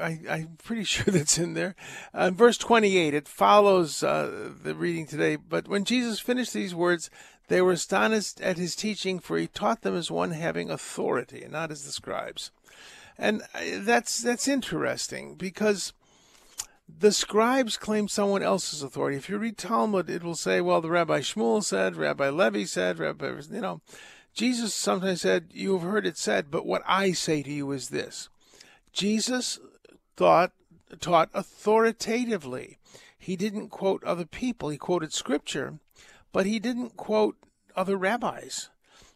I, 0.00 0.20
I'm 0.30 0.56
pretty 0.62 0.84
sure 0.84 1.12
that's 1.12 1.38
in 1.38 1.54
there. 1.54 1.74
Uh, 2.14 2.30
verse 2.30 2.56
28, 2.56 3.12
it 3.12 3.28
follows 3.28 4.02
uh, 4.02 4.50
the 4.62 4.74
reading 4.74 5.06
today. 5.06 5.36
But 5.36 5.68
when 5.68 5.84
Jesus 5.84 6.20
finished 6.20 6.52
these 6.52 6.74
words, 6.74 7.10
they 7.48 7.60
were 7.60 7.72
astonished 7.72 8.40
at 8.40 8.56
his 8.56 8.76
teaching, 8.76 9.18
for 9.18 9.36
he 9.36 9.48
taught 9.48 9.82
them 9.82 9.96
as 9.96 10.10
one 10.10 10.30
having 10.30 10.70
authority, 10.70 11.42
and 11.42 11.52
not 11.52 11.70
as 11.70 11.84
the 11.84 11.92
scribes. 11.92 12.50
And 13.18 13.42
uh, 13.54 13.60
that's 13.80 14.20
that's 14.22 14.46
interesting 14.46 15.34
because 15.34 15.92
the 16.88 17.12
scribes 17.12 17.76
claim 17.76 18.08
someone 18.08 18.42
else's 18.42 18.82
authority. 18.82 19.16
If 19.16 19.28
you 19.28 19.38
read 19.38 19.58
Talmud, 19.58 20.08
it 20.08 20.22
will 20.22 20.34
say, 20.34 20.60
"Well, 20.60 20.80
the 20.80 20.90
Rabbi 20.90 21.20
Shmuel 21.20 21.64
said, 21.64 21.96
Rabbi 21.96 22.30
Levi 22.30 22.64
said, 22.64 22.98
Rabbi," 22.98 23.40
you 23.50 23.60
know. 23.60 23.80
Jesus 24.34 24.74
sometimes 24.74 25.22
said, 25.22 25.46
"You 25.52 25.72
have 25.78 25.88
heard 25.88 26.06
it 26.06 26.18
said, 26.18 26.50
but 26.50 26.66
what 26.66 26.82
I 26.86 27.12
say 27.12 27.42
to 27.42 27.50
you 27.50 27.72
is 27.72 27.88
this." 27.88 28.28
Jesus 28.96 29.60
thought 30.16 30.52
taught 31.00 31.28
authoritatively. 31.34 32.78
He 33.18 33.36
didn't 33.36 33.68
quote 33.68 34.02
other 34.04 34.24
people. 34.24 34.70
He 34.70 34.78
quoted 34.78 35.12
scripture, 35.12 35.78
but 36.32 36.46
he 36.46 36.58
didn't 36.58 36.96
quote 36.96 37.36
other 37.76 37.96
rabbis. 37.96 38.70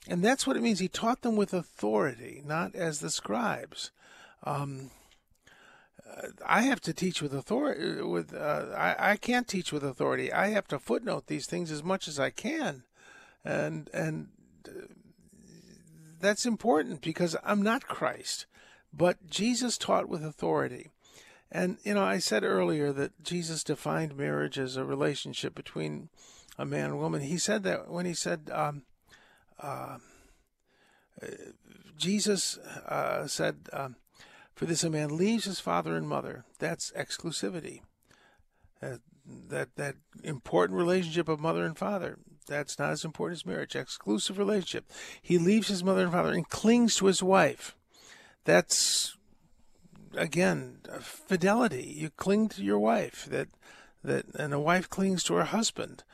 And 0.07 0.23
that's 0.23 0.47
what 0.47 0.57
it 0.57 0.63
means. 0.63 0.81
He 0.81 0.89
taught 0.89 1.23
them 1.23 1.35
with 1.35 1.55
authority, 1.55 2.43
not 2.45 2.75
as 2.75 3.01
the 3.01 3.09
scribes. 3.09 3.91
Um, 4.45 4.91
I 6.45 6.63
have 6.63 6.81
to 6.83 6.93
teach 6.93 7.23
with 7.23 7.33
authority. 7.33 8.03
With 8.03 8.35
uh, 8.35 8.67
I, 8.77 9.13
I 9.13 9.17
can't 9.17 9.49
teach 9.49 9.73
with 9.73 9.83
authority. 9.83 10.31
I 10.31 10.49
have 10.49 10.69
to 10.69 10.79
footnote 10.79 11.27
these 11.27 11.47
things 11.47 11.71
as 11.71 11.83
much 11.83 12.07
as 12.07 12.21
I 12.21 12.29
can, 12.29 12.83
and 13.45 13.89
and 13.95 14.29
uh, 14.69 14.89
that's 16.21 16.45
important 16.45 17.01
because 17.01 17.35
I'm 17.43 17.63
not 17.63 17.87
Christ. 17.87 18.45
But 18.93 19.29
Jesus 19.29 19.79
taught 19.79 20.09
with 20.09 20.25
authority. 20.25 20.91
And, 21.53 21.79
you 21.83 21.95
know, 21.95 22.05
I 22.05 22.19
said 22.19 22.45
earlier 22.45 22.93
that 22.93 23.23
Jesus 23.23 23.65
defined 23.65 24.17
marriage 24.17 24.59
as 24.59 24.77
a 24.77 24.85
relationship 24.85 25.55
between 25.55 26.09
a 26.59 26.65
man 26.65 26.91
and 26.91 26.99
woman. 26.99 27.23
He 27.23 27.39
said 27.39 27.63
that 27.65 27.91
when 27.91 28.07
he 28.07 28.15
said, 28.15 28.51
um, 28.53 28.83
uh, 29.61 29.99
Jesus 31.97 32.57
uh, 32.59 33.27
said, 33.27 33.69
um, 33.73 33.97
For 34.55 34.67
this 34.67 34.85
a 34.85 34.91
man 34.91 35.17
leaves 35.17 35.45
his 35.45 35.61
father 35.61 35.97
and 35.97 36.09
mother. 36.09 36.45
That's 36.59 36.93
exclusivity. 36.93 37.81
Uh, 38.83 38.97
that, 39.49 39.77
that 39.77 39.97
important 40.25 40.79
relationship 40.79 41.29
of 41.29 41.41
mother 41.41 41.65
and 41.65 41.77
father. 41.77 42.19
That's 42.47 42.79
not 42.79 42.91
as 42.91 43.05
important 43.05 43.39
as 43.39 43.47
marriage. 43.47 43.77
Exclusive 43.77 44.39
relationship. 44.39 44.91
He 45.21 45.39
leaves 45.39 45.69
his 45.69 45.85
mother 45.85 46.03
and 46.03 46.13
father 46.13 46.33
and 46.33 46.49
clings 46.49 46.97
to 46.97 47.07
his 47.07 47.23
wife 47.23 47.77
that's 48.45 49.17
again 50.17 50.79
fidelity. 51.01 51.95
You 51.97 52.11
cling 52.11 52.49
to 52.51 52.63
your 52.63 52.79
wife. 52.79 53.27
That 53.31 53.49
that 54.03 54.27
and 54.35 54.55
a 54.55 54.61
wife 54.61 54.89
clings 54.89 55.23
to 55.25 55.35
her 55.35 55.45
husband. 55.45 56.05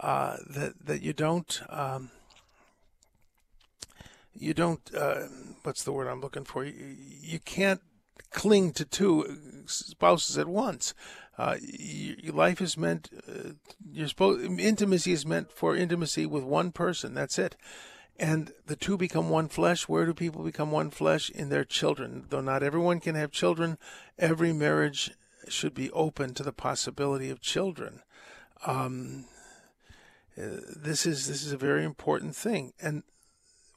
Uh, 0.00 0.36
that 0.48 0.86
that 0.86 1.02
you 1.02 1.12
don't 1.12 1.60
um, 1.68 2.10
you 4.34 4.54
don't 4.54 4.94
uh, 4.94 5.26
what's 5.62 5.84
the 5.84 5.92
word 5.92 6.08
I'm 6.08 6.20
looking 6.20 6.44
for? 6.44 6.64
You, 6.64 6.96
you 7.20 7.38
can't 7.38 7.80
cling 8.30 8.72
to 8.72 8.84
two 8.84 9.38
spouses 9.66 10.38
at 10.38 10.48
once. 10.48 10.94
Uh, 11.38 11.56
your 11.62 12.34
life 12.34 12.60
is 12.60 12.76
meant. 12.76 13.08
Uh, 13.28 13.50
you're 13.90 14.08
supposed 14.08 14.44
intimacy 14.60 15.12
is 15.12 15.26
meant 15.26 15.50
for 15.50 15.74
intimacy 15.74 16.26
with 16.26 16.44
one 16.44 16.72
person. 16.72 17.14
That's 17.14 17.38
it 17.38 17.56
and 18.18 18.52
the 18.66 18.76
two 18.76 18.96
become 18.96 19.30
one 19.30 19.48
flesh. 19.48 19.88
Where 19.88 20.06
do 20.06 20.14
people 20.14 20.44
become 20.44 20.70
one 20.70 20.90
flesh? 20.90 21.30
In 21.30 21.48
their 21.48 21.64
children. 21.64 22.26
Though 22.28 22.40
not 22.40 22.62
everyone 22.62 23.00
can 23.00 23.14
have 23.14 23.30
children, 23.30 23.78
every 24.18 24.52
marriage 24.52 25.12
should 25.48 25.74
be 25.74 25.90
open 25.90 26.34
to 26.34 26.42
the 26.42 26.52
possibility 26.52 27.30
of 27.30 27.40
children. 27.40 28.02
Um, 28.64 29.26
uh, 30.38 30.60
this 30.76 31.04
is 31.04 31.26
this 31.26 31.44
is 31.44 31.52
a 31.52 31.58
very 31.58 31.84
important 31.84 32.36
thing. 32.36 32.72
And 32.80 33.02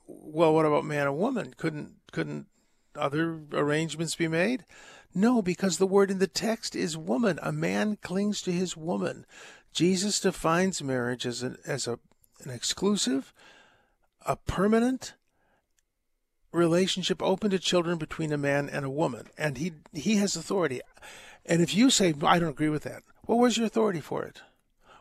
well, 0.07 0.53
what 0.53 0.65
about 0.65 0.86
man 0.86 1.07
and 1.07 1.17
woman? 1.17 1.53
Couldn't 1.57 1.95
couldn't 2.11 2.47
other 2.95 3.41
arrangements 3.51 4.15
be 4.15 4.27
made? 4.27 4.65
No, 5.13 5.41
because 5.41 5.77
the 5.77 5.88
word 5.88 6.11
in 6.11 6.19
the 6.19 6.27
text 6.27 6.75
is 6.75 6.97
woman. 6.97 7.39
A 7.41 7.51
man 7.51 7.97
clings 8.01 8.41
to 8.43 8.51
his 8.51 8.77
woman. 8.77 9.25
Jesus 9.73 10.19
defines 10.19 10.83
marriage 10.83 11.25
as 11.25 11.41
an 11.41 11.57
as 11.65 11.88
a 11.88 11.99
an 12.43 12.51
exclusive 12.51 13.33
a 14.26 14.36
permanent 14.36 15.13
relationship 16.51 17.21
open 17.21 17.51
to 17.51 17.59
children 17.59 17.97
between 17.97 18.32
a 18.32 18.38
man 18.38 18.69
and 18.69 18.86
a 18.86 18.89
woman, 18.89 19.28
and 19.38 19.57
he 19.57 19.73
he 19.93 20.15
has 20.15 20.36
authority. 20.36 20.82
And 21.45 21.61
if 21.61 21.76
you 21.76 21.89
say 21.89 22.13
I 22.23 22.39
don't 22.39 22.49
agree 22.49 22.69
with 22.69 22.84
that, 22.84 23.03
well, 23.28 23.38
where's 23.38 23.57
your 23.57 23.67
authority 23.67 24.01
for 24.01 24.23
it? 24.23 24.41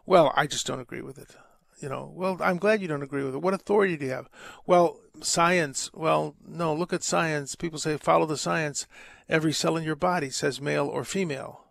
Well, 0.06 0.32
I 0.36 0.46
just 0.46 0.66
don't 0.66 0.80
agree 0.80 1.00
with 1.00 1.18
it. 1.18 1.36
You 1.80 1.88
know, 1.88 2.12
well, 2.14 2.38
I'm 2.40 2.58
glad 2.58 2.80
you 2.80 2.88
don't 2.88 3.02
agree 3.02 3.24
with 3.24 3.34
it. 3.34 3.42
What 3.42 3.54
authority 3.54 3.96
do 3.96 4.06
you 4.06 4.12
have? 4.12 4.28
Well, 4.66 5.00
science. 5.20 5.90
Well, 5.92 6.34
no, 6.46 6.74
look 6.74 6.92
at 6.92 7.02
science. 7.02 7.56
People 7.56 7.78
say 7.78 7.96
follow 7.96 8.26
the 8.26 8.36
science. 8.36 8.86
Every 9.28 9.52
cell 9.52 9.76
in 9.76 9.84
your 9.84 9.96
body 9.96 10.30
says 10.30 10.60
male 10.60 10.86
or 10.86 11.04
female. 11.04 11.64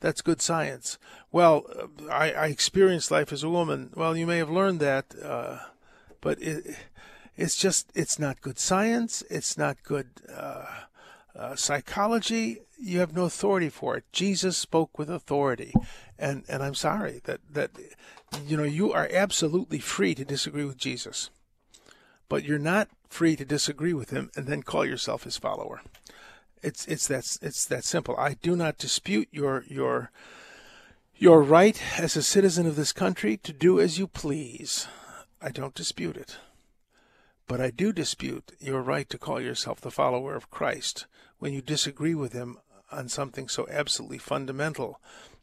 That's 0.00 0.20
good 0.20 0.42
science. 0.42 0.98
Well, 1.30 1.64
I, 2.10 2.32
I 2.32 2.46
experienced 2.46 3.10
life 3.10 3.32
as 3.32 3.42
a 3.42 3.48
woman. 3.48 3.90
Well, 3.94 4.16
you 4.16 4.26
may 4.26 4.38
have 4.38 4.50
learned 4.50 4.80
that. 4.80 5.14
Uh, 5.20 5.58
but 6.22 6.40
it, 6.40 6.64
it's 7.36 7.56
just 7.56 7.92
it's 7.94 8.18
not 8.18 8.40
good 8.40 8.58
science. 8.58 9.22
It's 9.28 9.58
not 9.58 9.82
good 9.82 10.08
uh, 10.34 10.64
uh, 11.36 11.56
psychology. 11.56 12.62
You 12.78 13.00
have 13.00 13.14
no 13.14 13.24
authority 13.24 13.68
for 13.68 13.96
it. 13.98 14.04
Jesus 14.12 14.56
spoke 14.56 14.98
with 14.98 15.10
authority, 15.10 15.74
and 16.18 16.44
and 16.48 16.62
I'm 16.62 16.74
sorry 16.74 17.20
that 17.24 17.40
that 17.50 17.72
you 18.46 18.56
know 18.56 18.62
you 18.62 18.92
are 18.92 19.10
absolutely 19.12 19.80
free 19.80 20.14
to 20.14 20.24
disagree 20.24 20.64
with 20.64 20.78
Jesus, 20.78 21.28
but 22.30 22.44
you're 22.44 22.58
not 22.58 22.88
free 23.10 23.36
to 23.36 23.44
disagree 23.44 23.92
with 23.92 24.10
him 24.10 24.30
and 24.34 24.46
then 24.46 24.62
call 24.62 24.86
yourself 24.86 25.24
his 25.24 25.36
follower. 25.36 25.82
It's 26.62 26.86
it's 26.86 27.08
that 27.08 27.38
it's 27.42 27.66
that 27.66 27.84
simple. 27.84 28.16
I 28.16 28.34
do 28.34 28.56
not 28.56 28.78
dispute 28.78 29.28
your 29.32 29.64
your 29.68 30.10
your 31.16 31.42
right 31.42 31.80
as 31.98 32.16
a 32.16 32.22
citizen 32.22 32.66
of 32.66 32.76
this 32.76 32.92
country 32.92 33.36
to 33.38 33.52
do 33.52 33.80
as 33.80 33.98
you 33.98 34.06
please. 34.06 34.86
I 35.42 35.50
don't 35.50 35.74
dispute 35.74 36.16
it. 36.16 36.36
But 37.48 37.60
I 37.60 37.70
do 37.70 37.92
dispute 37.92 38.52
your 38.60 38.80
right 38.80 39.08
to 39.10 39.18
call 39.18 39.40
yourself 39.40 39.80
the 39.80 39.90
follower 39.90 40.36
of 40.36 40.50
Christ 40.50 41.06
when 41.38 41.52
you 41.52 41.60
disagree 41.60 42.14
with 42.14 42.32
him 42.32 42.58
on 42.92 43.08
something 43.08 43.48
so 43.48 43.66
absolutely 43.70 44.18
fundamental. 44.18 45.00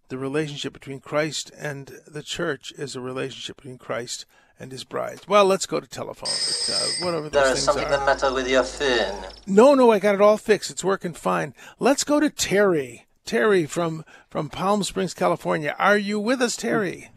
The 0.07 0.17
relationship 0.17 0.73
between 0.73 1.01
Christ 1.01 1.51
and 1.57 1.91
the 2.07 2.23
church 2.23 2.71
is 2.77 2.95
a 2.95 3.01
relationship 3.01 3.57
between 3.57 3.77
Christ 3.77 4.25
and 4.59 4.71
his 4.71 4.83
bride. 4.83 5.21
Well, 5.27 5.45
let's 5.45 5.65
go 5.65 5.79
to 5.79 5.87
telephone. 5.87 6.29
Uh, 6.29 7.05
whatever 7.05 7.29
there 7.29 7.49
those 7.49 7.59
is 7.59 7.63
something 7.63 7.85
are. 7.85 7.91
the 7.91 8.05
matter 8.05 8.33
with 8.33 8.47
your 8.47 8.63
phone. 8.63 9.25
No, 9.45 9.73
no, 9.73 9.91
I 9.91 9.99
got 9.99 10.15
it 10.15 10.21
all 10.21 10.37
fixed. 10.37 10.71
It's 10.71 10.83
working 10.83 11.13
fine. 11.13 11.53
Let's 11.79 12.03
go 12.03 12.19
to 12.19 12.29
Terry. 12.29 13.05
Terry 13.25 13.65
from 13.65 14.03
from 14.29 14.49
Palm 14.49 14.83
Springs, 14.83 15.13
California. 15.13 15.75
Are 15.77 15.97
you 15.97 16.19
with 16.19 16.41
us, 16.41 16.55
Terry? 16.55 17.11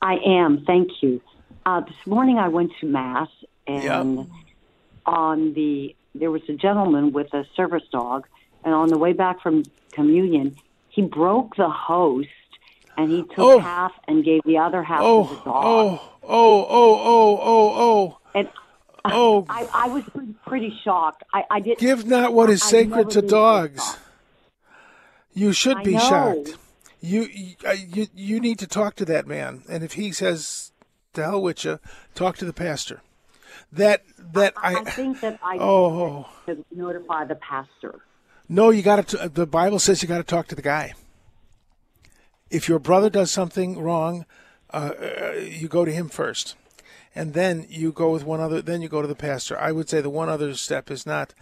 I 0.00 0.14
am. 0.24 0.64
Thank 0.66 0.90
you. 1.02 1.20
Uh, 1.66 1.80
this 1.80 2.06
morning 2.06 2.38
I 2.38 2.48
went 2.48 2.72
to 2.80 2.86
mass, 2.86 3.28
and 3.66 4.26
on 5.06 5.52
the 5.54 5.94
there 6.14 6.30
was 6.30 6.42
a 6.48 6.54
gentleman 6.54 7.12
with 7.12 7.32
a 7.34 7.44
service 7.54 7.84
dog, 7.92 8.26
and 8.64 8.74
on 8.74 8.88
the 8.88 8.98
way 8.98 9.12
back 9.12 9.40
from 9.42 9.64
communion, 9.92 10.56
he 10.88 11.02
broke 11.02 11.56
the 11.56 11.68
host, 11.68 12.28
and 12.96 13.10
he 13.10 13.22
took 13.22 13.38
Oh. 13.38 13.58
half 13.60 13.92
and 14.08 14.24
gave 14.24 14.42
the 14.44 14.58
other 14.58 14.82
half 14.82 15.00
Oh, 15.02 15.24
to 15.28 15.34
the 15.34 15.40
dog. 15.42 15.64
oh, 15.64 16.12
oh, 16.24 16.66
oh, 16.68 16.98
oh, 17.04 17.38
oh, 17.42 17.72
oh. 17.78 18.18
And 18.34 18.48
Oh. 19.04 19.46
I, 19.50 19.68
I 19.72 19.88
was 19.88 20.04
pretty, 20.04 20.34
pretty 20.46 20.78
shocked. 20.82 21.22
I, 21.32 21.44
I 21.50 21.60
did 21.60 21.78
Give 21.78 22.06
not 22.06 22.32
what 22.32 22.50
is 22.50 22.62
I- 22.62 22.66
sacred 22.66 23.10
to 23.10 23.22
dogs. 23.22 23.96
You 25.32 25.52
should 25.52 25.82
be 25.84 25.96
shocked. 25.98 26.56
You, 27.00 27.28
you 27.88 28.08
you 28.14 28.40
need 28.40 28.58
to 28.58 28.66
talk 28.66 28.96
to 28.96 29.04
that 29.06 29.26
man, 29.26 29.62
and 29.70 29.82
if 29.84 29.92
he 29.94 30.12
says 30.12 30.72
to 31.14 31.24
hell 31.24 31.42
with 31.42 31.64
you, 31.64 31.78
talk 32.14 32.36
to 32.38 32.44
the 32.44 32.52
pastor. 32.52 33.02
That 33.72 34.02
that 34.32 34.54
I, 34.56 34.76
I 34.76 34.84
think 34.84 35.20
that 35.20 35.38
I 35.42 35.58
oh 35.60 36.28
to 36.46 36.64
notify 36.72 37.24
the 37.24 37.36
pastor. 37.36 38.00
no, 38.48 38.70
you 38.70 38.82
got 38.82 39.06
to. 39.08 39.28
The 39.28 39.46
Bible 39.46 39.78
says 39.78 40.02
you 40.02 40.08
got 40.08 40.18
to 40.18 40.24
talk 40.24 40.48
to 40.48 40.54
the 40.54 40.62
guy. 40.62 40.94
If 42.50 42.68
your 42.68 42.78
brother 42.78 43.10
does 43.10 43.30
something 43.30 43.78
wrong, 43.78 44.24
uh, 44.72 44.92
uh, 45.00 45.32
you 45.38 45.68
go 45.68 45.84
to 45.84 45.92
him 45.92 46.08
first, 46.08 46.56
and 47.14 47.32
then 47.34 47.66
you 47.68 47.92
go 47.92 48.10
with 48.10 48.24
one 48.24 48.40
other. 48.40 48.60
Then 48.62 48.82
you 48.82 48.88
go 48.88 49.02
to 49.02 49.08
the 49.08 49.14
pastor. 49.14 49.58
I 49.58 49.72
would 49.72 49.88
say 49.88 50.00
the 50.00 50.10
one 50.10 50.28
other 50.28 50.54
step 50.54 50.90
is 50.90 51.06
not, 51.06 51.34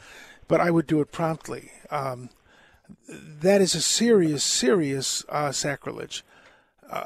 but 0.48 0.60
I 0.60 0.70
would 0.70 0.86
do 0.86 1.00
it 1.00 1.12
promptly. 1.12 1.72
Um, 1.90 2.30
that 3.08 3.60
is 3.60 3.74
a 3.74 3.80
serious, 3.80 4.42
serious 4.44 5.24
uh, 5.28 5.52
sacrilege. 5.52 6.24
Uh, 6.90 7.04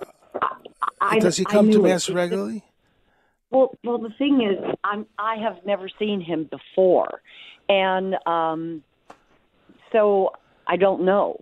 I, 1.02 1.18
does 1.18 1.36
he 1.36 1.44
come 1.44 1.66
to 1.66 1.78
knew 1.78 1.84
it. 1.84 1.88
mass 1.88 2.08
regularly? 2.08 2.64
Well, 3.50 3.76
well, 3.84 3.98
the 3.98 4.10
thing 4.16 4.40
is, 4.40 4.76
I'm 4.82 5.06
I 5.18 5.36
have 5.36 5.58
never 5.66 5.88
seen 5.98 6.20
him 6.20 6.44
before, 6.50 7.20
and 7.68 8.16
um, 8.26 8.82
so 9.90 10.32
I 10.66 10.76
don't 10.76 11.04
know. 11.04 11.38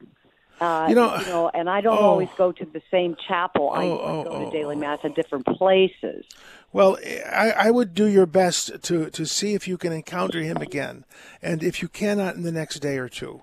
Uh, 0.61 0.87
You 0.91 0.95
know- 0.95 1.51
and 1.55 1.71
I 1.71 1.81
don't 1.81 1.97
oh. 1.97 2.03
always 2.03 2.29
go 2.37 2.53
to 2.53 2.65
the 2.67 2.83
same 2.91 3.17
chapel. 3.27 3.71
I, 3.71 3.85
Oh, 3.85 3.97
I 3.97 4.11
oh, 4.11 4.25
go 4.25 4.31
oh, 4.31 4.45
to 4.45 4.51
daily 4.51 4.77
mass 4.77 4.99
at 5.05 5.15
different 5.15 5.47
places. 5.47 6.27
Well, 6.73 6.99
I, 7.33 7.51
I 7.53 7.71
would 7.71 7.95
do 7.95 8.07
your 8.07 8.27
best 8.27 8.83
to, 8.83 9.09
to 9.11 9.25
see 9.25 9.55
if 9.55 9.67
you 9.67 9.79
can 9.79 9.93
encounter 9.93 10.41
him 10.41 10.59
again, 10.59 11.05
and 11.43 11.63
if 11.63 11.81
you 11.83 11.89
cannot 11.89 12.37
in 12.37 12.43
the 12.43 12.53
next 12.53 12.81
day 12.81 12.99
or 12.99 13.09
two. 13.09 13.43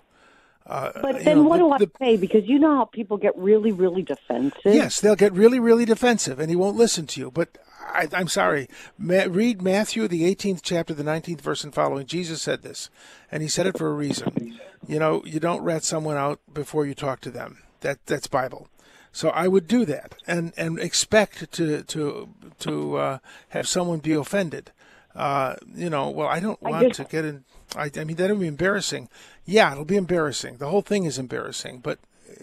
Uh, 0.67 0.91
But 1.01 1.19
you 1.19 1.23
then, 1.23 1.37
know, 1.37 1.43
what 1.43 1.79
the- 1.79 1.85
do 1.85 1.91
I 2.01 2.05
say? 2.05 2.17
Because 2.17 2.45
you 2.45 2.59
know 2.59 2.75
how 2.75 2.85
people 2.85 3.17
get 3.17 3.37
really, 3.37 3.71
really 3.71 4.01
defensive. 4.01 4.61
Yes, 4.65 4.99
they'll 4.99 5.15
get 5.15 5.31
really, 5.33 5.59
really 5.59 5.85
defensive, 5.85 6.39
and 6.39 6.49
he 6.49 6.55
won't 6.57 6.75
listen 6.75 7.07
to 7.07 7.21
you. 7.21 7.31
But 7.31 7.57
I, 7.87 8.09
I'm 8.13 8.27
sorry. 8.27 8.67
Ma- 8.97 9.23
read 9.29 9.61
Matthew, 9.61 10.07
the 10.09 10.23
18th 10.23 10.59
chapter, 10.61 10.93
the 10.93 11.03
19th 11.03 11.39
verse 11.39 11.63
and 11.63 11.73
following. 11.73 12.05
Jesus 12.05 12.41
said 12.41 12.63
this, 12.63 12.89
and 13.31 13.41
he 13.41 13.47
said 13.47 13.65
it 13.65 13.77
for 13.77 13.87
a 13.87 13.93
reason. 13.93 14.59
You 14.87 14.99
know, 14.99 15.23
you 15.25 15.39
don't 15.39 15.61
rat 15.63 15.83
someone 15.85 16.17
out 16.17 16.39
before 16.53 16.85
you 16.85 16.93
talk 16.93 17.21
to 17.21 17.31
them. 17.31 17.59
That 17.81 17.99
that's 18.05 18.27
Bible. 18.27 18.67
So 19.13 19.29
I 19.29 19.47
would 19.47 19.67
do 19.67 19.85
that, 19.85 20.15
and 20.27 20.51
and 20.57 20.77
expect 20.79 21.49
to 21.53 21.83
to 21.83 22.27
to 22.59 22.97
uh, 22.97 23.17
have 23.49 23.67
someone 23.69 23.99
be 23.99 24.11
offended. 24.13 24.71
Uh, 25.15 25.55
you 25.73 25.89
know, 25.89 26.09
well, 26.09 26.27
I 26.27 26.39
don't 26.41 26.59
I 26.63 26.69
want 26.71 26.87
just- 26.89 26.97
to 26.99 27.03
get 27.05 27.23
in. 27.25 27.45
I, 27.75 27.91
I 27.97 28.03
mean, 28.03 28.15
that'll 28.15 28.37
be 28.37 28.47
embarrassing. 28.47 29.09
Yeah, 29.45 29.71
it'll 29.71 29.85
be 29.85 29.95
embarrassing. 29.95 30.57
The 30.57 30.69
whole 30.69 30.81
thing 30.81 31.03
is 31.03 31.19
embarrassing. 31.19 31.79
But 31.79 31.99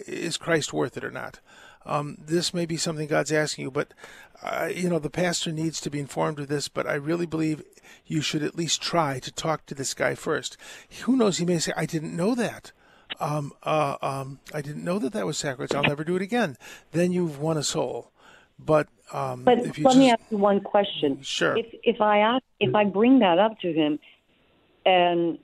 is 0.07 0.37
Christ 0.37 0.73
worth 0.73 0.97
it 0.97 1.03
or 1.03 1.11
not? 1.11 1.39
Um, 1.85 2.17
this 2.19 2.53
may 2.53 2.65
be 2.65 2.77
something 2.77 3.07
God's 3.07 3.31
asking 3.31 3.63
you, 3.63 3.71
but 3.71 3.93
uh, 4.41 4.69
you 4.73 4.89
know 4.89 4.99
the 4.99 5.09
pastor 5.09 5.51
needs 5.51 5.79
to 5.81 5.89
be 5.89 5.99
informed 5.99 6.39
of 6.39 6.47
this. 6.47 6.67
But 6.67 6.87
I 6.87 6.95
really 6.95 7.27
believe 7.27 7.63
you 8.05 8.21
should 8.21 8.43
at 8.43 8.55
least 8.55 8.81
try 8.81 9.19
to 9.19 9.31
talk 9.31 9.65
to 9.67 9.75
this 9.75 9.93
guy 9.93 10.15
first. 10.15 10.57
Who 11.03 11.15
knows? 11.15 11.37
He 11.37 11.45
may 11.45 11.59
say, 11.59 11.73
"I 11.77 11.85
didn't 11.85 12.15
know 12.15 12.33
that. 12.35 12.71
Um, 13.19 13.53
uh, 13.61 13.97
um, 14.01 14.39
I 14.51 14.61
didn't 14.61 14.83
know 14.83 14.97
that 14.97 15.13
that 15.13 15.27
was 15.27 15.37
sacrilege. 15.37 15.75
I'll 15.75 15.83
never 15.83 16.03
do 16.03 16.15
it 16.15 16.23
again." 16.23 16.57
Then 16.91 17.11
you've 17.11 17.39
won 17.39 17.57
a 17.57 17.63
soul. 17.63 18.11
But 18.57 18.87
um, 19.13 19.43
But 19.43 19.59
if 19.59 19.77
you 19.77 19.85
let 19.85 19.97
me 19.97 20.09
ask 20.09 20.21
you 20.31 20.37
one 20.37 20.61
question. 20.61 21.21
Sure. 21.21 21.55
If 21.55 21.67
if 21.83 22.01
I 22.01 22.19
ask 22.19 22.43
if 22.59 22.73
I 22.73 22.85
bring 22.85 23.19
that 23.19 23.37
up 23.37 23.59
to 23.59 23.71
him, 23.71 23.99
and 24.85 25.39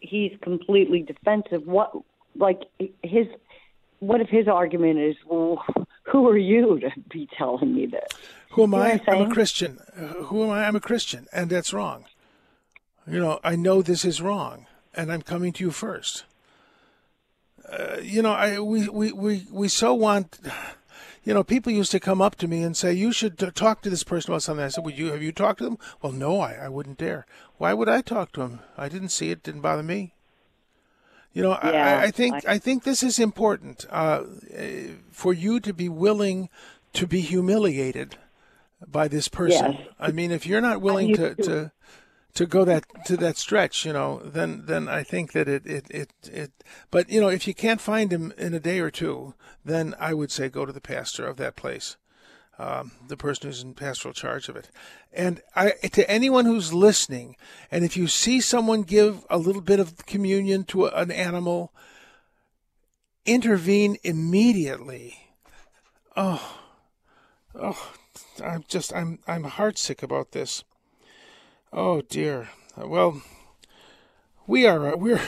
he's 0.00 0.32
completely 0.42 1.02
defensive, 1.02 1.66
what 1.66 1.92
like 2.36 2.62
his 3.02 3.26
what 4.00 4.20
if 4.20 4.28
his 4.28 4.46
argument 4.46 4.98
is, 4.98 5.16
well, 5.26 5.64
who 6.02 6.28
are 6.28 6.36
you 6.36 6.78
to 6.80 6.90
be 7.10 7.28
telling 7.36 7.74
me 7.74 7.86
this? 7.86 8.08
Who 8.50 8.64
am 8.64 8.72
You 8.72 8.78
I? 8.78 8.90
I'm 8.92 9.00
I'm 9.08 9.30
a? 9.30 9.34
Christian. 9.34 9.78
Uh, 9.96 10.24
who 10.24 10.44
am 10.44 10.50
I? 10.50 10.66
I'm 10.66 10.76
a 10.76 10.80
Christian, 10.80 11.26
and 11.32 11.50
that's 11.50 11.72
wrong. 11.72 12.04
You 13.06 13.20
know, 13.20 13.40
I 13.44 13.56
know 13.56 13.82
this 13.82 14.04
is 14.04 14.20
wrong, 14.20 14.66
and 14.94 15.12
I'm 15.12 15.22
coming 15.22 15.52
to 15.54 15.64
you 15.64 15.70
first. 15.70 16.24
Uh, 17.70 17.96
you 18.02 18.22
know, 18.22 18.32
I 18.32 18.58
we, 18.60 18.88
we, 18.88 19.12
we, 19.12 19.46
we 19.50 19.68
so 19.68 19.94
want. 19.94 20.38
You 21.26 21.34
know, 21.34 21.42
people 21.42 21.72
used 21.72 21.90
to 21.90 21.98
come 22.00 22.22
up 22.22 22.36
to 22.36 22.46
me 22.46 22.62
and 22.62 22.76
say, 22.76 22.92
"You 22.92 23.10
should 23.12 23.36
t- 23.36 23.50
talk 23.50 23.82
to 23.82 23.90
this 23.90 24.04
person 24.04 24.30
about 24.30 24.44
something." 24.44 24.64
I 24.64 24.68
said, 24.68 24.84
"Would 24.84 24.96
you 24.96 25.10
have 25.10 25.22
you 25.22 25.32
talked 25.32 25.58
to 25.58 25.64
them?" 25.64 25.78
Well, 26.00 26.12
no, 26.12 26.38
I, 26.40 26.52
I 26.52 26.68
wouldn't 26.68 26.98
dare. 26.98 27.26
Why 27.58 27.74
would 27.74 27.88
I 27.88 28.00
talk 28.00 28.30
to 28.32 28.42
him? 28.42 28.60
I 28.78 28.88
didn't 28.88 29.08
see 29.08 29.30
it. 29.32 29.42
Didn't 29.42 29.60
bother 29.60 29.82
me. 29.82 30.14
You 31.32 31.42
know, 31.42 31.52
I- 31.52 31.72
Yeah, 31.72 31.98
I, 31.98 32.02
I 32.04 32.10
think 32.12 32.34
I, 32.48 32.58
think 32.58 32.84
this 32.84 33.02
is 33.02 33.18
important 33.18 33.86
uh, 33.90 34.22
eh, 34.52 34.90
for 35.10 35.34
you 35.34 35.58
to 35.60 35.74
be 35.74 35.88
willing 35.88 36.48
to 36.92 37.06
be 37.08 37.20
humiliated 37.20 38.16
by 38.86 39.08
this 39.08 39.26
person. 39.28 39.72
Yes. 39.72 39.86
I 39.98 40.12
mean, 40.12 40.30
if 40.30 40.46
you're 40.46 40.60
not 40.60 40.80
willing 40.80 41.14
to, 41.16 41.34
to- 41.34 41.72
to 42.36 42.46
go 42.46 42.64
that 42.64 42.84
to 43.06 43.16
that 43.16 43.36
stretch, 43.36 43.84
you 43.84 43.92
know, 43.92 44.20
then 44.22 44.64
then 44.66 44.88
I 44.88 45.02
think 45.02 45.32
that 45.32 45.48
it 45.48 45.66
it, 45.66 45.86
it 45.90 46.10
it 46.30 46.52
but 46.90 47.10
you 47.10 47.20
know, 47.20 47.28
if 47.28 47.48
you 47.48 47.54
can't 47.54 47.80
find 47.80 48.12
him 48.12 48.32
in 48.38 48.54
a 48.54 48.60
day 48.60 48.78
or 48.78 48.90
two, 48.90 49.34
then 49.64 49.94
I 49.98 50.14
would 50.14 50.30
say 50.30 50.48
go 50.48 50.64
to 50.64 50.72
the 50.72 50.80
pastor 50.80 51.26
of 51.26 51.38
that 51.38 51.56
place. 51.56 51.96
Um, 52.58 52.92
the 53.06 53.18
person 53.18 53.48
who's 53.48 53.62
in 53.62 53.74
pastoral 53.74 54.14
charge 54.14 54.48
of 54.48 54.56
it. 54.56 54.70
And 55.12 55.42
I, 55.54 55.72
to 55.92 56.10
anyone 56.10 56.46
who's 56.46 56.72
listening, 56.72 57.36
and 57.70 57.84
if 57.84 57.98
you 57.98 58.06
see 58.06 58.40
someone 58.40 58.80
give 58.80 59.26
a 59.28 59.36
little 59.36 59.60
bit 59.60 59.78
of 59.78 60.06
communion 60.06 60.64
to 60.64 60.86
an 60.86 61.10
animal, 61.10 61.74
intervene 63.26 63.98
immediately. 64.02 65.28
Oh, 66.16 66.56
oh, 67.54 67.92
I'm 68.42 68.64
just, 68.68 68.90
I'm, 68.94 69.18
I'm 69.26 69.44
heartsick 69.44 70.02
about 70.02 70.32
this. 70.32 70.64
Oh 71.78 72.00
dear. 72.00 72.48
Well, 72.74 73.20
we 74.46 74.66
are, 74.66 74.96
we're, 74.96 75.20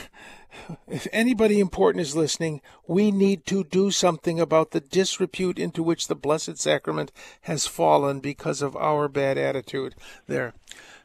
if 0.87 1.05
anybody 1.13 1.59
important 1.59 2.01
is 2.01 2.15
listening, 2.15 2.61
we 2.87 3.11
need 3.11 3.45
to 3.45 3.63
do 3.65 3.91
something 3.91 4.39
about 4.39 4.71
the 4.71 4.79
disrepute 4.79 5.59
into 5.59 5.83
which 5.83 6.07
the 6.07 6.15
Blessed 6.15 6.57
Sacrament 6.57 7.11
has 7.41 7.67
fallen 7.67 8.19
because 8.19 8.63
of 8.63 8.75
our 8.75 9.07
bad 9.07 9.37
attitude 9.37 9.93
there. 10.25 10.55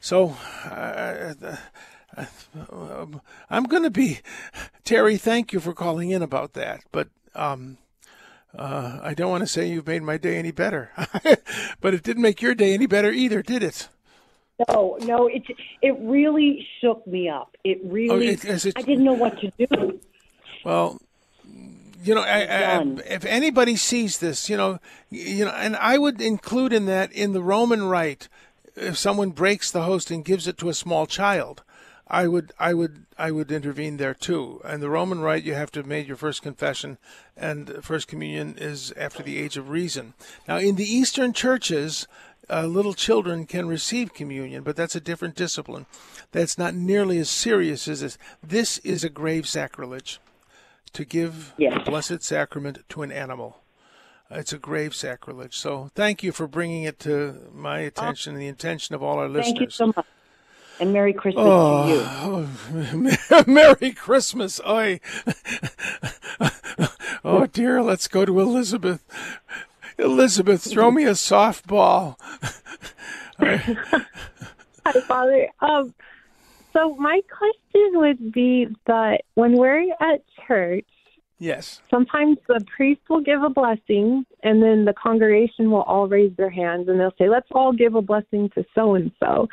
So, 0.00 0.34
uh, 0.64 1.34
uh, 2.16 3.06
I'm 3.50 3.64
going 3.64 3.82
to 3.82 3.90
be, 3.90 4.20
Terry, 4.82 5.18
thank 5.18 5.52
you 5.52 5.60
for 5.60 5.74
calling 5.74 6.08
in 6.08 6.22
about 6.22 6.54
that, 6.54 6.84
but, 6.90 7.08
um, 7.34 7.76
uh, 8.56 8.98
I 9.02 9.12
don't 9.12 9.30
want 9.30 9.42
to 9.42 9.46
say 9.46 9.68
you've 9.68 9.86
made 9.86 10.04
my 10.04 10.16
day 10.16 10.38
any 10.38 10.52
better, 10.52 10.90
but 11.82 11.92
it 11.92 12.02
didn't 12.02 12.22
make 12.22 12.40
your 12.40 12.54
day 12.54 12.72
any 12.72 12.86
better 12.86 13.10
either, 13.10 13.42
did 13.42 13.62
it? 13.62 13.88
No, 14.68 14.96
no, 15.02 15.26
it 15.26 15.42
it 15.82 15.96
really 16.00 16.66
shook 16.80 17.06
me 17.06 17.28
up. 17.28 17.56
It 17.64 17.80
oh, 17.84 17.88
really, 17.88 18.28
Oh, 18.28 18.32
it- 18.32 18.44
it- 18.44 18.72
I 18.76 18.82
didn't 18.82 19.04
know 19.04 19.14
what 19.14 19.38
to 19.40 19.50
do. 19.58 20.00
Well, 20.64 21.00
you 22.04 22.14
know, 22.14 22.20
I, 22.22 22.42
I, 22.42 22.82
if 23.06 23.24
anybody 23.24 23.76
sees 23.76 24.18
this, 24.18 24.48
you 24.50 24.56
know, 24.56 24.78
you 25.10 25.44
know, 25.46 25.50
and 25.52 25.74
I 25.76 25.98
would 25.98 26.20
include 26.20 26.72
in 26.72 26.86
that 26.86 27.10
in 27.12 27.32
the 27.32 27.42
Roman 27.42 27.84
rite, 27.84 28.28
if 28.76 28.96
someone 28.98 29.30
breaks 29.30 29.70
the 29.70 29.82
host 29.84 30.10
and 30.10 30.24
gives 30.24 30.46
it 30.46 30.58
to 30.58 30.68
a 30.68 30.74
small 30.74 31.06
child, 31.06 31.62
I 32.06 32.28
would, 32.28 32.52
I 32.58 32.74
would, 32.74 33.06
I 33.18 33.30
would 33.30 33.50
intervene 33.50 33.96
there 33.96 34.12
too. 34.14 34.60
And 34.64 34.82
the 34.82 34.90
Roman 34.90 35.20
rite, 35.20 35.44
you 35.44 35.54
have 35.54 35.72
to 35.72 35.80
have 35.80 35.86
made 35.86 36.06
your 36.06 36.18
first 36.18 36.42
confession, 36.42 36.98
and 37.36 37.82
first 37.82 38.06
communion 38.06 38.56
is 38.58 38.92
after 38.96 39.22
the 39.22 39.38
age 39.38 39.56
of 39.56 39.70
reason. 39.70 40.12
Now, 40.46 40.58
in 40.58 40.76
the 40.76 40.84
Eastern 40.90 41.32
churches. 41.32 42.06
Uh, 42.50 42.66
little 42.66 42.94
children 42.94 43.46
can 43.46 43.66
receive 43.66 44.12
communion, 44.14 44.62
but 44.62 44.76
that's 44.76 44.94
a 44.94 45.00
different 45.00 45.34
discipline. 45.34 45.86
That's 46.32 46.58
not 46.58 46.74
nearly 46.74 47.18
as 47.18 47.30
serious 47.30 47.88
as 47.88 48.00
this. 48.00 48.18
This 48.42 48.78
is 48.78 49.02
a 49.04 49.08
grave 49.08 49.46
sacrilege 49.48 50.20
to 50.92 51.04
give 51.04 51.54
Yes. 51.56 51.74
the 51.84 51.90
Blessed 51.90 52.22
Sacrament 52.22 52.78
to 52.90 53.02
an 53.02 53.10
animal. 53.12 53.60
It's 54.30 54.52
a 54.52 54.58
grave 54.58 54.94
sacrilege. 54.94 55.56
So 55.56 55.90
thank 55.94 56.22
you 56.22 56.32
for 56.32 56.46
bringing 56.46 56.84
it 56.84 56.98
to 57.00 57.48
my 57.52 57.80
attention 57.80 58.34
and 58.34 58.42
the 58.42 58.48
attention 58.48 58.94
of 58.94 59.02
all 59.02 59.18
our 59.18 59.28
listeners. 59.28 59.46
Thank 59.58 59.60
you 59.60 59.70
so 59.70 59.86
much, 59.88 60.06
and 60.80 60.92
Merry 60.92 61.12
Christmas 61.12 61.44
to 61.44 61.50
you. 61.88 62.02
Oh, 63.30 63.44
Merry 63.46 63.92
Christmas. 63.92 64.60
Oi. 64.66 64.98
oh, 67.24 67.46
dear. 67.46 67.82
Let's 67.82 68.08
go 68.08 68.24
to 68.24 68.40
Elizabeth. 68.40 69.02
Elizabeth, 69.98 70.62
throw 70.70 70.90
me 70.90 71.04
a 71.04 71.10
softball. 71.12 72.16
Hi, 73.38 75.00
Father. 75.06 75.48
Um, 75.60 75.94
so 76.72 76.94
my 76.96 77.20
question 77.28 77.90
would 77.94 78.32
be 78.32 78.68
that 78.86 79.22
when 79.34 79.56
we're 79.56 79.90
at 80.00 80.22
church, 80.46 80.86
Yes. 81.38 81.80
sometimes 81.90 82.38
the 82.48 82.64
priest 82.76 83.00
will 83.08 83.20
give 83.20 83.42
a 83.42 83.50
blessing, 83.50 84.24
and 84.42 84.62
then 84.62 84.84
the 84.84 84.94
congregation 84.94 85.70
will 85.70 85.82
all 85.82 86.06
raise 86.08 86.34
their 86.36 86.50
hands 86.50 86.88
and 86.88 86.98
they'll 86.98 87.14
say, 87.18 87.28
"Let's 87.28 87.48
all 87.52 87.72
give 87.72 87.94
a 87.94 88.02
blessing 88.02 88.50
to 88.50 88.64
so 88.74 88.94
and 88.94 89.10
so." 89.20 89.48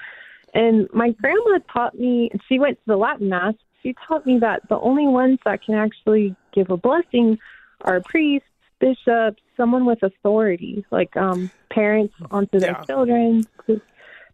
And 0.53 0.87
my 0.93 1.11
grandma 1.11 1.59
taught 1.71 1.97
me. 1.97 2.29
She 2.47 2.59
went 2.59 2.77
to 2.79 2.83
the 2.85 2.97
Latin 2.97 3.29
mass. 3.29 3.55
She 3.81 3.95
taught 4.07 4.25
me 4.25 4.37
that 4.39 4.67
the 4.69 4.79
only 4.79 5.07
ones 5.07 5.39
that 5.43 5.63
can 5.63 5.75
actually 5.75 6.35
give 6.53 6.69
a 6.69 6.77
blessing 6.77 7.39
are 7.81 7.99
priests, 8.01 8.47
bishops, 8.82 9.41
someone 9.55 9.86
with 9.86 10.03
authority, 10.03 10.84
like 10.91 11.15
um, 11.15 11.49
parents 11.69 12.13
onto 12.32 12.59
their 12.59 12.71
Yeah. 12.71 12.84
children. 12.84 13.45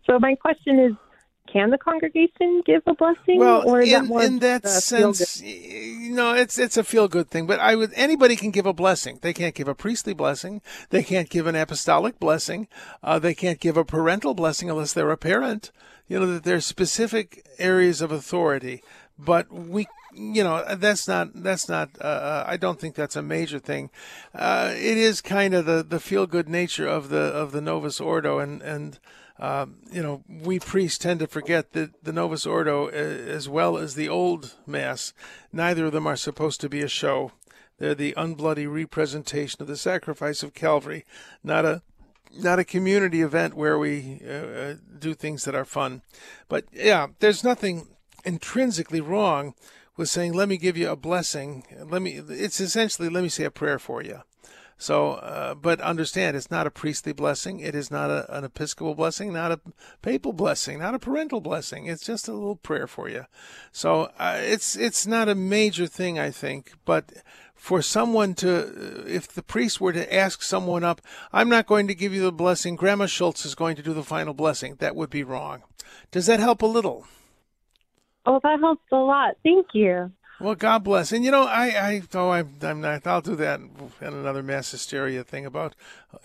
So 0.08 0.18
my 0.20 0.34
question 0.36 0.80
is, 0.80 0.94
can 1.52 1.70
the 1.70 1.78
congregation 1.78 2.62
give 2.66 2.82
a 2.88 2.94
blessing, 2.94 3.40
Well, 3.40 3.64
or 3.70 3.80
is 3.82 3.94
in, 3.94 4.06
more 4.08 4.22
in 4.24 4.40
that 4.40 4.64
just 4.64 4.92
a 4.92 4.96
feel-good- 4.98 5.16
sense, 5.16 5.42
y- 5.42 6.10
no, 6.12 6.34
it's 6.34 6.58
it's 6.60 6.76
a 6.78 6.84
feel 6.84 7.08
good 7.08 7.30
thing. 7.30 7.46
But 7.48 7.60
I 7.62 7.76
would 7.76 7.92
anybody 7.96 8.36
can 8.36 8.52
give 8.52 8.66
a 8.66 8.74
blessing. 8.74 9.20
They 9.22 9.34
can't 9.34 9.56
give 9.56 9.68
a 9.70 9.76
priestly 9.76 10.14
blessing. 10.14 10.62
They 10.90 11.04
can't 11.04 11.30
give 11.30 11.48
an 11.48 11.56
apostolic 11.56 12.20
blessing. 12.20 12.68
Uh, 13.02 13.18
they 13.20 13.34
can't 13.34 13.60
give 13.62 13.78
a 13.78 13.86
parental 13.86 14.34
blessing 14.34 14.70
unless 14.70 14.92
they're 14.94 15.12
a 15.12 15.18
parent. 15.18 15.72
You 16.10 16.20
know 16.20 16.26
that 16.34 16.44
there's 16.44 16.66
specific 16.66 17.46
areas 17.60 18.02
of 18.02 18.12
authority. 18.12 18.82
But 19.20 19.52
we, 19.52 19.88
you 20.18 20.44
know, 20.44 20.64
that's 20.76 21.08
not 21.08 21.30
that's 21.34 21.70
not. 21.70 21.90
Uh, 22.02 22.44
I 22.48 22.58
don't 22.58 22.80
think 22.80 22.96
that's 22.96 23.16
a 23.16 23.22
major 23.22 23.60
thing. 23.60 23.90
Uh, 24.34 24.74
it 24.76 24.98
is 24.98 25.22
kind 25.22 25.54
of 25.54 25.66
the 25.66 25.84
the 25.88 26.00
feel 26.00 26.26
good 26.26 26.50
nature 26.50 26.88
of 26.88 27.10
the 27.10 27.18
of 27.18 27.52
the 27.52 27.62
Novus 27.62 28.00
Ordo 28.00 28.40
and 28.40 28.62
and. 28.62 29.00
Um, 29.40 29.76
you 29.92 30.02
know, 30.02 30.24
we 30.28 30.58
priests 30.58 30.98
tend 30.98 31.20
to 31.20 31.28
forget 31.28 31.74
that 31.74 32.04
the 32.04 32.12
Novus 32.12 32.48
Ordo, 32.48 32.88
uh, 32.88 32.90
as 32.90 33.48
well 33.48 33.78
as 33.78 33.94
the 33.94 34.10
old 34.10 34.56
Mass, 34.66 35.14
neither 35.54 35.86
of 35.86 35.92
them 35.92 36.08
are 36.08 36.16
supposed 36.16 36.60
to 36.62 36.70
be 36.70 36.82
a 36.82 36.88
show. 36.88 37.34
They're 37.78 37.94
the 37.94 38.16
unbloody 38.18 38.66
representation 38.68 39.62
of 39.62 39.68
the 39.68 39.78
sacrifice 39.78 40.42
of 40.42 40.56
Calvary, 40.56 41.06
not 41.44 41.66
a 41.66 41.84
not 42.36 42.58
a 42.58 42.64
community 42.64 43.22
event 43.22 43.54
where 43.54 43.78
we 43.78 44.22
uh, 44.28 44.32
uh, 44.32 44.76
do 44.98 45.14
things 45.14 45.46
that 45.46 45.54
are 45.54 45.66
fun. 45.66 46.02
But 46.50 46.66
yeah, 46.74 47.06
there's 47.20 47.44
nothing 47.44 47.90
intrinsically 48.26 49.02
wrong 49.02 49.54
with 49.98 50.10
saying, 50.10 50.34
"Let 50.34 50.48
me 50.48 50.58
give 50.58 50.78
you 50.78 50.90
a 50.90 50.96
blessing." 50.96 51.66
Let 51.90 52.02
me. 52.02 52.22
It's 52.30 52.62
essentially, 52.62 53.10
let 53.10 53.24
me 53.24 53.30
say 53.30 53.44
a 53.44 53.52
prayer 53.52 53.80
for 53.80 54.02
you. 54.02 54.22
So, 54.80 55.14
uh, 55.14 55.56
but 55.56 55.82
understand, 55.82 56.38
it's 56.38 56.52
not 56.52 56.68
a 56.68 56.72
priestly 56.72 57.12
blessing. 57.12 57.60
It 57.60 57.74
is 57.74 57.90
not 57.90 58.12
a, 58.12 58.32
an 58.38 58.44
episcopal 58.44 58.94
blessing, 58.94 59.34
not 59.34 59.52
a 59.52 59.60
papal 60.04 60.34
blessing, 60.34 60.80
not 60.80 60.94
a 60.94 61.00
parental 61.00 61.42
blessing. 61.42 61.88
It's 61.88 62.06
just 62.06 62.28
a 62.28 62.34
little 62.34 62.58
prayer 62.58 62.86
for 62.86 63.10
you. 63.10 63.26
So, 63.72 64.12
uh, 64.20 64.38
it's 64.40 64.76
it's 64.76 65.08
not 65.08 65.30
a 65.30 65.36
major 65.36 65.88
thing, 65.88 66.20
I 66.20 66.30
think. 66.30 66.74
But 66.86 67.12
for 67.56 67.82
someone 67.82 68.36
to, 68.36 69.04
if 69.08 69.28
the 69.28 69.42
priest 69.42 69.82
were 69.82 69.94
to 69.94 70.14
ask 70.14 70.44
someone 70.44 70.84
up, 70.84 71.02
I'm 71.34 71.50
not 71.50 71.66
going 71.66 71.88
to 71.88 71.96
give 71.96 72.14
you 72.14 72.22
the 72.22 72.32
blessing. 72.32 72.76
Grandma 72.76 73.08
Schultz 73.08 73.46
is 73.46 73.56
going 73.56 73.76
to 73.78 73.84
do 73.84 73.94
the 73.94 74.04
final 74.04 74.36
blessing. 74.36 74.76
That 74.78 74.96
would 74.96 75.10
be 75.10 75.24
wrong. 75.24 75.64
Does 76.12 76.28
that 76.28 76.40
help 76.40 76.62
a 76.62 76.68
little? 76.68 77.08
Oh, 78.28 78.42
that 78.44 78.60
helps 78.60 78.84
a 78.92 78.98
lot. 78.98 79.36
Thank 79.42 79.68
you. 79.74 80.12
Well, 80.42 80.56
God 80.56 80.84
bless. 80.84 81.14
And 81.14 81.24
you 81.24 81.32
know, 81.32 81.44
I, 81.44 81.68
I, 81.68 82.02
oh, 82.14 82.30
I'm, 82.30 82.54
I'm 82.62 82.82
not. 82.82 83.08
I'll 83.08 83.22
do 83.22 83.36
that 83.38 83.60
in 83.60 84.08
another 84.08 84.44
mass 84.44 84.70
hysteria 84.70 85.24
thing 85.24 85.46
about 85.46 85.76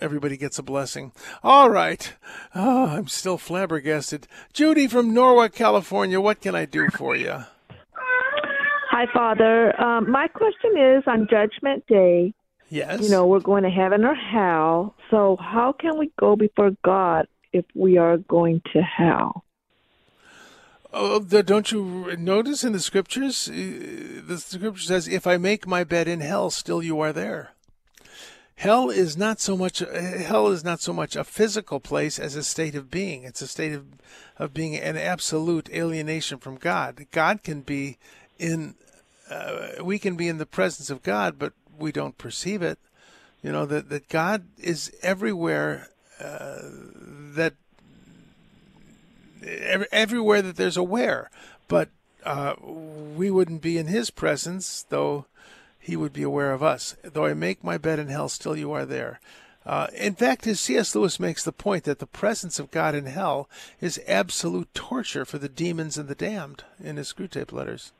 everybody 0.01 0.35
gets 0.35 0.59
a 0.59 0.63
blessing. 0.63 1.13
All 1.43 1.69
right. 1.69 2.13
Oh, 2.53 2.87
I'm 2.87 3.07
still 3.07 3.37
flabbergasted. 3.37 4.27
Judy 4.51 4.87
from 4.87 5.13
Norwalk, 5.13 5.53
California. 5.53 6.19
What 6.19 6.41
can 6.41 6.55
I 6.55 6.65
do 6.65 6.89
for 6.89 7.15
you? 7.15 7.45
Hi, 8.91 9.05
Father. 9.11 9.81
Um, 9.81 10.11
my 10.11 10.27
question 10.27 10.77
is 10.77 11.03
on 11.07 11.27
Judgment 11.31 11.87
Day. 11.87 12.33
Yes. 12.69 13.01
You 13.01 13.09
know, 13.09 13.25
we're 13.25 13.39
going 13.39 13.63
to 13.63 13.69
heaven 13.69 14.03
or 14.03 14.13
hell. 14.13 14.93
So, 15.09 15.37
how 15.39 15.71
can 15.71 15.97
we 15.97 16.11
go 16.19 16.35
before 16.35 16.71
God 16.83 17.27
if 17.53 17.65
we 17.73 17.97
are 17.97 18.17
going 18.17 18.61
to 18.73 18.81
hell? 18.81 19.43
Oh, 20.95 21.19
don't 21.19 21.71
you 21.71 22.15
notice 22.17 22.63
in 22.63 22.71
the 22.71 22.79
scriptures? 22.79 23.49
uh, 23.49 24.21
The 24.27 24.37
scripture 24.37 24.83
says, 24.83 25.07
"If 25.07 25.25
I 25.25 25.37
make 25.37 25.65
my 25.65 25.83
bed 25.83 26.07
in 26.07 26.21
hell, 26.21 26.51
still 26.51 26.83
you 26.83 26.99
are 26.99 27.11
there." 27.11 27.53
Hell 28.55 28.91
is 28.91 29.17
not 29.17 29.41
so 29.41 29.57
much 29.57 29.81
uh, 29.81 29.87
hell 29.91 30.49
is 30.49 30.63
not 30.63 30.81
so 30.81 30.93
much 30.93 31.15
a 31.15 31.23
physical 31.23 31.79
place 31.79 32.19
as 32.19 32.35
a 32.35 32.43
state 32.43 32.75
of 32.75 32.91
being. 32.91 33.23
It's 33.23 33.41
a 33.41 33.47
state 33.47 33.73
of 33.73 33.85
of 34.37 34.53
being 34.53 34.75
an 34.75 34.95
absolute 34.95 35.67
alienation 35.73 36.37
from 36.37 36.57
God. 36.57 37.07
God 37.11 37.41
can 37.41 37.61
be 37.61 37.97
in 38.37 38.75
uh, 39.31 39.83
we 39.83 39.97
can 39.97 40.15
be 40.15 40.27
in 40.27 40.37
the 40.37 40.45
presence 40.45 40.91
of 40.91 41.01
God, 41.01 41.39
but 41.39 41.53
we 41.75 41.91
don't 41.91 42.19
perceive 42.19 42.61
it. 42.61 42.77
You 43.41 43.51
know 43.51 43.65
that 43.65 43.89
that 43.89 44.09
God 44.09 44.45
is 44.59 44.91
everywhere. 45.01 45.89
Uh, 46.19 46.59
that 47.35 47.55
ev- 49.43 49.87
everywhere 49.91 50.41
that 50.41 50.55
there's 50.55 50.77
a 50.77 50.83
where, 50.83 51.29
but 51.67 51.89
uh, 52.23 52.55
we 52.63 53.29
wouldn't 53.29 53.61
be 53.61 53.77
in 53.77 53.87
His 53.87 54.09
presence, 54.09 54.85
though 54.89 55.25
He 55.79 55.95
would 55.95 56.13
be 56.13 56.23
aware 56.23 56.51
of 56.53 56.63
us. 56.63 56.95
Though 57.03 57.25
I 57.25 57.33
make 57.33 57.63
my 57.63 57.77
bed 57.77 57.99
in 57.99 58.07
hell, 58.07 58.29
still 58.29 58.55
you 58.55 58.71
are 58.71 58.85
there. 58.85 59.19
Uh, 59.65 59.87
in 59.93 60.13
fact, 60.13 60.45
as 60.45 60.59
C.S. 60.59 60.93
Lewis 60.93 61.19
makes 61.19 61.43
the 61.43 61.53
point 61.53 61.85
that 61.85 61.99
the 61.99 62.05
presence 62.05 62.59
of 62.59 62.71
God 62.71 62.95
in 62.95 63.05
hell 63.05 63.49
is 63.79 64.01
absolute 64.07 64.73
torture 64.73 65.23
for 65.23 65.37
the 65.37 65.47
demons 65.47 65.97
and 65.97 66.09
the 66.09 66.15
damned 66.15 66.63
in 66.83 66.97
his 66.97 67.13
Screwtape 67.13 67.53
letters. 67.53 67.93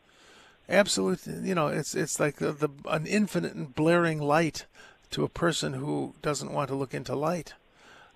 Absolute, 0.67 1.25
you 1.25 1.55
know, 1.55 1.67
it's 1.67 1.93
it's 1.93 2.19
like 2.19 2.37
the, 2.37 2.51
the 2.51 2.69
an 2.85 3.05
infinite 3.05 3.53
and 3.53 3.75
blaring 3.75 4.19
light 4.19 4.65
to 5.11 5.23
a 5.23 5.29
person 5.29 5.73
who 5.73 6.15
doesn't 6.21 6.51
want 6.51 6.69
to 6.69 6.75
look 6.75 6.93
into 6.93 7.15
light. 7.15 7.53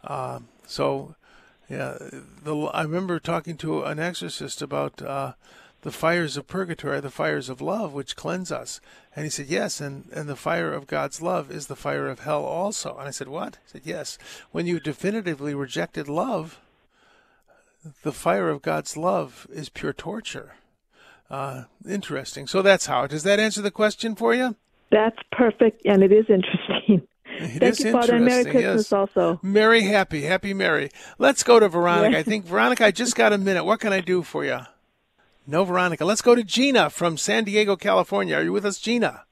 Uh, 0.04 0.40
so, 0.66 1.16
yeah, 1.70 1.98
the 2.44 2.56
I 2.74 2.84
remember 2.84 3.20
talking 3.20 3.58
to 3.58 3.84
an 3.84 4.00
exorcist 4.00 4.62
about 4.62 5.02
uh, 5.02 5.34
the 5.82 5.92
fires 5.92 6.38
of 6.38 6.48
purgatory, 6.48 7.00
the 7.00 7.10
fires 7.10 7.50
of 7.50 7.62
love, 7.62 7.94
which 7.94 8.16
cleanse 8.16 8.52
us, 8.52 8.80
and 9.16 9.26
he 9.26 9.30
said 9.30 9.48
yes, 9.48 9.82
and 9.82 10.10
and 10.14 10.30
the 10.30 10.36
fire 10.36 10.74
of 10.74 10.88
God's 10.88 11.22
love 11.22 11.52
is 11.52 11.68
the 11.68 11.76
fire 11.76 12.08
of 12.08 12.20
hell 12.20 12.44
also. 12.44 12.98
And 12.98 13.08
I 13.08 13.12
said 13.12 13.28
what? 13.28 13.58
He 13.66 13.72
said 13.72 13.82
yes. 13.84 14.18
When 14.52 14.66
you 14.66 14.80
definitively 14.80 15.54
rejected 15.54 16.08
love, 16.08 16.60
the 18.04 18.14
fire 18.14 18.50
of 18.50 18.62
God's 18.62 18.98
love 18.98 19.48
is 19.52 19.70
pure 19.70 19.94
torture. 19.94 20.56
Uh, 21.30 21.64
interesting. 21.88 22.48
So 22.48 22.62
that's 22.62 22.86
how. 22.86 23.08
Does 23.08 23.24
that 23.24 23.40
answer 23.40 23.62
the 23.62 23.72
question 23.72 24.16
for 24.16 24.34
you? 24.34 24.56
That's 24.90 25.18
perfect, 25.34 25.82
and 25.86 26.02
it 26.02 26.14
is 26.14 26.26
interesting. 26.30 26.67
It 27.40 27.60
Thank 27.60 27.64
is 27.64 27.80
you, 27.82 27.92
Father, 27.92 28.16
and 28.16 28.26
Merry 28.26 28.44
Christmas 28.44 28.62
yes. 28.86 28.94
also. 28.94 29.40
Merry, 29.44 29.82
happy, 29.84 30.24
happy, 30.24 30.54
merry. 30.54 30.90
Let's 31.18 31.44
go 31.44 31.60
to 31.60 31.70
Veronica. 31.70 32.12
Yeah. 32.14 32.20
I 32.20 32.24
think, 32.24 32.46
Veronica, 32.46 32.86
I 32.86 32.92
just 32.92 33.16
got 33.16 33.34
a 33.34 33.38
minute. 33.38 33.64
What 33.64 33.80
can 33.80 33.94
I 33.94 34.02
do 34.02 34.24
for 34.24 34.44
you? 34.46 34.60
No, 35.46 35.64
Veronica. 35.64 36.04
Let's 36.04 36.22
go 36.22 36.36
to 36.36 36.44
Gina 36.44 36.90
from 36.90 37.16
San 37.18 37.44
Diego, 37.46 37.76
California. 37.76 38.36
Are 38.36 38.44
you 38.44 38.52
with 38.52 38.66
us, 38.66 38.80
Gina? 38.80 39.24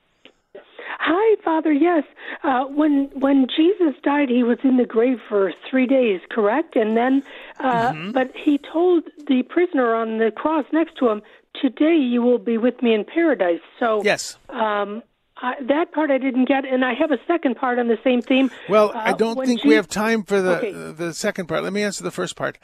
Hi, 0.99 1.35
Father. 1.43 1.71
Yes, 1.71 2.03
uh, 2.43 2.63
when 2.65 3.09
when 3.13 3.47
Jesus 3.55 3.93
died, 4.01 4.29
he 4.29 4.41
was 4.43 4.57
in 4.63 4.77
the 4.77 4.85
grave 4.85 5.19
for 5.29 5.53
three 5.69 5.85
days, 5.85 6.19
correct? 6.31 6.75
And 6.75 6.97
then, 6.97 7.21
uh, 7.59 7.91
Mm-hmm. 7.91 8.11
but 8.11 8.31
he 8.35 8.57
told 8.57 9.03
the 9.27 9.43
prisoner 9.43 9.93
on 9.93 10.17
the 10.17 10.31
cross 10.31 10.65
next 10.71 10.97
to 10.97 11.09
him, 11.09 11.21
"Today 11.61 11.95
you 11.95 12.21
will 12.23 12.39
be 12.39 12.57
with 12.57 12.81
me 12.81 12.93
in 12.95 13.03
paradise." 13.05 13.59
So 13.79 14.01
yes, 14.03 14.37
um, 14.49 15.03
I, 15.37 15.55
that 15.63 15.91
part 15.91 16.11
I 16.11 16.17
didn't 16.17 16.45
get, 16.45 16.63
and 16.65 16.85
I 16.85 16.93
have 16.93 17.11
a 17.11 17.19
second 17.27 17.55
part 17.55 17.77
on 17.77 17.87
the 17.89 17.99
same 18.03 18.21
theme. 18.21 18.49
Well, 18.69 18.91
I 18.95 19.11
Uh, 19.11 19.17
don't 19.17 19.35
when 19.37 19.47
think 19.47 19.63
we 19.65 19.75
have 19.75 19.87
time 19.87 20.23
for 20.23 20.41
the 20.41 20.57
Okay. 20.57 20.71
the 20.71 21.13
second 21.13 21.47
part. 21.47 21.61
Let 21.63 21.73
me 21.73 21.83
answer 21.83 22.03
the 22.03 22.11
first 22.11 22.35
part. 22.35 22.57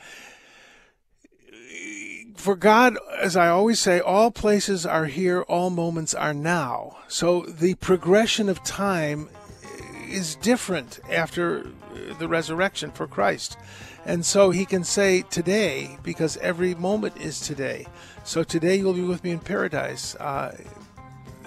For 2.36 2.55
God, 2.55 2.97
as 3.19 3.36
I 3.36 3.49
always 3.49 3.80
say, 3.80 3.99
all 3.99 4.32
places 4.32 4.86
are 4.86 5.05
here, 5.05 5.41
all 5.43 5.69
moments 5.69 6.13
are 6.15 6.34
now. 6.34 6.97
So 7.07 7.41
the 7.41 7.76
progression 7.76 8.49
of 8.49 8.63
time 8.63 9.30
is 10.09 10.36
different 10.36 10.99
after 11.11 11.67
the 12.19 12.28
resurrection 12.28 12.91
for 12.91 13.05
Christ. 13.05 13.57
And 14.05 14.26
so 14.26 14.49
he 14.49 14.65
can 14.65 14.84
say 14.84 15.22
today 15.30 15.97
because 16.01 16.38
every 16.38 16.74
moment 16.74 17.17
is 17.17 17.39
today. 17.41 17.86
So 18.24 18.43
today 18.43 18.76
you'll 18.78 18.93
be 18.93 19.01
with 19.03 19.24
me 19.24 19.32
in 19.32 19.39
paradise. 19.39 20.15
Uh, 20.15 20.57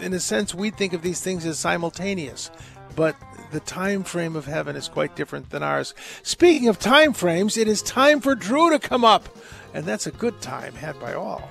in 0.01 0.13
a 0.13 0.21
sense, 0.21 0.55
we 0.55 0.71
think 0.71 0.93
of 0.93 1.03
these 1.03 1.21
things 1.21 1.47
as 1.47 1.59
simultaneous, 1.59 2.51
but 2.97 3.17
the 3.53 3.61
time 3.61 4.03
frame 4.05 4.37
of 4.37 4.47
heaven 4.47 4.77
is 4.77 4.89
quite 4.89 5.17
different 5.17 5.51
than 5.51 5.63
ours. 5.63 5.95
Speaking 6.23 6.69
of 6.69 6.79
time 6.79 7.13
frames, 7.13 7.57
it 7.57 7.69
is 7.69 7.83
time 7.83 8.21
for 8.21 8.35
Drew 8.35 8.71
to 8.71 8.79
come 8.79 9.05
up, 9.05 9.29
and 9.73 9.85
that's 9.85 10.07
a 10.07 10.11
good 10.11 10.41
time 10.41 10.75
had 10.75 10.99
by 11.01 11.15
all. 11.15 11.49